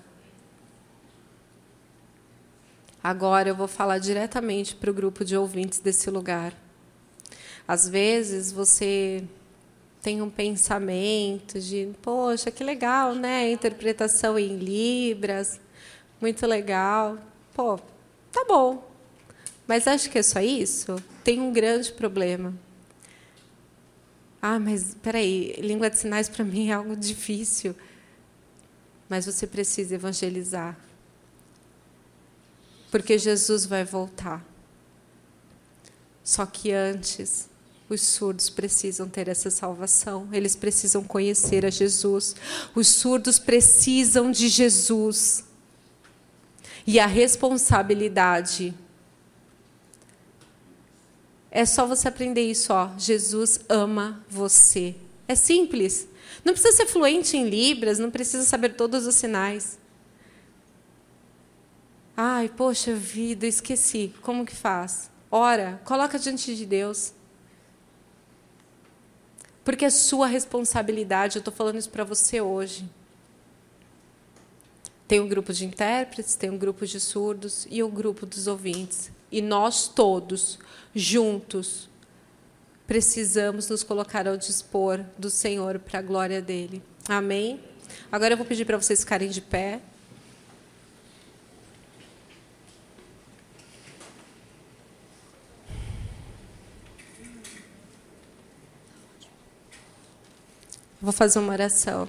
Agora 3.01 3.49
eu 3.49 3.55
vou 3.55 3.69
falar 3.69 3.99
diretamente 3.99 4.75
para 4.75 4.91
o 4.91 4.95
grupo 4.95 5.25
de 5.25 5.37
ouvintes 5.37 5.79
desse 5.79 6.11
lugar. 6.11 6.53
Às 7.69 7.89
vezes 7.89 8.51
você 8.51 9.23
tem 10.03 10.21
um 10.21 10.29
pensamento 10.29 11.61
de, 11.61 11.91
poxa, 12.03 12.51
que 12.51 12.65
legal, 12.65 13.15
né? 13.15 13.53
Interpretação 13.53 14.37
em 14.37 14.57
Libras, 14.57 15.61
muito 16.21 16.45
legal. 16.45 17.17
Pô, 17.59 17.77
tá 18.31 18.45
bom. 18.47 18.89
Mas 19.67 19.89
acho 19.89 20.09
que 20.11 20.19
é 20.21 20.23
só 20.23 20.39
isso? 20.39 20.95
Tem 21.25 21.41
um 21.41 21.53
grande 21.53 21.91
problema. 21.91 22.55
Ah, 24.41 24.61
mas 24.61 24.95
peraí, 25.03 25.55
língua 25.59 25.91
de 25.91 25.99
sinais 25.99 26.29
para 26.29 26.45
mim 26.45 26.69
é 26.69 26.75
algo 26.75 26.95
difícil. 26.95 27.75
Mas 29.09 29.27
você 29.27 29.45
precisa 29.45 29.97
evangelizar 29.97 30.79
porque 32.93 33.19
Jesus 33.19 33.67
vai 33.67 33.85
voltar. 33.85 34.47
Só 36.23 36.47
que 36.47 36.71
antes, 36.71 37.49
os 37.89 38.03
surdos 38.03 38.49
precisam 38.49 39.09
ter 39.09 39.27
essa 39.27 39.51
salvação, 39.51 40.29
eles 40.33 40.55
precisam 40.55 41.03
conhecer 41.03 41.67
a 41.67 41.71
Jesus. 41.71 42.37
Os 42.73 42.87
surdos 42.87 43.41
precisam 43.41 44.31
de 44.31 44.47
Jesus. 44.47 45.48
E 46.91 46.99
a 46.99 47.05
responsabilidade 47.05 48.73
é 51.51 51.67
só 51.67 51.85
você 51.87 52.09
aprender 52.09 52.41
isso, 52.41 52.73
ó. 52.73 52.89
Jesus 52.97 53.61
ama 53.69 54.25
você. 54.27 54.95
É 55.29 55.35
simples. 55.35 56.09
Não 56.43 56.55
precisa 56.55 56.75
ser 56.75 56.87
fluente 56.87 57.37
em 57.37 57.47
Libras, 57.47 57.99
não 57.99 58.11
precisa 58.11 58.43
saber 58.45 58.71
todos 58.71 59.07
os 59.07 59.17
sinais. 59.17 59.79
Ai, 62.17 62.49
poxa 62.49 62.95
vida, 62.95 63.47
esqueci. 63.47 64.15
Como 64.23 64.47
que 64.47 64.57
faz? 64.57 65.11
Ora, 65.31 65.83
coloca 65.85 66.19
diante 66.19 66.57
de 66.57 66.65
Deus. 66.65 67.13
Porque 69.63 69.85
é 69.85 69.91
sua 69.91 70.27
responsabilidade, 70.27 71.37
eu 71.37 71.41
estou 71.41 71.53
falando 71.53 71.77
isso 71.77 71.91
para 71.91 72.05
você 72.05 72.41
hoje. 72.41 72.89
Tem 75.09 75.21
um 75.21 75.27
grupo 75.27 75.55
de 75.55 75.65
intérpretes, 75.65 76.35
tem 76.35 76.51
um 76.51 76.59
grupo 76.59 76.87
de 76.87 77.01
surdos 77.01 77.67
e 77.71 77.83
um 77.83 77.91
grupo 77.91 78.27
dos 78.27 78.47
ouvintes. 78.47 79.11
E 79.33 79.41
nós 79.41 79.89
todos, 79.89 80.59
juntos, 80.95 81.89
precisamos 82.87 83.69
nos 83.71 83.83
colocar 83.83 84.29
ao 84.29 84.37
dispor 84.37 85.03
do 85.17 85.31
Senhor 85.31 85.79
para 85.79 86.01
a 86.01 86.03
glória 86.03 86.43
dele. 86.43 86.83
Amém? 87.09 87.59
Agora 88.13 88.35
eu 88.35 88.37
vou 88.37 88.45
pedir 88.45 88.67
para 88.67 88.77
vocês 88.77 89.01
ficarem 89.01 89.31
de 89.31 89.41
pé. 89.41 89.81
Vou 101.01 101.13
fazer 101.13 101.39
uma 101.39 101.53
oração. 101.53 102.07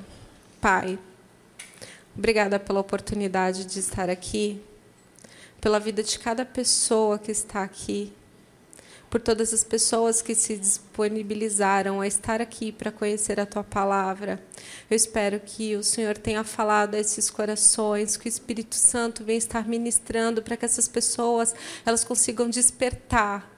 Pai, 0.59 0.99
obrigada 2.19 2.59
pela 2.59 2.81
oportunidade 2.81 3.63
de 3.63 3.79
estar 3.79 4.09
aqui, 4.09 4.61
pela 5.61 5.79
vida 5.79 6.03
de 6.03 6.19
cada 6.19 6.45
pessoa 6.45 7.17
que 7.17 7.31
está 7.31 7.63
aqui, 7.63 8.11
por 9.09 9.21
todas 9.21 9.53
as 9.53 9.63
pessoas 9.63 10.21
que 10.21 10.35
se 10.35 10.57
disponibilizaram 10.57 12.01
a 12.01 12.05
estar 12.05 12.41
aqui 12.41 12.73
para 12.73 12.91
conhecer 12.91 13.39
a 13.39 13.45
tua 13.45 13.63
palavra. 13.63 14.37
Eu 14.89 14.97
espero 14.97 15.39
que 15.39 15.77
o 15.77 15.83
Senhor 15.83 16.17
tenha 16.17 16.43
falado 16.43 16.95
a 16.95 16.99
esses 16.99 17.29
corações, 17.29 18.17
que 18.17 18.27
o 18.27 18.29
Espírito 18.29 18.75
Santo 18.75 19.23
venha 19.23 19.37
estar 19.37 19.65
ministrando 19.65 20.41
para 20.41 20.57
que 20.57 20.65
essas 20.65 20.89
pessoas 20.89 21.55
elas 21.85 22.03
consigam 22.03 22.49
despertar 22.49 23.49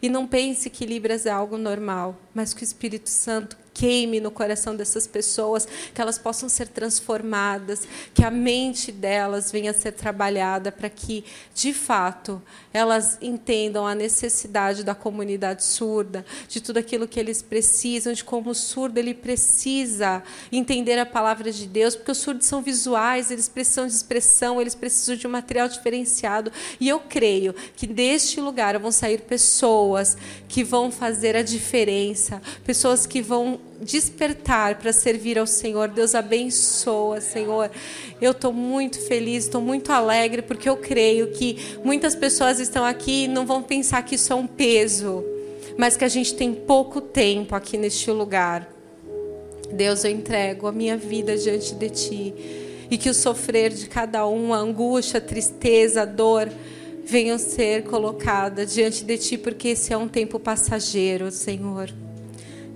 e 0.00 0.08
não 0.08 0.26
pense 0.26 0.70
que 0.70 0.86
Libras 0.86 1.26
é 1.26 1.30
algo 1.30 1.58
normal, 1.58 2.18
mas 2.34 2.54
que 2.54 2.62
o 2.62 2.64
Espírito 2.64 3.10
Santo 3.10 3.56
queime 3.78 4.18
no 4.18 4.32
coração 4.32 4.74
dessas 4.74 5.06
pessoas, 5.06 5.68
que 5.94 6.00
elas 6.00 6.18
possam 6.18 6.48
ser 6.48 6.66
transformadas, 6.66 7.86
que 8.12 8.24
a 8.24 8.30
mente 8.30 8.90
delas 8.90 9.52
venha 9.52 9.70
a 9.70 9.74
ser 9.74 9.92
trabalhada 9.92 10.72
para 10.72 10.90
que, 10.90 11.24
de 11.54 11.72
fato, 11.72 12.42
elas 12.72 13.18
entendam 13.22 13.86
a 13.86 13.94
necessidade 13.94 14.82
da 14.82 14.96
comunidade 14.96 15.62
surda, 15.62 16.26
de 16.48 16.60
tudo 16.60 16.78
aquilo 16.78 17.06
que 17.06 17.20
eles 17.20 17.40
precisam, 17.40 18.12
de 18.12 18.24
como 18.24 18.50
o 18.50 18.54
surdo 18.54 18.98
ele 18.98 19.14
precisa 19.14 20.24
entender 20.50 20.98
a 20.98 21.06
palavra 21.06 21.52
de 21.52 21.68
Deus, 21.68 21.94
porque 21.94 22.10
os 22.10 22.18
surdos 22.18 22.48
são 22.48 22.60
visuais, 22.60 23.30
eles 23.30 23.48
precisam 23.48 23.86
de 23.86 23.92
expressão, 23.92 24.60
eles 24.60 24.74
precisam 24.74 25.14
de 25.14 25.26
um 25.26 25.30
material 25.30 25.68
diferenciado. 25.68 26.50
E 26.80 26.88
eu 26.88 26.98
creio 26.98 27.54
que 27.76 27.86
deste 27.86 28.40
lugar 28.40 28.76
vão 28.76 28.90
sair 28.90 29.20
pessoas 29.20 30.16
que 30.48 30.64
vão 30.64 30.90
fazer 30.90 31.36
a 31.36 31.42
diferença, 31.42 32.42
pessoas 32.64 33.06
que 33.06 33.22
vão 33.22 33.67
despertar 33.80 34.76
para 34.76 34.92
servir 34.92 35.38
ao 35.38 35.46
Senhor. 35.46 35.88
Deus 35.88 36.14
abençoa, 36.14 37.20
Senhor. 37.20 37.70
Eu 38.20 38.32
estou 38.32 38.52
muito 38.52 39.00
feliz, 39.00 39.44
estou 39.44 39.60
muito 39.60 39.92
alegre, 39.92 40.42
porque 40.42 40.68
eu 40.68 40.76
creio 40.76 41.28
que 41.32 41.58
muitas 41.84 42.14
pessoas 42.14 42.58
estão 42.60 42.84
aqui 42.84 43.24
e 43.24 43.28
não 43.28 43.46
vão 43.46 43.62
pensar 43.62 44.02
que 44.02 44.16
isso 44.16 44.32
é 44.32 44.36
um 44.36 44.46
peso, 44.46 45.24
mas 45.76 45.96
que 45.96 46.04
a 46.04 46.08
gente 46.08 46.34
tem 46.34 46.52
pouco 46.52 47.00
tempo 47.00 47.54
aqui 47.54 47.76
neste 47.76 48.10
lugar. 48.10 48.68
Deus, 49.72 50.04
eu 50.04 50.10
entrego 50.10 50.66
a 50.66 50.72
minha 50.72 50.96
vida 50.96 51.36
diante 51.36 51.74
de 51.74 51.90
Ti. 51.90 52.34
E 52.90 52.96
que 52.96 53.10
o 53.10 53.14
sofrer 53.14 53.70
de 53.70 53.86
cada 53.86 54.26
um, 54.26 54.54
a 54.54 54.56
angústia, 54.56 55.18
a 55.18 55.20
tristeza, 55.20 56.02
a 56.02 56.04
dor, 56.06 56.48
venham 57.04 57.38
ser 57.38 57.84
colocada 57.84 58.64
diante 58.64 59.04
de 59.04 59.18
Ti, 59.18 59.36
porque 59.36 59.68
esse 59.68 59.92
é 59.92 59.96
um 59.96 60.08
tempo 60.08 60.40
passageiro, 60.40 61.30
Senhor. 61.30 61.92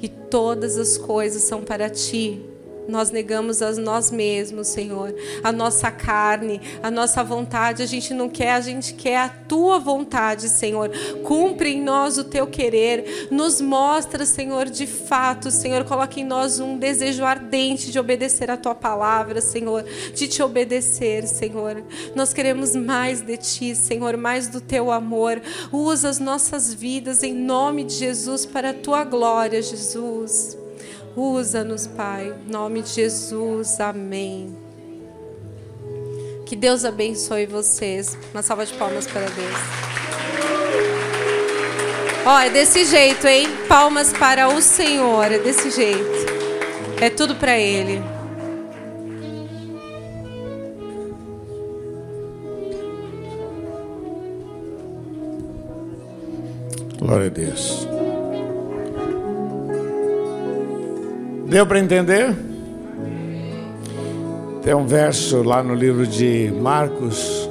E 0.03 0.09
todas 0.09 0.77
as 0.77 0.99
coisas 0.99 1.43
são 1.43 1.63
para 1.63 1.89
Ti 1.89 2.45
nós 2.89 3.11
negamos 3.11 3.63
a 3.63 3.73
nós 3.73 4.11
mesmos, 4.11 4.69
Senhor, 4.69 5.15
a 5.43 5.53
nossa 5.53 5.91
carne, 5.91 6.61
a 6.83 6.91
nossa 6.91 7.23
vontade. 7.23 7.83
A 7.83 7.87
gente 7.87 8.13
não 8.13 8.29
quer, 8.29 8.53
a 8.53 8.61
gente 8.61 8.95
quer 8.95 9.19
a 9.19 9.29
tua 9.29 9.79
vontade, 9.79 10.49
Senhor. 10.49 10.91
Cumpre 11.23 11.71
em 11.71 11.83
nós 11.83 12.19
o 12.19 12.25
teu 12.25 12.47
querer. 12.47 13.29
Nos 13.31 13.61
mostra, 13.61 14.25
Senhor, 14.25 14.67
de 14.67 14.87
fato, 14.87 15.51
Senhor. 15.51 15.85
Coloque 15.85 16.21
em 16.21 16.25
nós 16.25 16.61
um 16.61 16.77
desejo 16.77 17.25
ardente 17.25 17.91
de 17.91 17.99
obedecer 17.99 18.51
a 18.51 18.57
tua 18.57 18.75
palavra, 18.75 19.41
Senhor. 19.41 19.85
De 20.15 20.29
te 20.29 20.43
obedecer, 20.43 21.27
Senhor. 21.27 21.83
Nós 22.15 22.33
queremos 22.33 22.75
mais 22.75 23.21
de 23.21 23.37
ti, 23.37 23.75
Senhor, 23.75 24.17
mais 24.17 24.49
do 24.49 24.61
teu 24.61 24.91
amor. 24.91 25.41
Usa 25.71 26.09
as 26.09 26.19
nossas 26.19 26.73
vidas 26.73 27.23
em 27.23 27.35
nome 27.35 27.85
de 27.85 27.95
Jesus 27.95 28.45
para 28.45 28.71
a 28.71 28.75
tua 28.75 29.05
glória, 29.05 29.63
Jesus. 29.63 30.62
Usa-nos, 31.17 31.87
Pai. 31.87 32.35
Em 32.47 32.51
nome 32.51 32.83
de 32.83 32.91
Jesus. 32.91 33.81
Amém. 33.81 34.57
Que 36.47 36.57
Deus 36.57 36.85
abençoe 36.85 37.47
vocês. 37.47 38.17
Uma 38.33 38.43
salva 38.43 38.65
de 38.65 38.75
palmas 38.75 39.07
para 39.07 39.23
Deus. 39.23 39.83
Ó, 42.25 42.39
é 42.39 42.51
desse 42.51 42.85
jeito, 42.85 43.27
hein? 43.27 43.49
Palmas 43.69 44.13
para 44.13 44.49
o 44.49 44.63
Senhor. 44.63 45.31
É 45.31 45.39
desse 45.39 45.71
jeito. 45.71 46.33
É 47.01 47.11
tudo 47.11 47.35
para 47.35 47.59
Ele. 47.59 48.03
Glória 56.99 57.27
a 57.27 57.31
Deus. 57.31 57.92
Deu 61.53 61.67
para 61.67 61.79
entender? 61.79 62.35
Tem 64.63 64.73
um 64.75 64.87
verso 64.87 65.43
lá 65.43 65.63
no 65.63 65.75
livro 65.75 66.07
de 66.07 66.51
Marcos, 66.51 67.47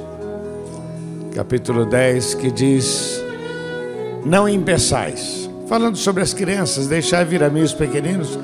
capítulo 1.32 1.86
10, 1.86 2.34
que 2.34 2.50
diz: 2.50 3.22
Não 4.26 4.48
impeçais. 4.48 5.48
Falando 5.68 5.96
sobre 5.96 6.20
as 6.20 6.34
crianças, 6.34 6.88
deixai 6.88 7.24
vir 7.24 7.44
a 7.44 7.48
mim 7.48 7.62
os 7.62 7.72
pequeninos, 7.72 8.36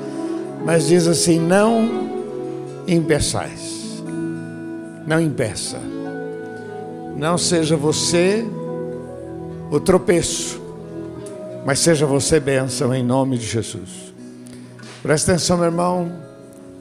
mas 0.63 0.87
diz 0.87 1.07
assim: 1.07 1.41
Não 1.41 2.07
impeçais. 2.87 4.01
Não 5.05 5.19
impeça. 5.19 5.77
Não 7.17 7.37
seja 7.37 7.75
você 7.75 8.47
o 9.69 9.77
tropeço, 9.77 10.57
mas 11.65 11.79
seja 11.79 12.05
você 12.05 12.39
bênção 12.39 12.95
em 12.95 13.03
nome 13.03 13.37
de 13.37 13.45
Jesus. 13.45 14.08
Presta 15.01 15.31
atenção, 15.31 15.57
meu 15.57 15.67
irmão. 15.67 16.11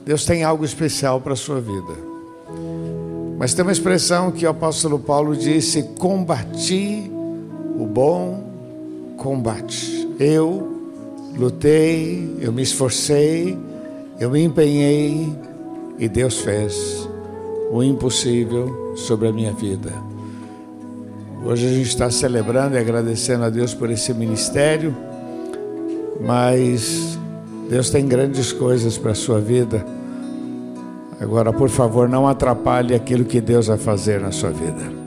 Deus 0.05 0.25
tem 0.25 0.43
algo 0.43 0.65
especial 0.65 1.21
para 1.21 1.35
a 1.35 1.37
sua 1.37 1.61
vida. 1.61 2.09
Mas 3.39 3.55
tem 3.55 3.63
uma 3.63 3.71
expressão 3.71 4.33
que 4.33 4.45
o 4.45 4.51
apóstolo 4.51 4.99
Paulo 4.99 5.37
disse: 5.37 5.83
combati 5.99 7.11
o 7.79 7.87
bom 7.87 8.43
combate. 9.17 10.09
Eu 10.19 10.81
lutei, 11.37 12.37
eu 12.41 12.53
me 12.53 12.63
esforcei, 12.63 13.57
eu 14.19 14.31
me 14.31 14.43
empenhei 14.43 15.33
e 15.99 16.09
Deus 16.09 16.39
fez 16.39 17.09
o 17.71 17.83
impossível 17.83 18.95
sobre 18.97 19.29
a 19.29 19.33
minha 19.33 19.53
vida. 19.53 19.93
Hoje 21.45 21.67
a 21.67 21.71
gente 21.71 21.89
está 21.89 22.11
celebrando 22.11 22.75
e 22.75 22.79
agradecendo 22.79 23.45
a 23.45 23.51
Deus 23.51 23.75
por 23.75 23.91
esse 23.91 24.13
ministério, 24.13 24.97
mas 26.21 27.18
Deus 27.69 27.91
tem 27.91 28.07
grandes 28.07 28.53
coisas 28.53 28.97
para 28.97 29.13
a 29.13 29.15
sua 29.15 29.41
vida. 29.41 29.85
Agora, 31.21 31.53
por 31.53 31.69
favor, 31.69 32.09
não 32.09 32.27
atrapalhe 32.27 32.95
aquilo 32.95 33.25
que 33.25 33.41
Deus 33.41 33.67
vai 33.67 33.77
fazer 33.77 34.21
na 34.21 34.31
sua 34.31 34.51
vida. 34.51 34.98